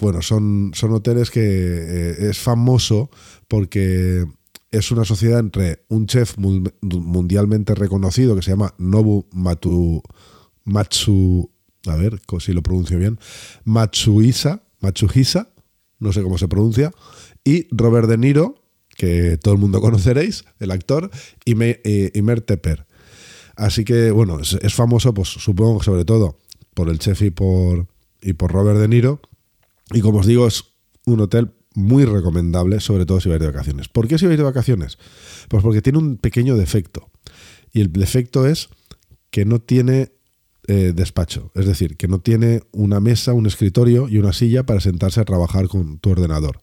bueno, 0.00 0.22
son, 0.22 0.72
son 0.74 0.92
hoteles 0.92 1.30
que 1.30 1.40
eh, 1.42 2.30
es 2.30 2.38
famoso 2.38 3.10
porque 3.48 4.24
es 4.72 4.90
una 4.90 5.04
sociedad 5.04 5.38
entre 5.38 5.84
un 5.88 6.06
chef 6.06 6.36
mu- 6.38 6.64
mundialmente 6.82 7.74
reconocido 7.74 8.34
que 8.34 8.42
se 8.42 8.50
llama 8.50 8.74
Nobu 8.78 9.26
Matu, 9.32 10.02
Matsu, 10.66 11.50
a 11.86 11.96
ver 11.96 12.20
si 12.40 12.52
lo 12.52 12.62
pronuncio 12.62 12.98
bien, 12.98 13.18
Matsuhisa, 13.64 14.62
Matsuhisa, 14.80 15.48
no 15.98 16.12
sé 16.12 16.22
cómo 16.22 16.36
se 16.36 16.48
pronuncia, 16.48 16.92
y 17.44 17.66
Robert 17.70 18.08
De 18.08 18.18
Niro, 18.18 18.62
que 18.96 19.38
todo 19.38 19.54
el 19.54 19.60
mundo 19.60 19.80
conoceréis, 19.80 20.44
el 20.58 20.70
actor, 20.70 21.10
y, 21.44 21.54
Me, 21.54 21.80
eh, 21.84 22.20
Mer 22.22 22.42
Tepper. 22.42 22.86
Así 23.56 23.84
que, 23.84 24.10
bueno, 24.10 24.40
es, 24.40 24.54
es 24.60 24.74
famoso, 24.74 25.14
pues 25.14 25.28
supongo 25.28 25.82
sobre 25.82 26.04
todo 26.04 26.38
por 26.74 26.90
el 26.90 26.98
chef 26.98 27.22
y 27.22 27.30
por, 27.30 27.86
y 28.20 28.34
por 28.34 28.52
Robert 28.52 28.78
De 28.78 28.88
Niro. 28.88 29.20
Y 29.92 30.00
como 30.00 30.18
os 30.18 30.26
digo, 30.26 30.46
es 30.46 30.64
un 31.06 31.20
hotel 31.20 31.52
muy 31.74 32.04
recomendable, 32.04 32.80
sobre 32.80 33.06
todo 33.06 33.20
si 33.20 33.28
vais 33.28 33.40
de 33.40 33.46
vacaciones. 33.46 33.88
¿Por 33.88 34.08
qué 34.08 34.18
si 34.18 34.26
vais 34.26 34.36
de 34.36 34.44
vacaciones? 34.44 34.98
Pues 35.48 35.62
porque 35.62 35.80
tiene 35.80 35.98
un 35.98 36.16
pequeño 36.16 36.56
defecto. 36.56 37.08
Y 37.72 37.80
el 37.80 37.92
defecto 37.92 38.46
es 38.46 38.68
que 39.30 39.44
no 39.44 39.60
tiene 39.60 40.15
eh, 40.68 40.92
despacho. 40.94 41.50
Es 41.54 41.66
decir, 41.66 41.96
que 41.96 42.08
no 42.08 42.20
tiene 42.20 42.62
una 42.72 43.00
mesa, 43.00 43.32
un 43.32 43.46
escritorio 43.46 44.08
y 44.08 44.18
una 44.18 44.32
silla 44.32 44.64
para 44.64 44.80
sentarse 44.80 45.20
a 45.20 45.24
trabajar 45.24 45.68
con 45.68 45.98
tu 45.98 46.10
ordenador. 46.10 46.60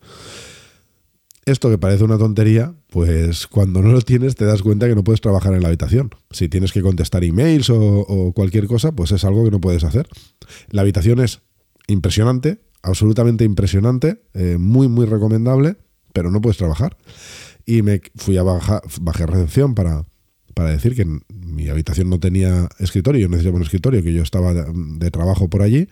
Esto 1.46 1.70
que 1.70 1.78
parece 1.78 2.06
una 2.06 2.18
tontería, 2.18 2.74
pues 2.90 3.48
cuando 3.48 3.82
no 3.82 3.92
lo 3.92 4.02
tienes 4.02 4.36
te 4.36 4.46
das 4.46 4.62
cuenta 4.62 4.88
que 4.88 4.96
no 4.96 5.04
puedes 5.04 5.20
trabajar 5.20 5.54
en 5.54 5.62
la 5.62 5.68
habitación. 5.68 6.12
Si 6.32 6.48
tienes 6.48 6.72
que 6.72 6.82
contestar 6.82 7.24
emails 7.24 7.70
o, 7.70 8.32
cualquier 8.34 8.68
cosa, 8.68 8.94
pues 8.94 9.12
es 9.12 9.26
algo 9.26 9.44
que 9.44 9.52
no 9.52 9.60
puedes 9.60 9.84
hacer. 9.84 10.08
La 10.70 10.84
habitación 10.84 11.20
es 11.20 11.42
impresionante, 11.88 12.60
absolutamente 12.82 13.44
impresionante, 13.44 14.24
eh, 14.34 14.58
muy, 14.58 14.88
muy 14.88 15.06
recomendable, 15.06 15.76
pero 16.14 16.32
no 16.32 16.40
puedes 16.40 16.58
trabajar. 16.58 16.96
Y 17.66 17.82
me 17.82 18.02
fui 18.16 18.38
a 18.38 18.44
bajar, 18.44 18.82
bajé 19.02 19.24
a 19.24 19.28
recepción 19.28 19.76
para, 19.76 20.06
para 20.54 20.72
decir 20.72 20.96
que 20.96 21.06
mi 21.30 21.70
habitación 21.70 22.10
no 22.10 22.20
tenía 22.20 22.68
escritorio, 22.80 23.22
yo 23.22 23.30
necesitaba 23.30 23.58
un 23.58 23.64
escritorio, 23.64 24.04
que 24.04 24.14
yo 24.14 24.24
estaba 24.24 24.54
de, 24.54 25.12
trabajo 25.12 25.50
por 25.50 25.62
allí. 25.62 25.88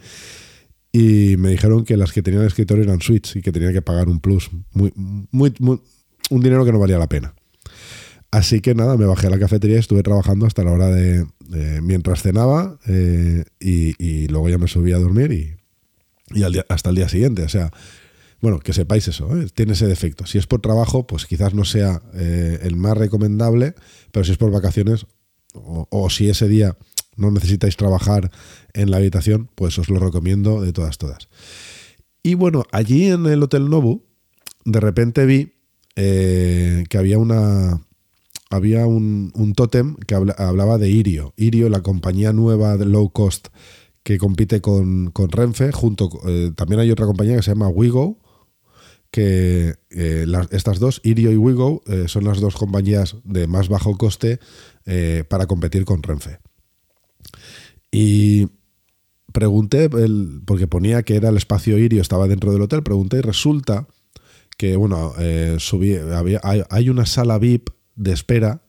Y 0.92 1.38
me 1.38 1.50
dijeron 1.50 1.86
que 1.86 1.96
las 1.96 2.12
que 2.12 2.22
tenían 2.22 2.46
escritorio 2.46 2.84
eran 2.84 3.02
suites 3.02 3.36
y 3.36 3.42
que 3.42 3.52
tenía 3.52 3.72
que 3.72 3.82
pagar 3.82 4.10
un 4.10 4.20
plus, 4.20 4.50
muy, 4.74 4.92
muy, 4.96 5.54
muy- 5.60 5.80
un 6.30 6.42
dinero 6.42 6.66
que 6.66 6.72
no 6.72 6.80
valía 6.80 6.98
la 6.98 7.08
pena. 7.08 7.34
Así 8.30 8.62
que 8.62 8.76
nada, 8.76 8.96
me 8.98 9.06
bajé 9.06 9.28
a 9.28 9.30
la 9.30 9.40
cafetería 9.40 9.78
y 9.78 9.80
estuve 9.80 10.04
trabajando 10.04 10.46
hasta 10.46 10.64
la 10.64 10.72
hora 10.72 10.88
de, 10.90 11.26
mientras 11.82 12.22
cenaba 12.22 12.78
eh, 12.88 13.44
y, 13.60 13.94
y 14.04 14.28
luego 14.28 14.50
ya 14.50 14.58
me 14.58 14.68
subí 14.68 14.94
a 14.94 15.00
dormir 15.00 15.32
y, 15.34 15.58
hasta 16.70 16.90
el 16.90 16.96
día 16.96 17.10
siguiente. 17.10 17.44
O 17.44 17.50
sea, 17.50 17.72
bueno, 18.42 18.60
que 18.60 18.74
sepáis 18.74 19.08
eso, 19.08 19.38
¿eh? 19.38 19.48
tiene 19.54 19.74
ese 19.74 19.88
defecto. 19.88 20.26
Si 20.26 20.38
es 20.38 20.48
por 20.48 20.62
trabajo, 20.62 21.06
pues 21.06 21.26
quizás 21.26 21.54
no 21.54 21.64
sea 21.64 22.02
eh, 22.16 22.60
el 22.64 22.76
más 22.76 22.98
recomendable, 22.98 23.76
pero 24.12 24.26
si 24.26 24.32
es 24.32 24.38
por 24.38 24.52
vacaciones 24.52 25.06
o, 25.54 26.10
si 26.10 26.30
ese 26.30 26.48
día 26.48 26.78
no 27.18 27.30
necesitáis 27.30 27.78
trabajar 27.78 28.32
en 28.74 28.90
la 28.90 28.98
habitación, 28.98 29.50
pues 29.56 29.78
os 29.78 29.90
lo 29.90 30.00
recomiendo 30.00 30.62
de 30.62 30.74
todas, 30.74 30.98
todas. 30.98 31.28
Y 32.24 32.36
bueno, 32.36 32.64
allí 32.72 33.08
en 33.08 33.26
el 33.26 33.44
Hotel 33.44 33.70
Nobu, 33.70 34.04
de 34.66 34.80
repente 34.80 35.26
vi 35.26 35.54
eh, 35.96 36.84
que 36.90 36.98
había 36.98 37.18
una. 37.18 37.82
Había 38.50 38.86
un, 38.86 39.54
tótem 39.56 39.96
que 40.08 40.14
habla- 40.16 40.36
hablaba 40.38 40.78
de 40.78 40.90
Irio. 40.90 41.34
Irio, 41.38 41.70
la 41.70 41.82
compañía 41.82 42.34
nueva 42.34 42.76
de 42.76 42.86
low 42.86 43.10
cost 43.10 43.48
que 44.04 44.18
compite 44.18 44.60
con, 44.60 45.12
con 45.12 45.30
Renfe. 45.30 45.72
Junto, 45.72 46.10
también 46.56 46.82
hay 46.82 46.92
otra 46.92 47.06
compañía 47.06 47.38
que 47.38 47.44
se 47.44 47.52
llama 47.52 47.70
Wigo, 47.70 48.20
que 49.12 49.76
eh, 49.90 50.26
estas 50.52 50.80
dos, 50.80 51.02
Irio 51.04 51.32
y 51.32 51.38
Wigo, 51.38 51.84
eh, 51.86 52.06
son 52.08 52.24
las 52.24 52.40
dos 52.40 52.56
compañías 52.56 53.18
de 53.26 53.46
más 53.46 53.68
bajo 53.68 53.98
coste 53.98 54.40
eh, 54.86 55.26
para 55.30 55.48
competir 55.48 55.84
con 55.84 56.02
Renfe. 56.02 56.40
Y 57.92 58.48
pregunté, 59.34 59.90
porque 60.46 60.68
ponía 60.68 61.04
que 61.04 61.18
era 61.18 61.30
el 61.30 61.38
espacio 61.38 61.78
Irio, 61.78 62.02
estaba 62.02 62.28
dentro 62.28 62.54
del 62.54 62.62
hotel, 62.62 62.84
pregunté 62.84 63.18
y 63.18 63.22
resulta 63.22 63.88
que, 64.58 64.78
bueno, 64.78 65.14
subí, 65.58 65.96
había, 65.96 66.40
hay, 66.44 66.90
una 66.90 67.06
sala 67.06 67.38
VIP 67.38 67.70
de 67.96 68.14
espera 68.14 68.62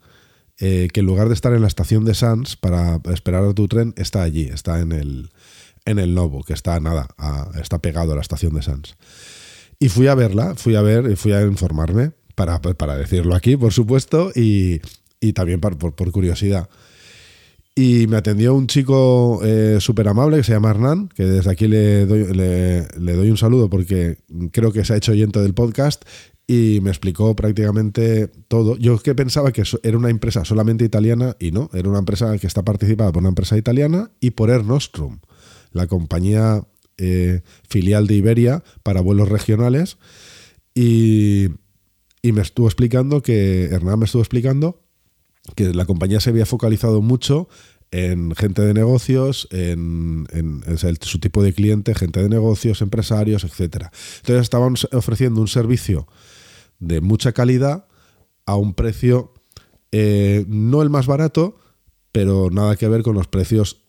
que 0.57 0.90
en 0.94 1.07
lugar 1.07 1.28
de 1.28 1.35
estar 1.35 1.52
en 1.52 1.61
la 1.61 1.68
estación 1.68 2.05
de 2.05 2.14
Sans 2.14 2.57
para 2.57 3.00
esperar 3.12 3.44
a 3.44 3.52
tu 3.52 3.68
tren, 3.68 3.92
está 3.96 4.22
allí, 4.22 4.44
está 4.44 4.81
en 4.81 4.92
el, 4.92 5.31
en 5.85 5.98
el 5.98 6.14
Novo, 6.14 6.42
que 6.44 6.55
está 6.55 6.81
nada, 6.81 7.09
está 7.61 7.81
pegado 7.81 8.12
a 8.12 8.14
la 8.16 8.22
estación 8.22 8.55
de 8.55 8.62
Sans. 8.62 8.96
Y 9.83 9.88
fui 9.88 10.07
a 10.07 10.14
verla, 10.14 10.55
fui 10.55 10.77
a 10.77 10.83
ver 10.83 11.16
fui 11.16 11.33
a 11.33 11.42
informarme, 11.42 12.12
para, 12.37 12.61
para 12.61 12.97
decirlo 12.97 13.35
aquí, 13.35 13.57
por 13.57 13.73
supuesto, 13.73 14.31
y, 14.35 14.81
y 15.21 15.33
también 15.33 15.61
par- 15.61 15.77
por, 15.77 15.95
por 15.95 16.12
curiosidad. 16.12 16.68
Y 17.75 18.07
me 18.07 18.16
atendió 18.16 18.55
un 18.55 18.68
chico 18.68 19.40
eh, 19.42 19.79
súper 19.81 20.07
amable 20.07 20.37
que 20.37 20.45
se 20.45 20.53
llama 20.53 20.71
Hernán, 20.71 21.09
que 21.09 21.25
desde 21.25 21.51
aquí 21.51 21.66
le 21.66 22.07
doy, 22.07 22.33
le, 22.33 22.87
le 22.97 23.12
doy 23.14 23.31
un 23.31 23.37
saludo 23.37 23.68
porque 23.68 24.18
creo 24.53 24.73
que 24.73 24.85
se 24.85 24.92
ha 24.92 24.97
hecho 24.99 25.12
oyente 25.12 25.40
del 25.40 25.55
podcast 25.55 26.05
y 26.47 26.79
me 26.83 26.90
explicó 26.90 27.35
prácticamente 27.35 28.29
todo. 28.49 28.77
Yo 28.77 28.99
que 28.99 29.14
pensaba 29.14 29.51
que 29.53 29.64
era 29.83 29.99
una 29.99 30.11
empresa 30.11 30.45
solamente 30.45 30.85
italiana 30.85 31.35
y 31.40 31.51
no, 31.51 31.71
era 31.73 31.88
una 31.88 31.99
empresa 31.99 32.38
que 32.38 32.47
está 32.47 32.62
participada 32.62 33.11
por 33.11 33.23
una 33.23 33.31
empresa 33.31 33.57
italiana 33.57 34.11
y 34.21 34.31
por 34.31 34.51
Air 34.51 34.64
Nostrum, 34.64 35.18
la 35.73 35.87
compañía 35.87 36.62
eh, 36.98 37.42
filial 37.68 38.07
de 38.07 38.14
Iberia 38.14 38.62
para 38.83 39.00
vuelos 39.00 39.28
regionales. 39.28 39.98
Y, 40.74 41.48
y 42.22 42.33
me 42.33 42.42
estuvo 42.42 42.66
explicando 42.66 43.22
que, 43.22 43.64
Hernán 43.66 43.98
me 43.98 44.05
estuvo 44.07 44.22
explicando 44.22 44.81
que 45.57 45.74
la 45.74 45.85
compañía 45.85 46.20
se 46.20 46.31
había 46.31 46.46
focalizado 46.46 47.02
mucho 47.02 47.48
en 47.90 48.35
gente 48.35 48.62
de 48.62 48.72
negocios, 48.72 49.48
en, 49.50 50.26
en- 50.33 50.62
su 51.02 51.18
tipo 51.18 51.42
de 51.42 51.52
cliente, 51.52 51.94
gente 51.94 52.22
de 52.22 52.28
negocios, 52.28 52.81
empresarios, 52.81 53.44
etcétera. 53.44 53.92
Entonces 54.20 54.42
estaban 54.42 54.74
ofreciendo 54.92 55.40
un 55.40 55.48
servicio 55.48 56.07
de 56.78 57.00
mucha 57.00 57.33
calidad 57.33 57.87
a 58.46 58.57
un 58.57 58.72
precio 58.74 59.35
eh, 59.92 60.46
no 60.48 60.81
el 60.81 60.88
más 60.88 61.07
barato, 61.07 61.59
pero 62.12 62.48
nada 62.50 62.76
que 62.76 62.88
ver 62.88 63.02
con 63.02 63.14
los 63.14 63.28
precios 63.28 63.82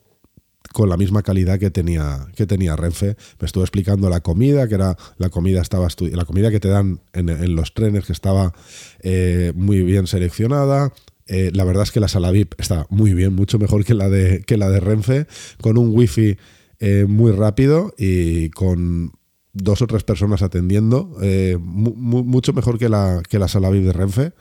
con 0.73 0.89
la 0.89 0.97
misma 0.97 1.21
calidad 1.23 1.57
que 1.59 1.71
tenía, 1.71 2.27
que 2.35 2.45
tenía 2.45 2.75
Renfe. 2.75 3.15
Me 3.39 3.45
estuvo 3.45 3.63
explicando 3.63 4.09
la 4.09 4.19
comida, 4.19 4.67
que 4.67 4.75
era 4.75 4.97
la 5.17 5.29
comida 5.29 5.61
estaba 5.61 5.87
la 5.99 6.25
comida 6.25 6.51
que 6.51 6.59
te 6.59 6.67
dan 6.67 6.99
en, 7.13 7.55
los 7.55 7.73
trenes, 7.73 8.05
que 8.05 8.11
estaba 8.11 8.53
eh, 8.99 9.53
muy 9.55 9.81
bien 9.83 10.07
seleccionada. 10.07 10.91
Eh, 11.27 11.51
la 11.53 11.63
verdad 11.63 11.83
es 11.83 11.91
que 11.91 12.01
la 12.01 12.09
sala 12.09 12.31
VIP 12.31 12.55
está 12.59 12.85
muy 12.89 13.13
bien, 13.13 13.33
mucho 13.33 13.57
mejor 13.57 13.85
que 13.85 13.93
la 13.93 14.09
de, 14.09 14.43
que 14.45 14.57
la 14.57 14.69
de 14.69 14.81
Renfe, 14.81 15.27
con 15.61 15.77
un 15.77 15.95
wifi 15.95 16.35
eh, 16.79 17.05
muy 17.07 17.31
rápido 17.31 17.93
y 17.97 18.49
con 18.49 19.13
dos 19.53 19.81
o 19.81 19.87
tres 19.87 20.03
personas 20.03 20.41
atendiendo, 20.41 21.15
mu- 21.59 21.93
mu- 21.95 22.23
mucho 22.23 22.51
mejor 22.51 22.77
que 22.77 22.89
la, 22.89 23.21
que 23.29 23.39
la 23.39 23.47
sala 23.47 23.69
VIP 23.69 23.85
de 23.85 23.93
Renfe 23.93 24.33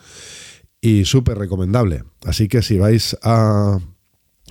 y 0.80 1.04
súper 1.04 1.38
recomendable. 1.38 2.02
Así 2.24 2.48
que 2.48 2.62
si 2.62 2.78
vais 2.78 3.16
a 3.22 3.78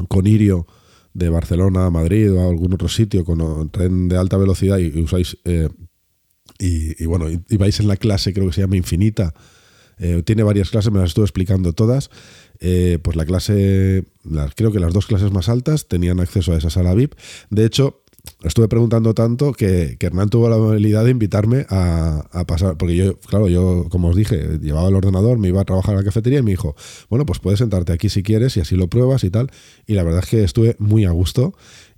con 0.08 0.26
Irio 0.28 0.66
de 1.14 1.30
Barcelona 1.30 1.86
a 1.86 1.90
Madrid 1.90 2.32
o 2.32 2.42
a 2.42 2.50
algún 2.50 2.74
otro 2.74 2.88
sitio 2.88 3.26
con 3.26 3.70
tren 3.70 4.08
de 4.08 4.18
alta 4.18 4.38
velocidad 4.38 4.78
y, 4.78 5.00
usáis 5.02 5.38
eh, 5.46 5.70
y, 6.60 7.06
bueno, 7.06 7.28
y, 7.30 7.58
vais 7.58 7.80
en 7.80 7.88
la 7.88 7.98
clase, 7.98 8.34
creo 8.34 8.48
que 8.48 8.54
se 8.54 8.62
llama 8.62 8.78
Infinita, 8.78 9.34
eh, 9.98 10.22
tiene 10.24 10.44
varias 10.44 10.70
clases, 10.70 10.92
me 10.92 11.00
las 11.00 11.10
estuve 11.10 11.26
explicando 11.26 11.74
todas. 11.74 12.10
eh, 12.60 13.00
pues 13.02 13.18
la 13.18 13.26
clase, 13.26 14.06
las, 14.24 14.54
creo 14.54 14.72
que 14.72 14.80
las 14.80 14.94
dos 14.94 15.08
clases 15.08 15.32
más 15.32 15.50
altas 15.50 15.88
tenían 15.88 16.20
acceso 16.20 16.54
a 16.54 16.58
esa 16.58 16.70
sala 16.70 16.94
VIP. 16.94 17.16
De 17.50 17.66
hecho, 17.66 18.01
estuve 18.44 18.68
preguntando 18.68 19.14
tanto 19.14 19.54
que, 19.54 19.98
Hernán 20.00 20.30
tuvo 20.30 20.50
la 20.50 20.56
habilidad 20.56 21.06
de 21.06 21.12
invitarme 21.12 21.66
a, 21.70 22.24
pasar, 22.48 22.78
porque 22.78 22.96
yo, 22.96 23.20
claro, 23.20 23.48
yo, 23.48 23.88
como 23.90 24.10
os 24.10 24.16
dije, 24.16 24.60
llevaba 24.60 24.90
el 24.90 24.96
ordenador, 24.96 25.38
me 25.38 25.48
iba 25.48 25.62
a 25.62 25.66
trabajar 25.66 25.96
a 25.96 26.00
la 26.00 26.04
cafetería 26.04 26.40
y 26.40 26.44
me 26.44 26.52
dijo, 26.52 26.76
bueno, 27.10 27.26
pues 27.26 27.40
puedes 27.40 27.60
sentarte 27.60 27.94
aquí 27.94 28.10
si 28.10 28.24
quieres 28.24 28.58
y 28.58 28.62
así 28.62 28.76
lo 28.76 28.88
pruebas 28.88 29.24
y 29.24 29.30
tal. 29.30 29.52
Y 29.86 29.94
la 29.94 30.04
verdad 30.04 30.22
es 30.24 30.30
que 30.30 30.44
estuve 30.44 30.76
muy 30.80 31.06
a 31.06 31.12
gusto 31.12 31.54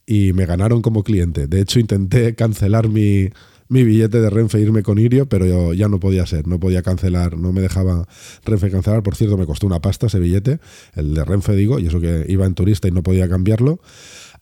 y 0.05 0.33
me 0.33 0.45
ganaron 0.45 0.81
como 0.81 1.03
cliente. 1.03 1.47
De 1.47 1.61
hecho, 1.61 1.79
intenté 1.79 2.35
cancelar 2.35 2.89
mi, 2.89 3.29
mi 3.69 3.83
billete 3.83 4.19
de 4.19 4.29
Renfe 4.29 4.57
e 4.57 4.61
irme 4.61 4.83
con 4.83 4.99
Irio, 4.99 5.27
pero 5.27 5.73
ya 5.73 5.87
no 5.87 5.99
podía 5.99 6.25
ser, 6.25 6.47
no 6.47 6.59
podía 6.59 6.81
cancelar, 6.81 7.37
no 7.37 7.53
me 7.53 7.61
dejaba 7.61 8.07
Renfe 8.45 8.69
cancelar. 8.69 9.03
Por 9.03 9.15
cierto, 9.15 9.37
me 9.37 9.45
costó 9.45 9.65
una 9.65 9.81
pasta 9.81 10.07
ese 10.07 10.19
billete, 10.19 10.59
el 10.95 11.13
de 11.13 11.25
Renfe 11.25 11.55
digo, 11.55 11.79
y 11.79 11.87
eso 11.87 11.99
que 11.99 12.25
iba 12.27 12.45
en 12.45 12.55
turista 12.55 12.87
y 12.87 12.91
no 12.91 13.03
podía 13.03 13.29
cambiarlo. 13.29 13.79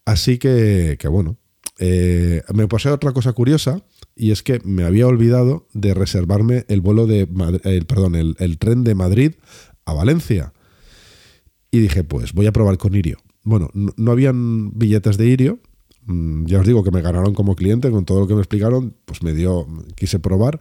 Así 0.05 0.39
que, 0.39 0.97
que 0.99 1.07
bueno, 1.07 1.37
eh, 1.79 2.43
me 2.53 2.67
pasé 2.67 2.89
otra 2.89 3.11
cosa 3.11 3.33
curiosa 3.33 3.83
y 4.15 4.31
es 4.31 4.43
que 4.43 4.59
me 4.63 4.83
había 4.83 5.07
olvidado 5.07 5.67
de 5.73 5.93
reservarme 5.93 6.65
el 6.67 6.81
vuelo 6.81 7.07
de 7.07 7.27
el, 7.63 7.85
perdón, 7.85 8.15
el, 8.15 8.57
tren 8.59 8.83
de 8.83 8.95
Madrid 8.95 9.33
a 9.85 9.93
Valencia. 9.93 10.53
Y 11.71 11.79
dije, 11.79 12.03
pues 12.03 12.33
voy 12.33 12.47
a 12.47 12.51
probar 12.51 12.77
con 12.77 12.95
Irio. 12.95 13.17
Bueno, 13.43 13.69
no, 13.73 13.93
no 13.95 14.11
habían 14.11 14.77
billetes 14.77 15.17
de 15.17 15.27
Irio. 15.27 15.59
Mm, 16.05 16.45
Ya 16.45 16.59
os 16.59 16.67
digo 16.67 16.83
que 16.83 16.91
me 16.91 17.01
ganaron 17.01 17.33
como 17.33 17.55
cliente 17.55 17.89
con 17.89 18.05
todo 18.05 18.19
lo 18.19 18.27
que 18.27 18.35
me 18.35 18.41
explicaron, 18.41 18.95
pues 19.05 19.23
me 19.23 19.33
dio, 19.33 19.67
quise 19.95 20.19
probar, 20.19 20.59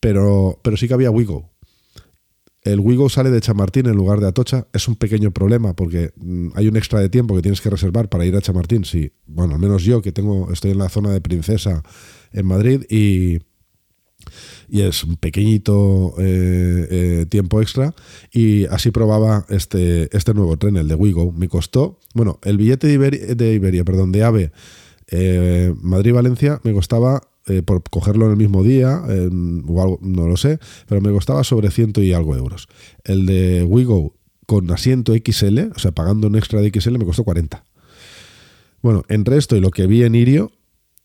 pero, 0.00 0.58
pero 0.62 0.76
sí 0.76 0.88
que 0.88 0.94
había 0.94 1.10
Wigo. 1.10 1.55
El 2.66 2.80
Wigo 2.80 3.08
sale 3.08 3.30
de 3.30 3.40
Chamartín 3.40 3.86
en 3.86 3.94
lugar 3.94 4.18
de 4.18 4.26
Atocha. 4.26 4.66
Es 4.72 4.88
un 4.88 4.96
pequeño 4.96 5.30
problema 5.30 5.74
porque 5.76 6.12
mm, 6.16 6.48
hay 6.54 6.66
un 6.66 6.76
extra 6.76 7.00
de 7.00 7.08
tiempo 7.08 7.36
que 7.36 7.42
tienes 7.42 7.60
que 7.60 7.70
reservar 7.70 8.08
para 8.08 8.26
ir 8.26 8.34
a 8.34 8.40
Chamartín. 8.40 8.84
Sí, 8.84 9.12
bueno, 9.26 9.54
al 9.54 9.60
menos 9.60 9.84
yo 9.84 10.02
que 10.02 10.10
tengo, 10.10 10.52
estoy 10.52 10.72
en 10.72 10.78
la 10.78 10.88
zona 10.88 11.12
de 11.12 11.20
Princesa 11.20 11.84
en 12.32 12.44
Madrid 12.44 12.82
y, 12.90 13.38
y 14.68 14.80
es 14.80 15.04
un 15.04 15.16
pequeñito 15.16 16.14
eh, 16.18 16.88
eh, 16.90 17.26
tiempo 17.28 17.62
extra. 17.62 17.94
Y 18.32 18.64
así 18.66 18.90
probaba 18.90 19.46
este, 19.48 20.14
este 20.16 20.34
nuevo 20.34 20.56
tren, 20.56 20.76
el 20.76 20.88
de 20.88 20.96
Wigo. 20.96 21.30
Me 21.30 21.48
costó, 21.48 22.00
bueno, 22.14 22.40
el 22.42 22.56
billete 22.56 22.88
de 22.88 23.54
Iberia, 23.54 23.84
perdón, 23.84 24.10
de 24.10 24.24
AVE 24.24 24.52
eh, 25.08 25.72
Madrid-Valencia 25.80 26.60
me 26.64 26.72
costaba, 26.72 27.22
eh, 27.46 27.62
por 27.62 27.82
cogerlo 27.84 28.26
en 28.26 28.32
el 28.32 28.36
mismo 28.36 28.62
día, 28.62 29.00
o 29.02 29.82
algo, 29.82 29.98
no 30.02 30.26
lo 30.26 30.36
sé, 30.36 30.58
pero 30.88 31.00
me 31.00 31.12
costaba 31.12 31.44
sobre 31.44 31.70
ciento 31.70 32.02
y 32.02 32.12
algo 32.12 32.36
euros. 32.36 32.68
El 33.04 33.26
de 33.26 33.62
Wigo 33.64 34.14
con 34.46 34.70
asiento 34.70 35.12
XL, 35.14 35.72
o 35.74 35.78
sea, 35.78 35.92
pagando 35.92 36.26
un 36.28 36.36
extra 36.36 36.60
de 36.60 36.70
XL, 36.70 36.98
me 36.98 37.04
costó 37.04 37.24
40. 37.24 37.64
Bueno, 38.82 39.02
entre 39.08 39.36
esto 39.36 39.56
y 39.56 39.60
lo 39.60 39.70
que 39.70 39.86
vi 39.86 40.04
en 40.04 40.14
Irio, 40.14 40.52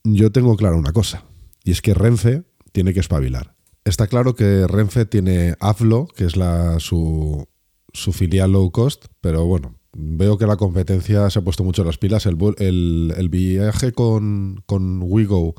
yo 0.04 0.32
tengo 0.32 0.56
claro 0.58 0.78
una 0.78 0.94
cosa, 0.94 1.24
y 1.64 1.72
es 1.72 1.82
que 1.82 1.94
Renfe 1.94 2.44
tiene 2.72 2.94
que 2.94 3.00
espabilar. 3.00 3.56
Está 3.84 4.08
claro 4.08 4.36
que 4.36 4.68
Renfe 4.68 5.06
tiene 5.06 5.56
AFLO, 5.60 6.08
que 6.16 6.26
es 6.26 6.36
la, 6.38 6.80
su, 6.80 7.48
su 7.94 8.14
filial 8.14 8.52
low 8.52 8.72
cost, 8.72 9.06
pero 9.22 9.46
bueno, 9.46 9.76
veo 9.94 10.38
que 10.38 10.46
la 10.46 10.56
competencia 10.58 11.30
se 11.32 11.40
ha 11.40 11.44
puesto 11.44 11.64
mucho 11.64 11.84
las 11.84 11.98
pilas. 11.98 12.26
El, 12.28 12.38
el- 12.60 13.14
el 13.18 13.30
viaje 13.30 13.92
con, 13.92 14.62
con 14.68 15.00
Wigo 15.04 15.56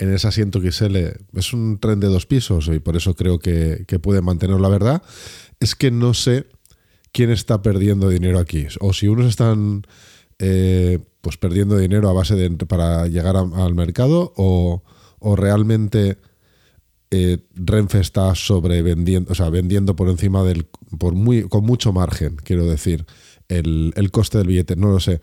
en 0.00 0.12
ese 0.14 0.26
asiento 0.26 0.60
XL 0.60 0.96
es 1.34 1.52
un 1.52 1.78
tren 1.78 2.00
de 2.00 2.08
dos 2.08 2.24
pisos 2.24 2.68
y 2.68 2.80
por 2.80 2.96
eso 2.96 3.14
creo 3.14 3.38
que, 3.38 3.84
que 3.86 3.98
puede 3.98 4.22
mantenerlo. 4.22 4.62
La 4.62 4.70
verdad 4.70 5.02
es 5.60 5.74
que 5.74 5.90
no 5.90 6.14
sé 6.14 6.46
quién 7.12 7.30
está 7.30 7.60
perdiendo 7.60 8.08
dinero 8.08 8.38
aquí. 8.38 8.66
O 8.80 8.94
si 8.94 9.08
unos 9.08 9.26
están 9.26 9.82
eh, 10.38 11.00
pues 11.20 11.36
perdiendo 11.36 11.76
dinero 11.76 12.08
a 12.08 12.14
base 12.14 12.34
de 12.34 12.50
para 12.66 13.08
llegar 13.08 13.36
al 13.36 13.74
mercado 13.74 14.32
o, 14.36 14.82
o 15.18 15.36
realmente 15.36 16.16
eh, 17.10 17.38
Renfe 17.54 18.00
está 18.00 18.34
sobrevendiendo, 18.34 19.32
o 19.32 19.34
sea, 19.34 19.50
vendiendo 19.50 19.96
por 19.96 20.08
encima 20.08 20.42
del, 20.44 20.66
por 20.98 21.12
muy, 21.12 21.42
con 21.42 21.66
mucho 21.66 21.92
margen, 21.92 22.36
quiero 22.36 22.64
decir, 22.64 23.04
el, 23.48 23.92
el 23.96 24.10
coste 24.10 24.38
del 24.38 24.46
billete, 24.46 24.76
no 24.76 24.88
lo 24.88 25.00
sé. 25.00 25.20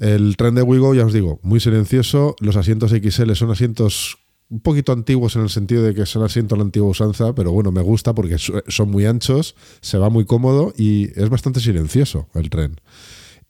El 0.00 0.36
tren 0.36 0.54
de 0.54 0.62
Wigo, 0.62 0.94
ya 0.94 1.06
os 1.06 1.12
digo, 1.12 1.40
muy 1.42 1.60
silencioso, 1.60 2.36
los 2.40 2.56
asientos 2.56 2.90
XL 2.90 3.32
son 3.34 3.50
asientos 3.50 4.18
un 4.50 4.60
poquito 4.60 4.92
antiguos 4.92 5.36
en 5.36 5.42
el 5.42 5.50
sentido 5.50 5.82
de 5.82 5.94
que 5.94 6.06
son 6.06 6.22
asientos 6.22 6.58
la 6.58 6.64
antigua 6.64 6.88
usanza, 6.88 7.34
pero 7.34 7.52
bueno, 7.52 7.72
me 7.72 7.82
gusta 7.82 8.14
porque 8.14 8.36
son 8.38 8.90
muy 8.90 9.06
anchos, 9.06 9.56
se 9.80 9.98
va 9.98 10.10
muy 10.10 10.24
cómodo 10.26 10.72
y 10.76 11.08
es 11.18 11.28
bastante 11.28 11.60
silencioso 11.60 12.28
el 12.34 12.50
tren. 12.50 12.76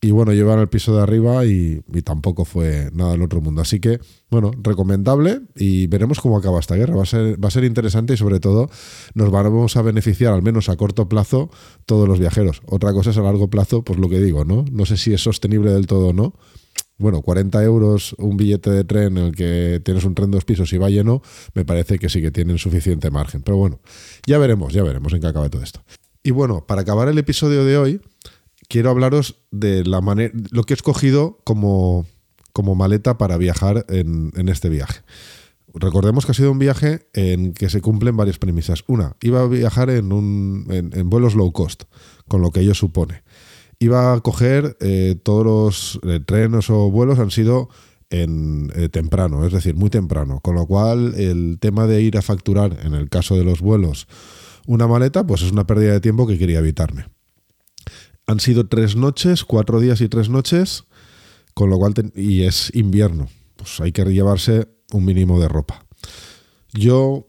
Y 0.05 0.11
bueno, 0.11 0.35
llevan 0.35 0.59
el 0.59 0.69
piso 0.69 0.95
de 0.95 1.03
arriba 1.03 1.47
y, 1.47 1.81
y 1.91 2.03
tampoco 2.03 2.45
fue 2.45 2.91
nada 2.93 3.13
del 3.13 3.23
otro 3.23 3.41
mundo. 3.41 3.63
Así 3.63 3.81
que, 3.81 4.01
bueno, 4.29 4.51
recomendable 4.63 5.41
y 5.57 5.87
veremos 5.87 6.21
cómo 6.21 6.37
acaba 6.37 6.61
esta 6.61 6.75
guerra. 6.75 6.95
Va 6.95 7.05
a 7.05 7.07
ser, 7.07 7.43
va 7.43 7.49
a 7.49 7.51
ser 7.51 7.65
interesante 7.65 8.13
y 8.13 8.19
sobre 8.19 8.39
todo 8.39 8.69
nos 9.15 9.31
vamos 9.31 9.79
a 9.79 9.81
beneficiar, 9.81 10.35
al 10.35 10.43
menos 10.43 10.69
a 10.69 10.77
corto 10.77 11.09
plazo, 11.09 11.49
todos 11.87 12.07
los 12.07 12.19
viajeros. 12.19 12.61
Otra 12.67 12.93
cosa 12.93 13.13
es 13.13 13.17
a 13.17 13.23
largo 13.23 13.49
plazo, 13.49 13.83
pues 13.83 13.99
lo 13.99 14.11
que 14.11 14.21
digo, 14.21 14.45
¿no? 14.45 14.67
No 14.71 14.85
sé 14.85 14.99
si 14.99 15.15
es 15.15 15.23
sostenible 15.23 15.73
del 15.73 15.87
todo 15.87 16.09
o 16.09 16.13
no. 16.13 16.35
Bueno, 16.99 17.23
40 17.23 17.65
euros 17.65 18.15
un 18.19 18.37
billete 18.37 18.69
de 18.69 18.85
tren 18.85 19.17
en 19.17 19.25
el 19.25 19.35
que 19.35 19.81
tienes 19.83 20.05
un 20.05 20.15
tren 20.15 20.31
dos 20.31 20.45
pisos 20.45 20.71
y 20.75 20.77
va 20.77 20.91
lleno, 20.91 21.23
me 21.55 21.65
parece 21.65 21.99
que 21.99 22.11
sí 22.11 22.21
que 22.21 22.31
tienen 22.31 22.59
suficiente 22.59 23.11
margen. 23.11 23.41
Pero 23.41 23.57
bueno, 23.57 23.81
ya 24.27 24.37
veremos, 24.37 24.75
ya 24.75 24.83
veremos 24.83 25.15
en 25.15 25.23
qué 25.23 25.29
acaba 25.29 25.49
todo 25.49 25.63
esto. 25.63 25.83
Y 26.23 26.31
bueno, 26.31 26.67
para 26.67 26.83
acabar 26.83 27.09
el 27.09 27.17
episodio 27.17 27.65
de 27.65 27.79
hoy, 27.79 28.01
quiero 28.69 28.91
hablaros 28.91 29.37
de 29.51 29.85
la 29.85 30.01
manera, 30.01 30.33
lo 30.51 30.65
que 30.65 30.75
he 30.75 30.77
escogido 30.77 31.39
como, 31.45 32.07
como 32.53 32.75
maleta 32.75 33.19
para 33.19 33.37
viajar 33.37 33.87
en, 33.89 34.33
en 34.37 34.49
este 34.49 34.69
viaje. 34.69 35.03
Recordemos 35.75 36.25
que 36.25 36.31
ha 36.31 36.35
sido 36.35 36.53
un 36.53 36.61
viaje 36.61 37.09
en 37.15 37.53
que 37.53 37.69
se 37.69 37.81
cumplen 37.81 38.17
varias 38.17 38.39
premisas. 38.39 38.85
Una, 38.87 39.17
iba 39.21 39.41
a 39.41 39.49
viajar 39.49 39.91
en, 39.91 40.13
un, 40.13 40.67
en, 40.71 41.11
vuelos 41.11 41.35
low 41.35 41.53
cost, 41.53 41.85
con 42.29 42.43
lo 42.43 42.53
que 42.53 42.61
ello 42.61 42.75
supone. 42.75 43.25
Iba 43.81 44.13
a 44.13 44.21
coger 44.21 44.77
eh, 44.81 45.17
todos 45.21 45.45
los 45.45 46.01
eh, 46.05 46.21
trenes 46.25 46.71
o 46.71 46.93
vuelos 46.93 47.19
han 47.19 47.33
sido 47.33 47.69
en 48.11 48.71
eh, 48.77 48.89
temprano, 48.89 49.45
es 49.45 49.53
decir, 49.53 49.75
muy 49.75 49.91
temprano. 49.91 50.39
Con 50.41 50.55
lo 50.55 50.65
cual, 50.67 51.15
el 51.17 51.59
tema 51.59 51.89
de 51.89 52.03
ir 52.03 52.17
a 52.17 52.23
facturar, 52.23 52.79
en 52.85 52.95
el 52.95 53.09
caso 53.09 53.35
de 53.35 53.43
los 53.43 53.61
vuelos, 53.61 54.07
una 54.69 54.87
maleta, 54.87 55.27
pues 55.27 55.43
es 55.43 55.51
una 55.51 55.67
pérdida 55.67 55.93
de 55.93 56.01
tiempo 56.01 56.29
que 56.29 56.39
quería 56.39 56.61
evitarme. 56.61 57.07
Han 58.27 58.41
sido 58.41 58.67
tres 58.67 58.97
noches, 58.97 59.45
cuatro 59.45 59.81
días 59.81 60.01
y 60.01 60.09
tres 60.09 60.29
noches, 60.29 60.85
con 61.53 61.71
lo 61.71 61.79
cual, 61.79 61.95
y 62.15 62.43
es 62.43 62.75
invierno, 62.75 63.29
pues 63.57 63.81
hay 63.81 63.93
que 63.93 64.05
llevarse 64.05 64.69
un 64.93 65.05
mínimo 65.05 65.41
de 65.41 65.49
ropa. 65.49 65.85
Yo, 66.73 67.27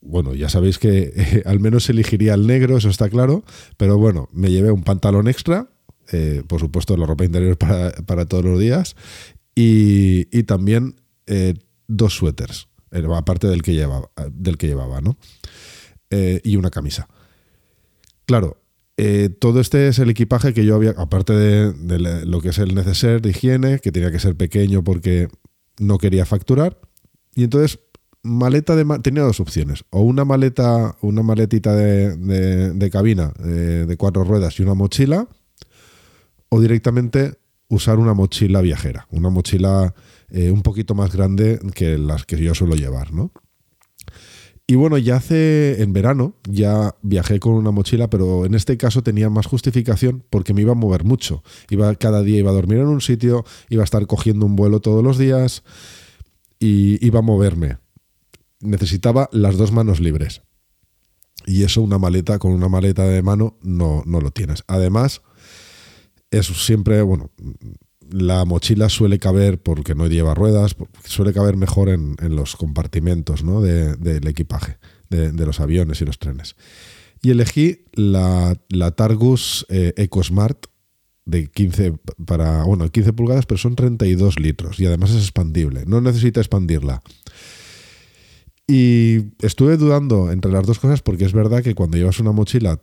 bueno, 0.00 0.34
ya 0.34 0.48
sabéis 0.48 0.78
que 0.78 1.42
al 1.46 1.60
menos 1.60 1.88
elegiría 1.90 2.34
el 2.34 2.46
negro, 2.46 2.76
eso 2.76 2.88
está 2.88 3.08
claro, 3.08 3.44
pero 3.76 3.98
bueno, 3.98 4.28
me 4.32 4.50
llevé 4.50 4.70
un 4.70 4.82
pantalón 4.82 5.28
extra, 5.28 5.68
eh, 6.12 6.42
por 6.46 6.60
supuesto 6.60 6.96
la 6.96 7.06
ropa 7.06 7.24
interior 7.24 7.56
para, 7.56 7.92
para 7.92 8.26
todos 8.26 8.44
los 8.44 8.58
días, 8.58 8.96
y, 9.54 10.26
y 10.36 10.42
también 10.44 10.96
eh, 11.26 11.54
dos 11.86 12.14
suéteres, 12.14 12.68
eh, 12.90 13.06
aparte 13.14 13.48
del 13.48 13.62
que 13.62 13.74
llevaba, 13.74 14.10
del 14.30 14.56
que 14.56 14.66
llevaba 14.66 15.00
¿no? 15.00 15.16
Y 16.44 16.56
una 16.56 16.68
camisa. 16.68 17.08
Claro, 18.26 18.61
eh, 19.04 19.30
todo 19.30 19.60
este 19.60 19.88
es 19.88 19.98
el 19.98 20.10
equipaje 20.10 20.54
que 20.54 20.64
yo 20.64 20.76
había, 20.76 20.90
aparte 20.90 21.32
de, 21.32 22.24
lo 22.24 22.40
que 22.40 22.50
es 22.50 22.58
el 22.58 22.72
neceser 22.74 23.20
de 23.20 23.30
higiene, 23.30 23.80
que 23.80 23.90
tenía 23.90 24.12
que 24.12 24.20
ser 24.20 24.36
pequeño 24.36 24.84
porque 24.84 25.26
no 25.80 25.98
quería 25.98 26.24
facturar. 26.24 26.78
Y 27.34 27.42
entonces, 27.42 27.80
maleta 28.22 28.76
de 28.76 28.84
tenía 29.00 29.24
dos 29.24 29.40
opciones. 29.40 29.84
O 29.90 30.02
una 30.02 30.24
maleta, 30.24 30.96
una 31.00 31.24
maletita 31.24 31.74
de 31.74 32.90
cabina 32.92 33.32
eh, 33.44 33.86
de 33.88 33.96
cuatro 33.96 34.22
ruedas 34.22 34.60
y 34.60 34.62
una 34.62 34.74
mochila, 34.74 35.26
o 36.48 36.60
directamente 36.60 37.40
usar 37.66 37.98
una 37.98 38.14
mochila 38.14 38.60
viajera, 38.60 39.08
una 39.10 39.30
mochila 39.30 39.94
eh, 40.28 40.52
un 40.52 40.62
poquito 40.62 40.94
más 40.94 41.12
grande 41.12 41.58
que 41.74 41.98
las 41.98 42.24
que 42.24 42.36
yo 42.36 42.54
suelo 42.54 42.76
llevar, 42.76 43.12
¿no? 43.12 43.32
Y 44.66 44.76
bueno, 44.76 44.96
ya 44.96 45.16
hace 45.16 45.82
en 45.82 45.92
verano 45.92 46.36
ya 46.48 46.94
viajé 47.02 47.40
con 47.40 47.54
una 47.54 47.72
mochila, 47.72 48.08
pero 48.08 48.46
en 48.46 48.54
este 48.54 48.76
caso 48.76 49.02
tenía 49.02 49.28
más 49.28 49.46
justificación 49.46 50.24
porque 50.30 50.54
me 50.54 50.62
iba 50.62 50.72
a 50.72 50.76
mover 50.76 51.04
mucho. 51.04 51.42
Iba 51.68 51.94
cada 51.96 52.22
día 52.22 52.38
iba 52.38 52.50
a 52.50 52.54
dormir 52.54 52.78
en 52.78 52.86
un 52.86 53.00
sitio, 53.00 53.44
iba 53.68 53.82
a 53.82 53.84
estar 53.84 54.06
cogiendo 54.06 54.46
un 54.46 54.56
vuelo 54.56 54.80
todos 54.80 55.02
los 55.02 55.18
días 55.18 55.64
y 56.58 57.04
iba 57.04 57.18
a 57.18 57.22
moverme. 57.22 57.78
Necesitaba 58.60 59.28
las 59.32 59.56
dos 59.56 59.72
manos 59.72 60.00
libres. 60.00 60.42
Y 61.44 61.64
eso 61.64 61.82
una 61.82 61.98
maleta 61.98 62.38
con 62.38 62.52
una 62.52 62.68
maleta 62.68 63.04
de 63.04 63.20
mano 63.20 63.58
no, 63.62 64.02
no 64.06 64.20
lo 64.20 64.30
tienes. 64.30 64.62
Además, 64.68 65.22
es 66.30 66.46
siempre, 66.46 67.02
bueno, 67.02 67.30
la 68.12 68.44
mochila 68.44 68.88
suele 68.88 69.18
caber, 69.18 69.60
porque 69.62 69.94
no 69.94 70.06
lleva 70.06 70.34
ruedas, 70.34 70.76
suele 71.04 71.32
caber 71.32 71.56
mejor 71.56 71.88
en, 71.88 72.16
los 72.36 72.56
compartimentos 72.56 73.42
¿no? 73.42 73.60
de- 73.60 73.96
del 73.96 74.26
equipaje, 74.28 74.78
de, 75.10 75.32
de 75.32 75.46
los 75.46 75.60
aviones 75.60 76.00
y 76.00 76.04
los 76.04 76.18
trenes. 76.18 76.56
Y 77.22 77.30
elegí 77.30 77.84
la, 77.94 78.56
la 78.68 78.90
Targus 78.92 79.64
eh, 79.68 79.94
EcoSmart 79.96 80.66
de 81.24 81.46
15 81.46 81.94
para, 82.26 82.64
bueno, 82.64 82.88
15 82.88 83.12
pulgadas, 83.12 83.46
pero 83.46 83.58
son 83.58 83.76
32 83.76 84.40
litros 84.40 84.80
y 84.80 84.86
además 84.86 85.10
es 85.10 85.22
expandible. 85.22 85.84
No 85.86 86.00
necesita 86.00 86.40
expandirla. 86.40 87.00
Y 88.66 89.32
estuve 89.40 89.76
dudando 89.76 90.30
entre 90.32 90.50
las 90.52 90.66
dos 90.66 90.78
cosas 90.78 91.02
porque 91.02 91.24
es 91.24 91.32
verdad 91.32 91.62
que 91.62 91.74
cuando 91.74 91.96
llevas 91.96 92.20
una 92.20 92.32
mochila, 92.32 92.80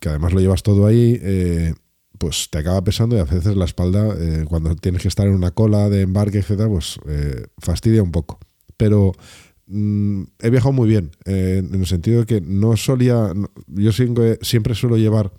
que 0.00 0.08
además 0.08 0.32
lo 0.32 0.40
llevas 0.40 0.62
todo 0.62 0.86
ahí, 0.86 1.18
eh, 1.22 1.74
pues 2.18 2.48
te 2.50 2.58
acaba 2.58 2.82
pesando 2.82 3.16
y 3.16 3.20
a 3.20 3.24
veces 3.24 3.56
la 3.56 3.64
espalda, 3.64 4.14
eh, 4.18 4.44
cuando 4.48 4.74
tienes 4.76 5.02
que 5.02 5.08
estar 5.08 5.26
en 5.26 5.34
una 5.34 5.52
cola 5.52 5.88
de 5.88 6.02
embarque, 6.02 6.38
etcétera, 6.38 6.68
pues 6.68 6.98
eh, 7.08 7.46
fastidia 7.58 8.02
un 8.02 8.12
poco. 8.12 8.38
Pero 8.76 9.12
mm, 9.66 10.22
he 10.40 10.50
viajado 10.50 10.72
muy 10.72 10.88
bien, 10.88 11.10
eh, 11.24 11.62
en 11.64 11.80
el 11.80 11.86
sentido 11.86 12.20
de 12.20 12.26
que 12.26 12.40
no 12.40 12.76
solía, 12.76 13.32
yo 13.68 13.92
siempre, 13.92 14.74
suelo 14.74 14.96
llevar 14.96 15.32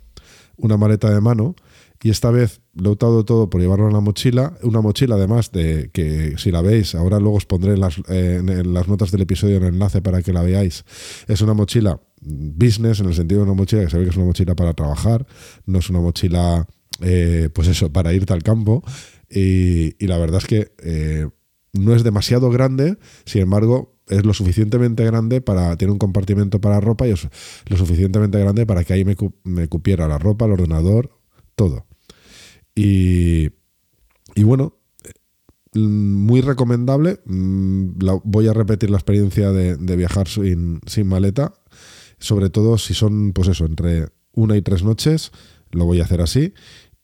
una 0.56 0.76
maleta 0.76 1.10
de 1.10 1.20
mano 1.20 1.54
y 2.02 2.10
esta 2.10 2.30
vez 2.30 2.60
lo 2.74 2.90
he 2.90 2.92
optado 2.92 3.24
todo 3.24 3.50
por 3.50 3.60
llevarlo 3.60 3.86
en 3.86 3.92
la 3.92 4.00
mochila. 4.00 4.54
Una 4.62 4.80
mochila, 4.80 5.16
además, 5.16 5.52
de 5.52 5.90
que 5.92 6.34
si 6.38 6.50
la 6.50 6.62
veis, 6.62 6.94
ahora 6.94 7.18
luego 7.18 7.36
os 7.36 7.46
pondré 7.46 7.74
en 7.74 7.80
las, 7.80 7.98
eh, 8.08 8.36
en 8.42 8.72
las 8.72 8.88
notas 8.88 9.10
del 9.10 9.22
episodio 9.22 9.58
un 9.58 9.64
enlace 9.64 10.00
para 10.00 10.22
que 10.22 10.32
la 10.32 10.42
veáis. 10.42 10.84
Es 11.28 11.42
una 11.42 11.52
mochila 11.52 12.00
business, 12.20 13.00
en 13.00 13.06
el 13.06 13.14
sentido 13.14 13.40
de 13.40 13.50
una 13.50 13.54
mochila 13.54 13.84
que 13.84 13.90
se 13.90 13.98
ve 13.98 14.04
que 14.04 14.10
es 14.10 14.16
una 14.16 14.26
mochila 14.26 14.54
para 14.54 14.74
trabajar, 14.74 15.26
no 15.66 15.78
es 15.78 15.90
una 15.90 16.00
mochila, 16.00 16.66
eh, 17.00 17.48
pues 17.52 17.68
eso, 17.68 17.92
para 17.92 18.12
irte 18.12 18.32
al 18.32 18.42
campo. 18.42 18.82
Y, 19.28 19.94
la 20.06 20.18
verdad 20.18 20.38
es 20.38 20.46
que 20.46 20.72
eh, 20.82 21.28
no 21.72 21.94
es 21.94 22.02
demasiado 22.02 22.50
grande, 22.50 22.98
sin 23.24 23.42
embargo, 23.42 23.96
es 24.08 24.26
lo 24.26 24.34
suficientemente 24.34 25.04
grande 25.04 25.40
para. 25.40 25.76
Tiene 25.76 25.92
un 25.92 25.98
compartimento 25.98 26.60
para 26.60 26.80
ropa 26.80 27.06
y 27.06 27.12
es 27.12 27.28
lo 27.66 27.76
suficientemente 27.76 28.40
grande 28.40 28.66
para 28.66 28.82
que 28.82 28.92
ahí 28.92 29.04
me, 29.04 29.14
me 29.44 29.68
cupiera 29.68 30.08
la 30.08 30.18
ropa, 30.18 30.46
el 30.46 30.52
ordenador, 30.52 31.16
todo. 31.54 31.86
Y, 32.74 33.50
y 34.34 34.42
bueno, 34.42 34.78
eh, 35.04 35.78
muy 35.78 36.40
recomendable. 36.40 37.20
Mm, 37.24 37.98
voy 38.24 38.48
a 38.48 38.52
repetir 38.52 38.90
la 38.90 38.96
experiencia 38.96 39.52
de, 39.52 39.96
viajar 39.96 40.26
sin 40.26 40.80
maleta, 41.04 41.54
sobre 42.20 42.50
todo 42.50 42.78
si 42.78 42.94
son, 42.94 43.32
pues 43.32 43.48
eso, 43.48 43.64
entre 43.66 44.06
una 44.32 44.56
y 44.56 44.62
tres 44.62 44.84
noches, 44.84 45.32
lo 45.72 45.84
voy 45.86 46.00
a 46.00 46.04
hacer 46.04 46.20
así. 46.20 46.54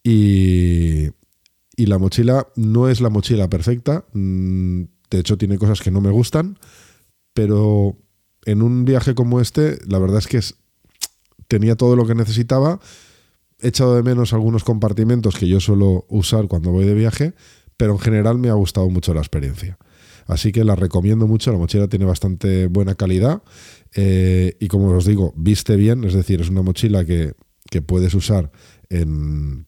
Y, 0.04 1.08
y 1.76 1.86
la 1.86 1.98
mochila 1.98 2.46
no 2.56 2.88
es 2.88 3.00
la 3.00 3.10
mochila 3.10 3.48
perfecta, 3.50 4.04
mm, 4.12 4.82
de 5.10 5.18
hecho 5.18 5.36
tiene 5.36 5.58
cosas 5.58 5.80
que 5.80 5.90
no 5.90 6.00
me 6.00 6.10
gustan, 6.10 6.58
pero 7.34 7.96
en 8.44 8.62
un 8.62 8.84
viaje 8.84 9.14
como 9.14 9.40
este, 9.40 9.78
la 9.86 9.98
verdad 9.98 10.18
es 10.18 10.26
que 10.28 10.38
es- 10.38 10.54
tenía 11.48 11.76
todo 11.76 11.96
lo 11.96 12.06
que 12.06 12.14
necesitaba. 12.14 12.78
He 13.60 13.68
echado 13.68 13.96
de 13.96 14.02
menos 14.02 14.32
algunos 14.32 14.64
compartimentos 14.64 15.36
que 15.36 15.48
yo 15.48 15.60
suelo 15.60 16.04
usar 16.08 16.46
cuando 16.46 16.70
voy 16.70 16.84
de 16.84 16.94
viaje, 16.94 17.34
pero 17.76 17.92
en 17.92 17.98
general 17.98 18.38
me 18.38 18.48
ha 18.48 18.54
gustado 18.54 18.88
mucho 18.90 19.12
la 19.14 19.20
experiencia. 19.20 19.78
Así 20.26 20.52
que 20.52 20.64
la 20.64 20.74
recomiendo 20.76 21.26
mucho, 21.26 21.52
la 21.52 21.58
mochila 21.58 21.88
tiene 21.88 22.04
bastante 22.04 22.66
buena 22.66 22.94
calidad 22.94 23.42
eh, 23.94 24.56
y 24.60 24.68
como 24.68 24.88
os 24.88 25.06
digo, 25.06 25.32
viste 25.36 25.76
bien, 25.76 26.04
es 26.04 26.14
decir, 26.14 26.40
es 26.40 26.48
una 26.50 26.62
mochila 26.62 27.04
que, 27.04 27.34
que 27.70 27.82
puedes 27.82 28.12
usar 28.14 28.50
en, 28.90 29.66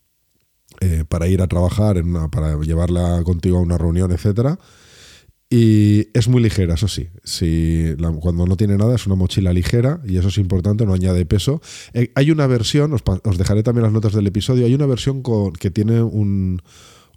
eh, 0.81 1.05
para 1.09 1.29
ir 1.29 1.43
a 1.43 1.47
trabajar, 1.49 1.97
en 1.97 2.09
una- 2.09 2.29
para 2.29 2.59
llevarla 2.61 3.23
contigo 3.25 3.59
a 3.59 3.63
una 3.63 3.79
reunión, 3.79 4.11
etcétera. 4.13 4.59
Y 5.51 6.09
es 6.13 6.29
muy 6.29 6.43
ligera, 6.43 6.75
eso 6.75 6.89
sí. 6.89 7.09
Si 7.25 7.95
cuando 8.21 8.45
no 8.45 8.57
tiene 8.59 8.77
nada, 8.77 8.95
es 8.95 9.07
una 9.07 9.15
mochila 9.15 9.51
ligera 9.55 10.03
y 10.05 10.19
eso 10.19 10.29
es 10.29 10.37
importante, 10.37 10.85
no 10.85 10.93
añade 10.93 11.25
peso. 11.25 11.63
Eh, 11.95 12.11
hay 12.17 12.31
una 12.31 12.47
versión, 12.47 12.93
os, 12.93 13.03
os 13.25 13.39
dejaré 13.39 13.63
también 13.63 13.85
las 13.85 13.93
notas 13.93 14.13
del 14.13 14.27
episodio, 14.27 14.67
hay 14.67 14.75
una 14.75 14.85
versión 14.85 15.23
con, 15.23 15.55
que 15.55 15.71
tiene 15.71 16.03
un, 16.03 16.61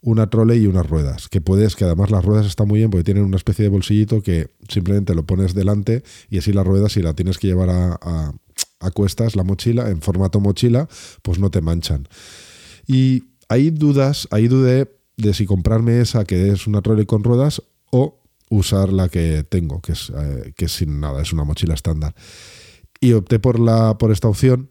una 0.02 0.30
trole 0.30 0.58
y 0.58 0.66
unas 0.68 0.90
ruedas, 0.90 1.30
que 1.30 1.42
puedes, 1.42 1.76
que 1.76 1.84
además 1.86 2.10
las 2.10 2.26
ruedas 2.26 2.48
están 2.48 2.68
muy 2.68 2.80
bien 2.80 2.90
porque 2.90 3.04
tienen 3.04 3.24
una 3.24 3.38
especie 3.38 3.64
de 3.64 3.70
bolsillito 3.70 4.22
que 4.24 4.50
simplemente 4.68 5.14
lo 5.14 5.26
pones 5.26 5.54
delante 5.54 6.04
y 6.30 6.40
así 6.40 6.54
las 6.54 6.66
ruedas, 6.66 6.94
si 6.94 7.02
la 7.02 7.14
tienes 7.14 7.38
que 7.38 7.48
llevar 7.48 7.70
a, 7.70 7.94
a- 8.02 8.34
cuestas, 8.96 9.36
la 9.36 9.44
mochila, 9.44 9.90
en 9.92 10.02
formato 10.02 10.40
mochila, 10.40 10.90
pues 11.22 11.38
no 11.38 11.52
te 11.52 11.62
manchan. 11.62 12.08
Y 12.88 13.26
hay 13.48 13.70
dudas, 13.70 14.28
ahí 14.32 14.48
dudé 14.48 14.92
de 15.18 15.34
si 15.36 15.46
comprarme 15.46 16.02
esa 16.02 16.26
que 16.26 16.50
es 16.52 16.66
una 16.66 16.82
trolley 16.82 17.06
con 17.06 17.24
ruedas 17.24 17.62
o 17.92 18.24
usar 18.50 18.92
la 18.92 19.08
que 19.08 19.44
tengo, 19.48 19.82
que 19.82 19.92
es, 19.92 20.12
eh, 20.16 20.54
que 20.58 20.68
sin 20.68 21.00
nada, 21.00 21.22
es 21.22 21.32
una 21.32 21.44
mochila 21.44 21.76
estándar. 21.76 22.16
Y 23.00 23.14
opté 23.14 23.38
por, 23.38 23.60
la, 23.60 24.00
por 24.00 24.12
esta 24.12 24.28
opción 24.28 24.70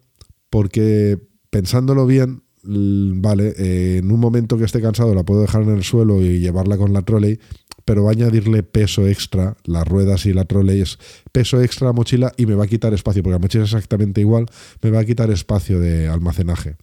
porque 0.51 1.19
pensándolo 1.51 2.05
bien, 2.05 2.43
vale, 2.63 3.55
eh, 3.59 3.99
en 3.99 4.11
un 4.11 4.21
momento 4.21 4.59
que 4.59 4.65
esté 4.65 4.81
cansado 4.81 5.15
la 5.15 5.25
puedo 5.25 5.41
dejar 5.43 5.63
en 5.63 5.71
el 5.71 5.83
suelo 5.85 6.21
y 6.23 6.41
llevarla 6.41 6.77
con 6.77 6.93
la 6.93 7.03
trolley, 7.03 7.39
pero 7.85 8.05
va 8.05 8.11
a 8.11 8.13
añadirle 8.13 8.63
peso 8.63 9.07
extra, 9.09 9.57
las 9.65 9.89
ruedas 9.89 10.27
y 10.27 10.33
la 10.33 10.45
trolley 10.45 10.81
es 10.83 10.99
peso 11.33 11.61
extra 11.63 11.89
a 11.89 11.91
la 11.91 11.93
mochila 11.95 12.33
y 12.37 12.47
me 12.47 12.55
va 12.55 12.65
a 12.65 12.69
quitar 12.69 12.93
espacio, 12.95 13.23
porque 13.23 13.33
la 13.33 13.39
mochila 13.39 13.65
es 13.65 13.71
exactamente 13.73 14.21
igual, 14.21 14.47
me 14.83 14.91
va 14.91 15.01
a 15.01 15.05
quitar 15.05 15.31
espacio 15.31 15.81
de 15.81 16.07
almacenaje. 16.09 16.77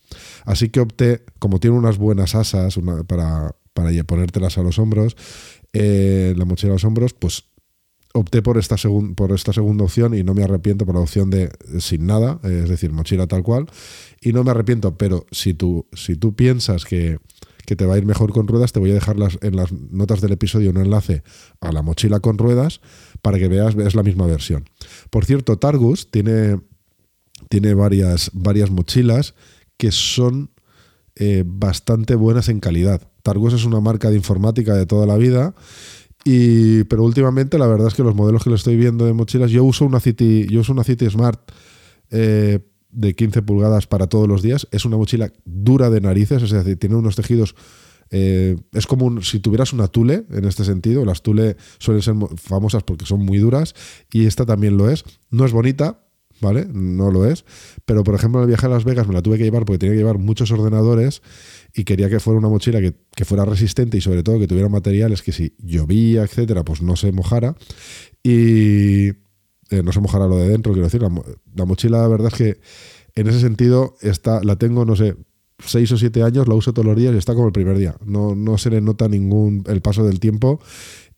Así 0.45 0.69
que 0.69 0.79
opté, 0.79 1.23
como 1.39 1.59
tiene 1.59 1.77
unas 1.77 1.97
buenas 1.97 2.33
asas 2.35 2.77
para, 3.07 3.55
para 3.73 4.03
ponértelas 4.03 4.57
a 4.57 4.63
los 4.63 4.79
hombros, 4.79 5.15
eh, 5.73 6.33
la 6.35 6.45
mochila 6.45 6.71
a 6.71 6.75
los 6.75 6.83
hombros, 6.83 7.13
pues 7.13 7.45
opté 8.13 8.41
por 8.41 8.57
esta, 8.57 8.75
segun- 8.77 9.13
por 9.13 9.31
esta 9.31 9.53
segunda 9.53 9.83
opción 9.83 10.15
y 10.15 10.23
no 10.23 10.33
me 10.33 10.43
arrepiento 10.43 10.85
por 10.85 10.95
la 10.95 11.01
opción 11.01 11.29
de 11.29 11.51
sin 11.79 12.07
nada, 12.07 12.39
es 12.43 12.67
decir, 12.67 12.91
mochila 12.91 13.27
tal 13.27 13.43
cual, 13.43 13.67
y 14.21 14.33
no 14.33 14.43
me 14.43 14.51
arrepiento, 14.51 14.97
pero 14.97 15.25
si 15.31 15.53
tú, 15.53 15.87
si 15.93 16.15
tú 16.15 16.35
piensas 16.35 16.85
que, 16.85 17.19
que 17.65 17.75
te 17.75 17.85
va 17.85 17.95
a 17.95 17.97
ir 17.97 18.05
mejor 18.05 18.31
con 18.31 18.47
ruedas, 18.47 18.71
te 18.71 18.79
voy 18.79 18.91
a 18.91 18.93
dejar 18.93 19.17
las, 19.17 19.37
en 19.41 19.55
las 19.55 19.71
notas 19.71 20.21
del 20.21 20.31
episodio 20.31 20.69
un 20.69 20.77
enlace 20.77 21.23
a 21.59 21.71
la 21.71 21.81
mochila 21.81 22.19
con 22.19 22.37
ruedas 22.37 22.79
para 23.21 23.37
que 23.37 23.47
veas, 23.47 23.75
es 23.75 23.93
la 23.93 24.03
misma 24.03 24.25
versión. 24.25 24.69
Por 25.09 25.25
cierto, 25.25 25.57
Targus 25.57 26.09
tiene, 26.09 26.61
tiene 27.49 27.73
varias, 27.73 28.31
varias 28.33 28.71
mochilas 28.71 29.35
que 29.75 29.91
son 29.91 30.51
eh, 31.15 31.43
bastante 31.45 32.15
buenas 32.15 32.47
en 32.47 32.59
calidad. 32.59 33.01
Targus 33.21 33.53
es 33.53 33.65
una 33.65 33.81
marca 33.81 34.09
de 34.09 34.15
informática 34.15 34.73
de 34.73 34.85
toda 34.85 35.05
la 35.05 35.17
vida. 35.17 35.53
Y, 36.23 36.83
pero 36.85 37.03
últimamente 37.03 37.57
la 37.57 37.67
verdad 37.67 37.87
es 37.87 37.95
que 37.95 38.03
los 38.03 38.15
modelos 38.15 38.43
que 38.43 38.49
le 38.49 38.55
estoy 38.55 38.77
viendo 38.77 39.05
de 39.05 39.13
mochilas, 39.13 39.51
yo 39.51 39.63
uso 39.63 39.83
una 39.85 39.99
City, 39.99 40.47
yo 40.49 40.61
uso 40.61 40.73
una 40.73 40.83
City 40.83 41.09
Smart 41.09 41.39
eh, 42.11 42.59
de 42.89 43.13
15 43.15 43.41
pulgadas 43.41 43.87
para 43.87 44.07
todos 44.07 44.27
los 44.27 44.41
días. 44.41 44.67
Es 44.71 44.85
una 44.85 44.97
mochila 44.97 45.31
dura 45.45 45.89
de 45.89 46.01
narices, 46.01 46.41
es 46.43 46.51
decir, 46.51 46.77
tiene 46.79 46.95
unos 46.95 47.15
tejidos. 47.15 47.55
eh, 48.09 48.55
es 48.71 48.87
como 48.87 49.21
si 49.21 49.39
tuvieras 49.39 49.73
una 49.73 49.87
Tule 49.89 50.25
en 50.31 50.45
este 50.45 50.63
sentido. 50.63 51.03
Las 51.03 51.21
Tule 51.23 51.57
suelen 51.77 52.01
ser 52.01 52.13
mo- 52.13 52.29
famosas 52.37 52.83
porque 52.83 53.05
son 53.05 53.19
muy 53.25 53.37
duras 53.37 53.75
y 54.13 54.25
esta 54.27 54.45
también 54.45 54.77
lo 54.77 54.89
es. 54.89 55.03
No 55.29 55.45
es 55.45 55.51
bonita, 55.51 56.05
¿vale? 56.39 56.65
No 56.71 57.11
lo 57.11 57.25
es. 57.25 57.43
Pero, 57.85 58.03
por 58.05 58.15
ejemplo, 58.15 58.39
en 58.39 58.43
el 58.43 58.47
viaje 58.47 58.65
a 58.65 58.69
Las 58.69 58.85
Vegas 58.85 59.07
me 59.07 59.13
la 59.13 59.21
tuve 59.21 59.37
que 59.37 59.43
llevar 59.43 59.65
porque 59.65 59.79
tenía 59.79 59.93
que 59.93 59.99
llevar 59.99 60.19
muchos 60.19 60.51
ordenadores 60.51 61.21
y 61.73 61.83
quería 61.83 62.09
que 62.09 62.21
fuera 62.21 62.39
una 62.39 62.47
mochila 62.47 62.79
que, 62.79 62.93
que 63.13 63.25
fuera 63.25 63.43
resistente 63.43 63.97
y 63.97 64.01
sobre 64.01 64.23
todo 64.23 64.39
que 64.39 64.47
tuviera 64.47 64.69
materiales 64.69 65.21
que 65.21 65.33
si 65.33 65.53
llovía, 65.59 66.23
etcétera, 66.23 66.63
pues 66.63 66.81
no 66.81 66.95
se 66.95 67.11
mojara. 67.11 67.57
Y 68.23 69.11
eh, 69.69 69.83
no 69.83 69.91
se 69.91 69.99
mojara 69.99 70.27
lo 70.27 70.37
de 70.37 70.49
dentro, 70.49 70.73
quiero 70.73 70.87
decir. 70.87 71.01
La, 71.01 71.11
la 71.55 71.65
mochila, 71.65 71.99
la 71.99 72.07
verdad 72.07 72.27
es 72.31 72.37
que 72.37 72.59
en 73.15 73.27
ese 73.27 73.39
sentido 73.39 73.95
está, 74.01 74.43
la 74.43 74.57
tengo, 74.57 74.85
no 74.85 74.95
sé, 74.95 75.15
seis 75.59 75.91
o 75.91 75.97
siete 75.97 76.23
años, 76.23 76.47
la 76.47 76.55
uso 76.55 76.73
todos 76.73 76.85
los 76.85 76.95
días 76.95 77.13
y 77.13 77.17
está 77.17 77.33
como 77.33 77.47
el 77.47 77.53
primer 77.53 77.77
día. 77.77 77.95
No, 78.05 78.35
no 78.35 78.57
se 78.57 78.69
le 78.69 78.81
nota 78.81 79.07
ningún 79.07 79.63
el 79.67 79.81
paso 79.81 80.05
del 80.05 80.19
tiempo 80.19 80.59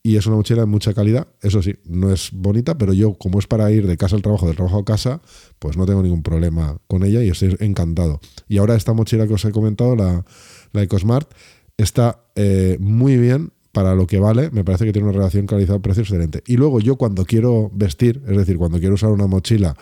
y 0.02 0.16
es 0.16 0.26
una 0.26 0.38
mochila 0.38 0.62
de 0.62 0.68
mucha 0.68 0.94
calidad. 0.94 1.28
Eso 1.42 1.62
sí, 1.62 1.76
no 1.86 2.12
es 2.12 2.30
bonita, 2.32 2.78
pero 2.78 2.94
yo, 2.94 3.16
como 3.16 3.40
es 3.40 3.48
para 3.48 3.70
ir 3.72 3.86
de 3.86 3.98
casa 3.98 4.16
al 4.16 4.22
trabajo, 4.22 4.48
del 4.48 4.56
trabajo 4.56 4.80
a 4.80 4.86
casa, 4.86 5.22
pues 5.60 5.78
no 5.78 5.86
tengo 5.86 6.02
ningún 6.02 6.24
problema 6.24 6.80
con 6.88 7.04
ella 7.04 7.24
y 7.24 7.30
estoy 7.30 7.56
encantado. 7.60 8.22
Y 8.48 8.58
ahora 8.58 8.76
esta 8.76 8.94
mochila 8.94 9.28
que 9.28 9.34
os 9.34 9.46
he 9.46 9.52
comentado, 9.52 9.96
la, 9.96 10.26
la 10.72 10.82
EcoSmart, 10.84 11.30
está 11.78 12.24
eh, 12.36 12.78
muy 12.80 13.18
bien 13.18 13.52
para 13.72 13.96
lo 13.96 14.08
que 14.08 14.20
vale. 14.20 14.50
Me 14.52 14.64
parece 14.64 14.86
que 14.86 14.94
tiene 14.94 15.08
una 15.08 15.18
relación 15.18 15.46
calidad-precio 15.48 16.04
excelente. 16.04 16.44
Y 16.48 16.58
luego 16.58 16.80
yo 16.80 16.96
cuando 16.98 17.26
quiero 17.26 17.70
vestir, 17.74 18.22
es 18.28 18.38
decir, 18.38 18.58
cuando 18.58 18.80
quiero 18.80 18.96
usar 18.96 19.12
una 19.12 19.28
mochila 19.28 19.76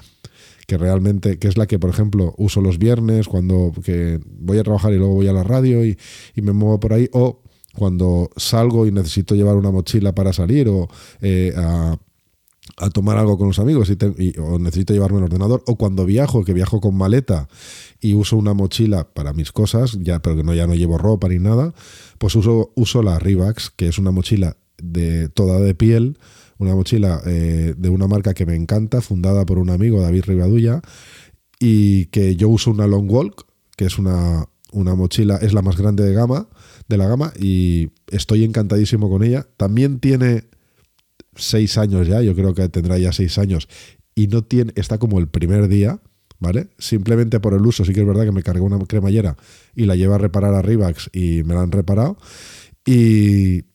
que 0.68 0.78
realmente, 0.78 1.40
que 1.40 1.48
es 1.48 1.58
la 1.58 1.66
que, 1.66 1.80
por 1.80 1.90
ejemplo, 1.90 2.36
uso 2.38 2.60
los 2.60 2.78
viernes, 2.78 3.28
cuando 3.28 3.72
que 3.84 4.20
voy 4.26 4.58
a 4.58 4.64
trabajar 4.64 4.94
y 4.94 4.98
luego 4.98 5.14
voy 5.14 5.28
a 5.28 5.34
la 5.34 5.44
radio 5.44 5.86
y, 5.86 5.98
y 6.36 6.42
me 6.42 6.52
muevo 6.52 6.78
por 6.80 6.92
ahí, 6.92 7.10
o 7.14 7.42
cuando 7.74 8.32
salgo 8.36 8.86
y 8.86 8.92
necesito 8.92 9.36
llevar 9.36 9.56
una 9.56 9.72
mochila 9.72 10.14
para 10.14 10.34
salir, 10.34 10.68
o 10.68 10.90
eh, 11.22 11.54
a, 11.56 11.98
a 12.78 12.92
tomar 12.92 13.18
algo 13.18 13.38
con 13.38 13.48
los 13.48 13.58
amigos 13.58 13.90
o 14.40 14.60
necesito 14.60 14.94
llevarme 14.94 15.18
el 15.18 15.24
ordenador, 15.26 15.64
o 15.66 15.76
cuando 15.78 16.06
viajo, 16.06 16.46
que 16.46 16.54
viajo 16.54 16.80
con 16.80 16.96
maleta 16.96 17.48
y 18.00 18.14
uso 18.14 18.38
una 18.38 18.54
mochila 18.54 19.08
para 19.14 19.34
mis 19.34 19.52
cosas, 19.52 19.98
ya, 20.00 20.20
pero 20.20 20.36
que 20.38 20.44
no, 20.44 20.54
ya 20.54 20.68
no 20.68 20.76
llevo 20.76 21.00
ropa 21.00 21.28
ni 21.28 21.40
nada, 21.40 21.74
pues 22.20 22.36
uso, 22.36 22.72
uso 22.76 23.02
la 23.02 23.18
Rivax, 23.18 23.72
que 23.76 23.88
es 23.88 23.98
una 23.98 24.12
mochila 24.12 24.58
de 24.78 25.28
toda 25.30 25.60
de 25.60 25.74
piel, 25.74 26.20
una 26.60 26.76
mochila 26.76 27.22
eh, 27.26 27.74
de 27.76 27.90
una 27.90 28.08
marca 28.08 28.36
que 28.36 28.46
me 28.46 28.56
encanta, 28.56 29.02
fundada 29.02 29.44
por 29.46 29.58
un 29.58 29.72
amigo, 29.72 30.02
David 30.02 30.26
Rivadulla, 30.26 30.82
y 31.60 32.06
que 32.08 32.36
yo 32.36 32.48
uso 32.50 32.70
una 32.70 32.86
Long 32.86 33.12
Walk, 33.12 33.48
que 33.76 33.86
es 33.86 33.98
una, 33.98 34.46
una 34.72 34.94
mochila, 34.94 35.38
es 35.38 35.54
la 35.54 35.64
más 35.64 35.78
grande 35.78 36.04
de 36.04 36.14
gama, 36.14 36.48
de 36.88 36.98
la 36.98 37.08
gama, 37.08 37.34
y 37.40 37.90
estoy 38.12 38.44
encantadísimo 38.44 39.10
con 39.10 39.24
ella. 39.24 39.48
También 39.58 40.00
tiene 40.00 40.44
seis 41.38 41.78
años 41.78 42.08
ya, 42.08 42.22
yo 42.22 42.36
creo 42.36 42.54
que 42.54 42.68
tendrá 42.70 42.98
ya 42.98 43.12
seis 43.12 43.38
años, 43.38 43.68
y 44.16 44.28
no 44.28 44.44
tiene, 44.44 44.74
está 44.76 44.98
como 44.98 45.20
el 45.20 45.28
primer 45.28 45.68
día, 45.68 46.02
¿vale? 46.40 46.70
Simplemente 46.78 47.40
por 47.40 47.54
el 47.54 47.66
uso, 47.66 47.86
sí 47.86 47.94
que 47.94 48.02
es 48.02 48.08
verdad 48.08 48.26
que 48.26 48.32
me 48.32 48.44
cargué 48.44 48.62
una 48.62 48.80
cremallera 48.80 49.38
y 49.76 49.86
la 49.86 49.96
llevo 49.96 50.16
a 50.16 50.18
reparar 50.18 50.54
a 50.54 50.62
Rivax 50.62 51.10
y 51.14 51.44
me 51.44 51.54
la 51.54 51.62
han 51.62 51.72
reparado. 51.72 52.18
Y, 52.86 53.66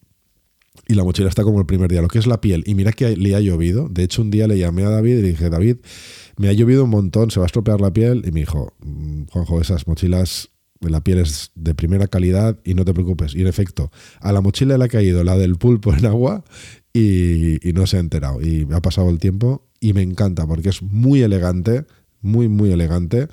y 0.88 0.94
la 0.94 1.04
mochila 1.04 1.28
está 1.28 1.44
como 1.44 1.60
el 1.60 1.66
primer 1.66 1.90
día, 1.90 2.02
lo 2.02 2.08
que 2.08 2.18
es 2.18 2.26
la 2.26 2.40
piel. 2.40 2.64
Y 2.66 2.74
mira 2.74 2.92
que 2.92 3.16
le 3.16 3.34
ha 3.34 3.40
llovido. 3.40 3.88
De 3.88 4.02
hecho, 4.02 4.22
un 4.22 4.30
día 4.30 4.46
le 4.46 4.58
llamé 4.58 4.84
a 4.84 4.90
David 4.90 5.18
y 5.18 5.22
le 5.22 5.28
dije, 5.28 5.50
David, 5.50 5.76
me 6.38 6.48
ha 6.48 6.52
llovido 6.52 6.84
un 6.84 6.90
montón, 6.90 7.30
se 7.30 7.38
va 7.38 7.44
a 7.44 7.46
estropear 7.46 7.80
la 7.80 7.92
piel. 7.92 8.22
Y 8.26 8.32
me 8.32 8.40
dijo, 8.40 8.74
"Mm, 8.80 9.24
Juanjo, 9.26 9.60
esas 9.60 9.86
mochilas 9.86 10.50
la 10.80 11.02
piel 11.02 11.18
es 11.18 11.52
de 11.54 11.74
primera 11.74 12.08
calidad 12.08 12.58
y 12.64 12.74
no 12.74 12.84
te 12.84 12.94
preocupes. 12.94 13.34
Y 13.34 13.42
en 13.42 13.46
efecto, 13.46 13.90
a 14.20 14.32
la 14.32 14.40
mochila 14.40 14.76
le 14.78 14.84
ha 14.84 14.88
caído 14.88 15.22
la 15.24 15.36
del 15.36 15.56
pulpo 15.56 15.94
en 15.94 16.06
agua 16.06 16.44
y, 16.92 17.58
no 17.74 17.86
se 17.86 17.96
ha 17.96 18.00
enterado. 18.00 18.40
Y 18.40 18.66
ha 18.72 18.80
pasado 18.80 19.10
el 19.10 19.18
tiempo 19.18 19.66
y 19.80 19.92
me 19.92 20.02
encanta 20.02 20.46
porque 20.46 20.68
es 20.68 20.82
muy 20.82 21.22
elegante, 21.22 21.84
muy, 22.20 22.48
muy 22.48 22.72
elegante. 22.72 23.28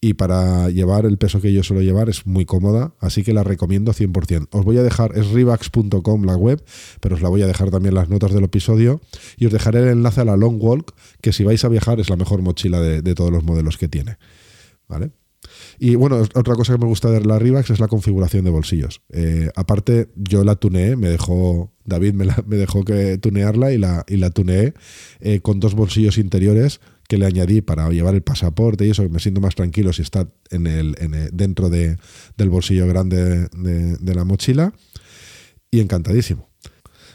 Y 0.00 0.14
para 0.14 0.68
llevar 0.70 1.06
el 1.06 1.16
peso 1.16 1.40
que 1.40 1.52
yo 1.52 1.62
suelo 1.62 1.82
llevar 1.82 2.08
es 2.08 2.26
muy 2.26 2.44
cómoda, 2.44 2.92
así 3.00 3.24
que 3.24 3.32
la 3.32 3.42
recomiendo 3.42 3.92
100%. 3.92 4.48
Os 4.50 4.64
voy 4.64 4.76
a 4.76 4.82
dejar, 4.82 5.16
es 5.16 5.28
rivax.com 5.28 6.24
la 6.24 6.36
web, 6.36 6.62
pero 7.00 7.16
os 7.16 7.22
la 7.22 7.28
voy 7.28 7.42
a 7.42 7.46
dejar 7.46 7.70
también 7.70 7.94
las 7.94 8.08
notas 8.08 8.32
del 8.32 8.44
episodio 8.44 9.00
y 9.38 9.46
os 9.46 9.52
dejaré 9.52 9.80
el 9.80 9.88
enlace 9.88 10.20
a 10.20 10.24
la 10.26 10.36
Long 10.36 10.62
Walk, 10.62 10.94
que 11.22 11.32
si 11.32 11.44
vais 11.44 11.64
a 11.64 11.68
viajar 11.68 11.98
es 11.98 12.10
la 12.10 12.16
mejor 12.16 12.42
mochila 12.42 12.80
de 12.80 13.14
todos 13.14 13.32
los 13.32 13.42
modelos 13.42 13.78
que 13.78 13.88
tiene. 13.88 14.18
¿Vale? 14.86 15.10
Y 15.78 15.94
bueno, 15.94 16.16
otra 16.34 16.54
cosa 16.54 16.72
que 16.74 16.78
me 16.78 16.86
gusta 16.86 17.10
de 17.10 17.20
la 17.24 17.38
Rivax 17.38 17.70
es 17.70 17.80
la 17.80 17.88
configuración 17.88 18.44
de 18.44 18.50
bolsillos. 18.50 19.02
Eh, 19.12 19.50
aparte, 19.56 20.08
yo 20.16 20.42
la 20.44 20.56
tuneé, 20.56 20.96
me 20.96 21.08
dejó, 21.08 21.72
David 21.84 22.14
me, 22.14 22.24
la- 22.24 22.42
me 22.46 22.56
dejó 22.56 22.82
que 22.84 23.18
tunearla 23.18 23.72
y 23.72 23.78
la, 23.78 24.04
y 24.08 24.16
la 24.16 24.30
tuneé 24.30 24.74
eh, 25.20 25.40
con 25.40 25.60
dos 25.60 25.74
bolsillos 25.74 26.18
interiores 26.18 26.80
que 27.08 27.18
le 27.18 27.26
añadí 27.26 27.60
para 27.60 27.88
llevar 27.90 28.14
el 28.14 28.22
pasaporte 28.22 28.86
y 28.86 28.90
eso, 28.90 29.08
me 29.08 29.20
siento 29.20 29.40
más 29.40 29.54
tranquilo 29.54 29.92
si 29.92 30.02
está 30.02 30.28
en 30.50 30.66
el, 30.66 30.96
en 30.98 31.14
el- 31.14 31.30
dentro 31.32 31.68
de- 31.70 31.96
del 32.36 32.48
bolsillo 32.48 32.86
grande 32.88 33.48
de, 33.48 33.96
de 33.96 34.14
la 34.14 34.24
mochila. 34.24 34.72
Y 35.70 35.80
encantadísimo. 35.80 36.48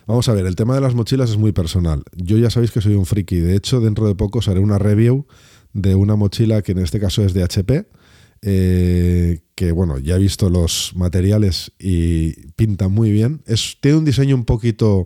Vamos 0.08 0.28
a 0.30 0.34
ver, 0.34 0.46
el 0.46 0.56
tema 0.56 0.76
de 0.76 0.82
las 0.82 0.94
mochilas 0.94 1.30
es 1.30 1.38
muy 1.38 1.52
personal. 1.52 2.04
Yo 2.16 2.38
ya 2.38 2.50
sabéis 2.50 2.72
que 2.72 2.82
soy 2.82 2.96
un 2.96 3.06
friki. 3.06 3.38
De 3.38 3.56
hecho, 3.56 3.80
dentro 3.80 4.08
de 4.08 4.16
poco 4.16 4.40
os 4.40 4.48
haré 4.48 4.60
una 4.60 4.78
review 4.78 5.26
de 5.74 5.96
una 5.96 6.16
mochila 6.16 6.62
que 6.62 6.74
en 6.74 6.80
este 6.80 7.00
caso 7.00 7.24
es 7.24 7.34
de 7.34 7.44
HP. 7.44 7.88
Eh, 8.42 9.42
que 9.56 9.72
bueno, 9.72 10.00
ya 10.00 10.16
he 10.16 10.20
visto 10.20 10.50
los 10.50 10.94
materiales 10.96 11.72
y 11.80 12.34
pinta 12.52 12.88
muy 12.88 13.12
bien. 13.12 13.42
Es, 13.46 13.78
tiene 13.80 13.98
un 13.98 14.06
diseño 14.06 14.36
un 14.36 14.46
poquito 14.46 15.06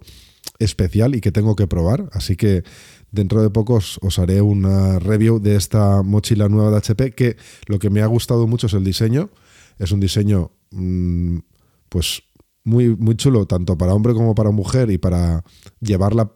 especial 0.59 1.15
y 1.15 1.21
que 1.21 1.31
tengo 1.31 1.55
que 1.55 1.67
probar. 1.67 2.09
Así 2.13 2.35
que 2.35 2.63
dentro 3.11 3.41
de 3.41 3.49
poco 3.49 3.75
os, 3.75 3.99
os 4.01 4.19
haré 4.19 4.41
una 4.41 4.99
review 4.99 5.39
de 5.39 5.55
esta 5.55 6.03
mochila 6.03 6.47
nueva 6.49 6.71
de 6.71 6.77
HP. 6.77 7.11
Que 7.11 7.37
lo 7.67 7.79
que 7.79 7.89
me 7.89 8.01
ha 8.01 8.07
gustado 8.07 8.47
mucho 8.47 8.67
es 8.67 8.73
el 8.73 8.83
diseño. 8.83 9.29
Es 9.77 9.91
un 9.91 9.99
diseño, 9.99 10.51
mm, 10.71 11.39
pues 11.89 12.23
muy, 12.63 12.95
muy 12.95 13.15
chulo, 13.15 13.45
tanto 13.45 13.77
para 13.77 13.93
hombre 13.93 14.13
como 14.13 14.35
para 14.35 14.51
mujer, 14.51 14.89
y 14.91 14.97
para 14.97 15.43
llevarla, 15.79 16.31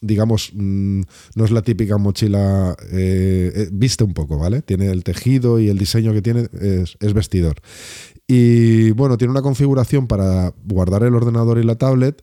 digamos, 0.00 0.52
mm, 0.54 1.02
no 1.34 1.44
es 1.44 1.50
la 1.50 1.62
típica 1.62 1.98
mochila, 1.98 2.76
eh, 2.92 3.52
eh, 3.54 3.68
viste 3.72 4.04
un 4.04 4.14
poco, 4.14 4.38
¿vale? 4.38 4.62
Tiene 4.62 4.90
el 4.90 5.04
tejido 5.04 5.60
y 5.60 5.68
el 5.68 5.78
diseño 5.78 6.12
que 6.12 6.22
tiene 6.22 6.48
es, 6.60 6.96
es 7.00 7.12
vestidor. 7.12 7.56
Y 8.26 8.92
bueno, 8.92 9.18
tiene 9.18 9.32
una 9.32 9.42
configuración 9.42 10.06
para 10.06 10.54
guardar 10.64 11.02
el 11.02 11.14
ordenador 11.14 11.58
y 11.58 11.64
la 11.64 11.76
tablet 11.76 12.22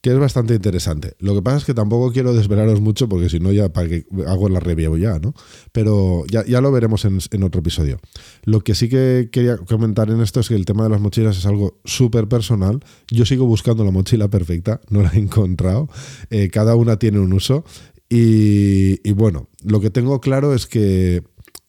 que 0.00 0.10
es 0.10 0.18
bastante 0.18 0.54
interesante. 0.54 1.14
Lo 1.18 1.34
que 1.34 1.42
pasa 1.42 1.58
es 1.58 1.64
que 1.64 1.74
tampoco 1.74 2.12
quiero 2.12 2.32
desvelaros 2.32 2.80
mucho 2.80 3.08
porque 3.08 3.28
si 3.28 3.38
no 3.38 3.52
ya 3.52 3.70
para 3.70 3.88
que 3.88 4.06
hago 4.26 4.48
la 4.48 4.60
review 4.60 4.96
ya, 4.96 5.18
¿no? 5.18 5.34
Pero 5.72 6.24
ya, 6.26 6.44
ya 6.46 6.60
lo 6.60 6.72
veremos 6.72 7.04
en, 7.04 7.42
otro 7.42 7.60
episodio. 7.60 7.98
Lo 8.44 8.60
que 8.60 8.74
sí 8.74 8.88
que 8.88 9.28
quería 9.30 9.58
comentar 9.58 10.10
en 10.10 10.20
esto 10.20 10.40
es 10.40 10.48
que 10.48 10.54
el 10.54 10.64
tema 10.64 10.84
de 10.84 10.90
las 10.90 11.00
mochilas 11.00 11.36
es 11.36 11.44
algo 11.44 11.80
súper 11.84 12.28
personal. 12.28 12.80
Yo 13.10 13.26
sigo 13.26 13.44
buscando 13.46 13.84
la 13.84 13.90
mochila 13.90 14.28
perfecta, 14.28 14.80
no 14.88 15.02
la 15.02 15.10
he 15.10 15.18
encontrado. 15.18 15.88
Eh, 16.30 16.48
cada 16.48 16.76
una 16.76 16.98
tiene 16.98 17.20
un 17.20 17.32
uso. 17.32 17.64
Y, 18.08 19.06
y 19.08 19.12
bueno, 19.12 19.48
lo 19.62 19.80
que 19.80 19.90
tengo 19.90 20.20
claro 20.20 20.54
es 20.54 20.66
que, 20.66 21.22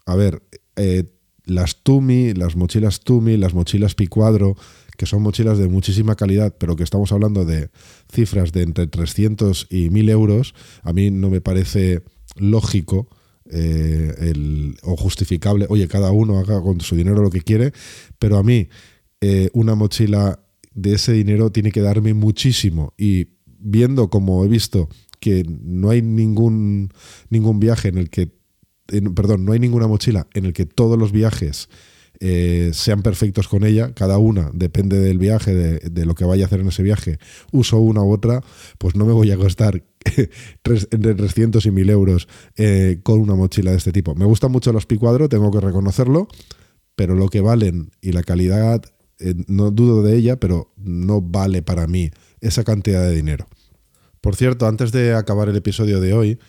a 0.06 0.16
ver, 0.16 0.42
eh, 0.76 1.04
las 1.46 1.84
Tumi, 1.84 2.34
las 2.34 2.56
mochilas 2.56 3.02
Tumi, 3.02 3.38
las 3.38 3.54
mochilas 3.54 3.96
Picuadro, 3.96 4.56
que 5.02 5.08
son 5.08 5.24
mochilas 5.24 5.58
de 5.58 5.68
muchísima 5.68 6.16
calidad, 6.16 6.54
pero 6.60 6.76
que 6.76 6.84
estamos 6.84 7.12
hablando 7.12 7.44
de 7.44 7.72
cifras 8.14 8.52
de 8.52 8.62
entre 8.62 8.86
300 8.86 9.66
y 9.72 9.90
1000 9.90 10.10
euros, 10.10 10.54
a 10.84 10.94
mí 10.94 11.10
no 11.10 11.32
me 11.32 11.42
parece 11.42 12.04
lógico 12.36 13.10
eh, 13.50 14.14
el, 14.20 14.78
o 14.84 14.96
justificable, 14.96 15.66
oye, 15.70 15.88
cada 15.88 16.12
uno 16.12 16.38
haga 16.38 16.62
con 16.62 16.82
su 16.82 16.96
dinero 16.96 17.24
lo 17.24 17.32
que 17.32 17.42
quiere, 17.42 17.74
pero 18.20 18.38
a 18.38 18.44
mí 18.44 18.70
eh, 19.22 19.50
una 19.54 19.74
mochila 19.74 20.46
de 20.76 20.94
ese 20.94 21.14
dinero 21.14 21.52
tiene 21.52 21.72
que 21.72 21.82
darme 21.82 22.14
muchísimo. 22.14 22.94
Y 22.96 23.30
viendo 23.48 24.12
como 24.12 24.46
he 24.46 24.48
visto 24.48 24.88
que 25.20 25.44
no 25.48 25.90
hay 25.90 26.04
ningún, 26.04 26.94
ningún 27.32 27.60
viaje 27.60 27.88
en 27.88 27.98
el 27.98 28.12
que, 28.12 28.30
perdón, 29.16 29.46
no 29.46 29.54
hay 29.54 29.60
ninguna 29.60 29.88
mochila 29.88 30.28
en 30.36 30.46
el 30.46 30.54
que 30.54 30.68
todos 30.68 31.00
los 31.00 31.12
viajes 31.12 31.70
eh, 32.24 32.70
sean 32.72 33.02
perfectos 33.02 33.48
con 33.48 33.64
ella, 33.64 33.96
cada 33.96 34.20
una 34.20 34.52
depende 34.54 35.00
del 35.00 35.18
viaje, 35.18 35.56
de, 35.56 36.06
lo 36.06 36.14
que 36.14 36.24
vaya 36.24 36.44
a 36.44 36.46
hacer 36.46 36.60
en 36.60 36.68
ese 36.68 36.84
viaje, 36.84 37.18
uso 37.52 37.80
una 37.80 38.04
u 38.04 38.12
otra, 38.14 38.44
pues 38.78 38.96
no 38.96 39.08
me 39.08 39.12
voy 39.12 39.32
a 39.32 39.38
costar 39.38 39.84
entre 40.92 41.16
300 41.16 41.66
y 41.66 41.72
1000 41.72 41.90
euros 41.90 42.28
eh, 42.58 43.00
con 43.02 43.20
una 43.20 43.34
mochila 43.34 43.72
de 43.72 43.78
este 43.78 43.92
tipo. 43.92 44.14
Me 44.14 44.26
gustan 44.26 44.52
mucho 44.52 44.72
los 44.72 44.86
Picuadro, 44.86 45.30
tengo 45.30 45.50
que 45.50 45.62
reconocerlo, 45.62 46.28
pero 46.96 47.16
lo 47.16 47.28
que 47.28 47.42
valen 47.42 47.90
y 48.02 48.12
la 48.12 48.22
calidad, 48.22 48.84
eh, 49.18 49.34
no 49.48 49.72
dudo 49.72 50.04
de 50.04 50.16
ella, 50.16 50.40
pero 50.40 50.72
no 50.78 51.22
vale 51.22 51.64
para 51.64 51.88
mí 51.88 52.12
esa 52.40 52.64
cantidad 52.64 53.02
de 53.02 53.16
dinero. 53.16 53.48
Por 54.22 54.36
cierto, 54.36 54.68
antes 54.68 54.92
de 54.92 55.16
acabar 55.16 55.50
el 55.50 55.56
episodio 55.56 56.00
de 56.00 56.14
hoy, 56.14 56.40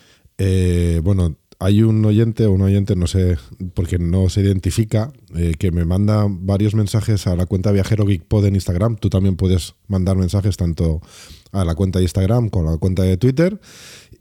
bueno, 1.01 1.37
hay 1.63 1.81
un 1.81 2.03
oyente 2.03 2.45
o 2.45 2.51
un 2.51 2.61
oyente, 2.61 2.93
no 2.97 3.07
sé, 3.07 3.37
porque 3.73 3.97
no 3.97 4.27
se 4.27 4.41
identifica, 4.41 5.13
eh, 5.33 5.53
que 5.57 5.71
me 5.71 5.85
manda 5.85 6.25
varios 6.27 6.75
mensajes 6.75 7.25
a 7.25 7.37
la 7.37 7.45
cuenta 7.45 7.71
Viajero 7.71 8.05
Geek 8.05 8.25
Pod 8.25 8.45
en 8.45 8.55
Instagram. 8.55 8.97
Tú 8.97 9.09
también 9.09 9.37
puedes 9.37 9.75
mandar 9.87 10.17
mensajes 10.17 10.57
tanto 10.57 10.99
a 11.53 11.63
la 11.63 11.73
cuenta 11.73 11.99
de 11.99 12.03
Instagram 12.03 12.49
como 12.49 12.67
a 12.67 12.73
la 12.73 12.77
cuenta 12.79 13.03
de 13.03 13.15
Twitter. 13.15 13.61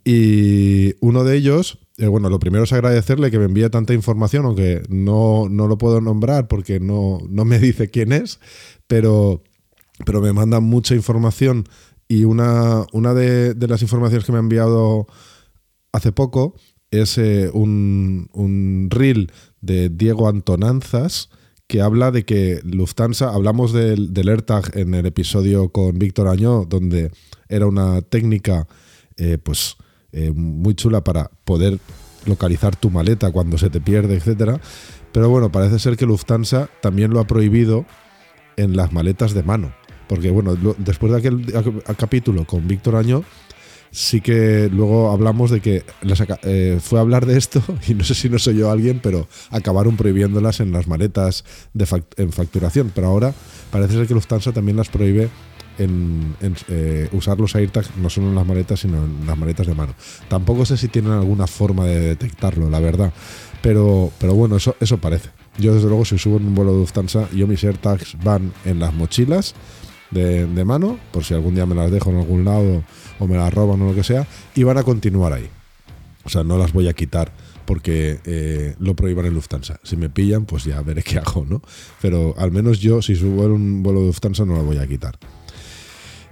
Y 0.04 0.94
uno 1.00 1.24
de 1.24 1.36
ellos, 1.36 1.80
eh, 1.98 2.06
bueno, 2.06 2.30
lo 2.30 2.38
primero 2.38 2.62
es 2.62 2.72
agradecerle 2.72 3.32
que 3.32 3.40
me 3.40 3.46
envíe 3.46 3.68
tanta 3.70 3.92
información, 3.92 4.46
aunque 4.46 4.84
no, 4.88 5.48
no 5.50 5.66
lo 5.66 5.78
puedo 5.78 6.00
nombrar 6.00 6.46
porque 6.46 6.78
no, 6.78 7.18
no 7.28 7.44
me 7.44 7.58
dice 7.58 7.90
quién 7.90 8.12
es, 8.12 8.38
pero, 8.86 9.42
pero 10.06 10.20
me 10.20 10.32
manda 10.32 10.60
mucha 10.60 10.94
información 10.94 11.64
y 12.06 12.22
una, 12.22 12.86
una 12.92 13.14
de 13.14 13.66
las 13.66 13.82
informaciones 13.82 14.24
que 14.24 14.30
me 14.30 14.38
ha 14.38 14.42
enviado 14.42 15.08
hace 15.90 16.12
poco 16.12 16.54
es 16.92 17.18
eh, 17.18 17.50
un, 17.52 18.28
un 18.32 18.88
reel 18.90 19.32
de 19.60 19.88
Diego 19.88 20.28
Antonanzas 20.28 21.30
que 21.66 21.80
habla 21.80 22.10
de 22.10 22.24
que 22.24 22.60
Lufthansa, 22.64 23.30
hablamos 23.30 23.72
del, 23.72 24.12
del 24.12 24.28
en 24.74 24.94
el 24.94 25.06
episodio 25.06 25.70
con 25.70 25.98
Víctor 25.98 26.28
Añó, 26.28 26.66
donde 26.66 27.10
era 27.48 27.66
una 27.66 28.02
técnica 28.02 28.68
eh, 29.16 29.38
pues 29.42 29.76
eh, 30.12 30.32
muy 30.32 30.74
chula 30.74 31.02
para 31.02 31.30
poder 31.44 31.78
localizar 32.26 32.76
tu 32.76 32.90
maleta 32.90 33.32
cuando 33.32 33.56
se 33.56 33.70
te 33.70 33.80
pierde, 33.80 34.16
etcétera. 34.16 34.60
Pero 35.12 35.30
bueno, 35.30 35.50
parece 35.50 35.78
ser 35.78 35.96
que 35.96 36.04
Lufthansa 36.04 36.68
también 36.82 37.10
lo 37.10 37.20
ha 37.20 37.26
prohibido 37.26 37.86
en 38.56 38.76
las 38.76 38.92
maletas 38.92 39.32
de 39.32 39.42
mano. 39.42 39.74
Porque 40.08 40.30
bueno, 40.30 40.56
después 40.76 41.10
de 41.12 41.18
aquel 41.18 41.46
capítulo 41.96 42.46
con 42.46 42.68
Víctor 42.68 42.96
Añó, 42.96 43.24
sí 43.92 44.20
que 44.20 44.68
luego 44.72 45.10
hablamos 45.10 45.50
de 45.50 45.60
que 45.60 45.84
las 46.00 46.20
eh, 46.42 46.78
fue 46.82 46.98
a 46.98 47.02
hablar 47.02 47.26
de 47.26 47.38
esto, 47.38 47.62
y 47.86 47.94
no 47.94 48.02
sé 48.02 48.14
si 48.14 48.28
no 48.28 48.38
soy 48.38 48.56
yo 48.56 48.70
alguien, 48.70 49.00
pero 49.00 49.28
acabaron 49.50 49.96
prohibiéndolas 49.96 50.58
en 50.60 50.72
las 50.72 50.88
maletas 50.88 51.44
de 51.74 51.86
en 52.16 52.32
facturación. 52.32 52.90
Pero 52.92 53.06
ahora 53.06 53.32
parece 53.70 53.94
ser 53.94 54.08
que 54.08 54.14
Lufthansa 54.14 54.52
también 54.52 54.76
las 54.76 54.88
prohíbe 54.88 55.28
en, 55.78 56.34
en, 56.40 56.56
eh, 56.68 57.08
usar 57.12 57.38
los 57.38 57.54
AirTags 57.54 57.96
no 57.96 58.10
solo 58.10 58.28
en 58.28 58.34
las 58.34 58.46
maletas, 58.46 58.80
sino 58.80 59.04
en 59.04 59.26
las 59.26 59.38
maletas 59.38 59.66
de 59.66 59.74
mano. 59.74 59.94
Tampoco 60.28 60.64
sé 60.64 60.76
si 60.76 60.88
tienen 60.88 61.12
alguna 61.12 61.46
forma 61.46 61.86
de 61.86 62.00
detectarlo, 62.00 62.68
la 62.70 62.80
verdad. 62.80 63.12
Pero, 63.60 64.10
pero 64.18 64.34
bueno, 64.34 64.56
eso, 64.56 64.74
eso 64.80 64.98
parece. 64.98 65.30
Yo 65.58 65.74
desde 65.74 65.86
luego 65.86 66.04
si 66.04 66.18
subo 66.18 66.38
en 66.38 66.46
un 66.46 66.54
vuelo 66.54 66.72
de 66.72 66.78
Lufthansa, 66.78 67.28
yo 67.30 67.46
mis 67.46 67.62
AirTags 67.62 68.16
van 68.24 68.52
en 68.64 68.78
las 68.78 68.92
mochilas 68.94 69.54
de, 70.12 70.64
mano, 70.64 70.98
por 71.10 71.24
si 71.24 71.34
algún 71.34 71.54
día 71.54 71.66
me 71.66 71.74
las 71.74 71.90
dejo 71.90 72.10
en 72.10 72.18
algún 72.18 72.44
lado 72.44 72.84
o 73.18 73.26
me 73.26 73.36
las 73.36 73.52
roban 73.52 73.80
o 73.82 73.86
lo 73.86 73.94
que 73.94 74.04
sea, 74.04 74.26
y 74.54 74.62
van 74.62 74.78
a 74.78 74.82
continuar 74.82 75.32
ahí. 75.32 75.48
O 76.24 76.28
sea, 76.28 76.44
no 76.44 76.58
las 76.58 76.72
voy 76.72 76.88
a 76.88 76.92
quitar 76.92 77.32
porque 77.64 78.20
eh, 78.24 78.74
lo 78.78 78.94
prohíban 78.94 79.26
en 79.26 79.34
Lufthansa. 79.34 79.80
Si 79.82 79.96
me 79.96 80.10
pillan, 80.10 80.44
pues 80.44 80.64
ya 80.64 80.80
veré 80.82 81.02
qué 81.02 81.18
hago, 81.18 81.46
¿no? 81.48 81.62
Pero 82.00 82.34
al 82.38 82.52
menos 82.52 82.80
yo, 82.80 83.02
si 83.02 83.16
subo 83.16 83.44
en 83.46 83.52
un 83.52 83.82
vuelo 83.82 84.00
de 84.00 84.06
Lufthansa, 84.06 84.44
no 84.44 84.54
la 84.54 84.62
voy 84.62 84.78
a 84.78 84.86
quitar. 84.86 85.18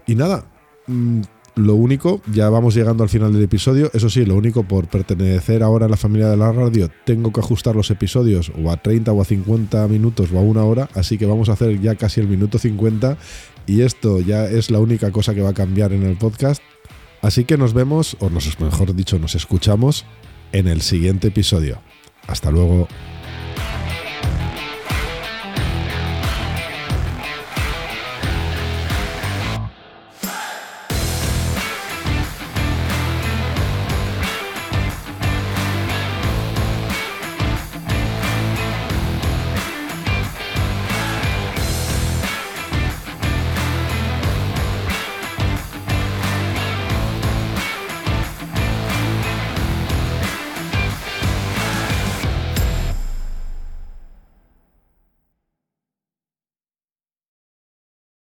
Y 0.06 0.14
nada, 0.14 0.44
mm, 0.86 1.22
lo 1.56 1.74
único, 1.74 2.22
ya 2.32 2.48
vamos 2.48 2.74
llegando 2.74 3.02
al 3.02 3.08
final 3.08 3.32
del 3.32 3.42
episodio. 3.42 3.90
Eso 3.92 4.08
sí, 4.08 4.24
lo 4.24 4.34
único, 4.34 4.62
por 4.62 4.86
pertenecer 4.88 5.62
ahora 5.62 5.86
a 5.86 5.88
la 5.88 5.96
familia 5.96 6.28
de 6.28 6.36
la 6.36 6.52
radio, 6.52 6.88
tengo 7.04 7.32
que 7.32 7.40
ajustar 7.40 7.76
los 7.76 7.90
episodios 7.90 8.52
o 8.62 8.70
a 8.70 8.76
30 8.76 9.12
o 9.12 9.20
a 9.20 9.24
50 9.24 9.86
minutos 9.88 10.30
o 10.32 10.38
a 10.38 10.42
una 10.42 10.64
hora. 10.64 10.88
Así 10.94 11.18
que 11.18 11.26
vamos 11.26 11.48
a 11.48 11.52
hacer 11.52 11.80
ya 11.80 11.96
casi 11.96 12.20
el 12.20 12.28
minuto 12.28 12.58
50. 12.58 13.18
Y 13.70 13.82
esto 13.82 14.18
ya 14.18 14.46
es 14.46 14.72
la 14.72 14.80
única 14.80 15.12
cosa 15.12 15.32
que 15.32 15.42
va 15.42 15.50
a 15.50 15.54
cambiar 15.54 15.92
en 15.92 16.02
el 16.02 16.16
podcast. 16.16 16.60
Así 17.22 17.44
que 17.44 17.56
nos 17.56 17.72
vemos, 17.72 18.16
o 18.18 18.28
nos, 18.28 18.58
mejor 18.58 18.96
dicho, 18.96 19.16
nos 19.20 19.36
escuchamos 19.36 20.04
en 20.50 20.66
el 20.66 20.82
siguiente 20.82 21.28
episodio. 21.28 21.80
Hasta 22.26 22.50
luego. 22.50 22.88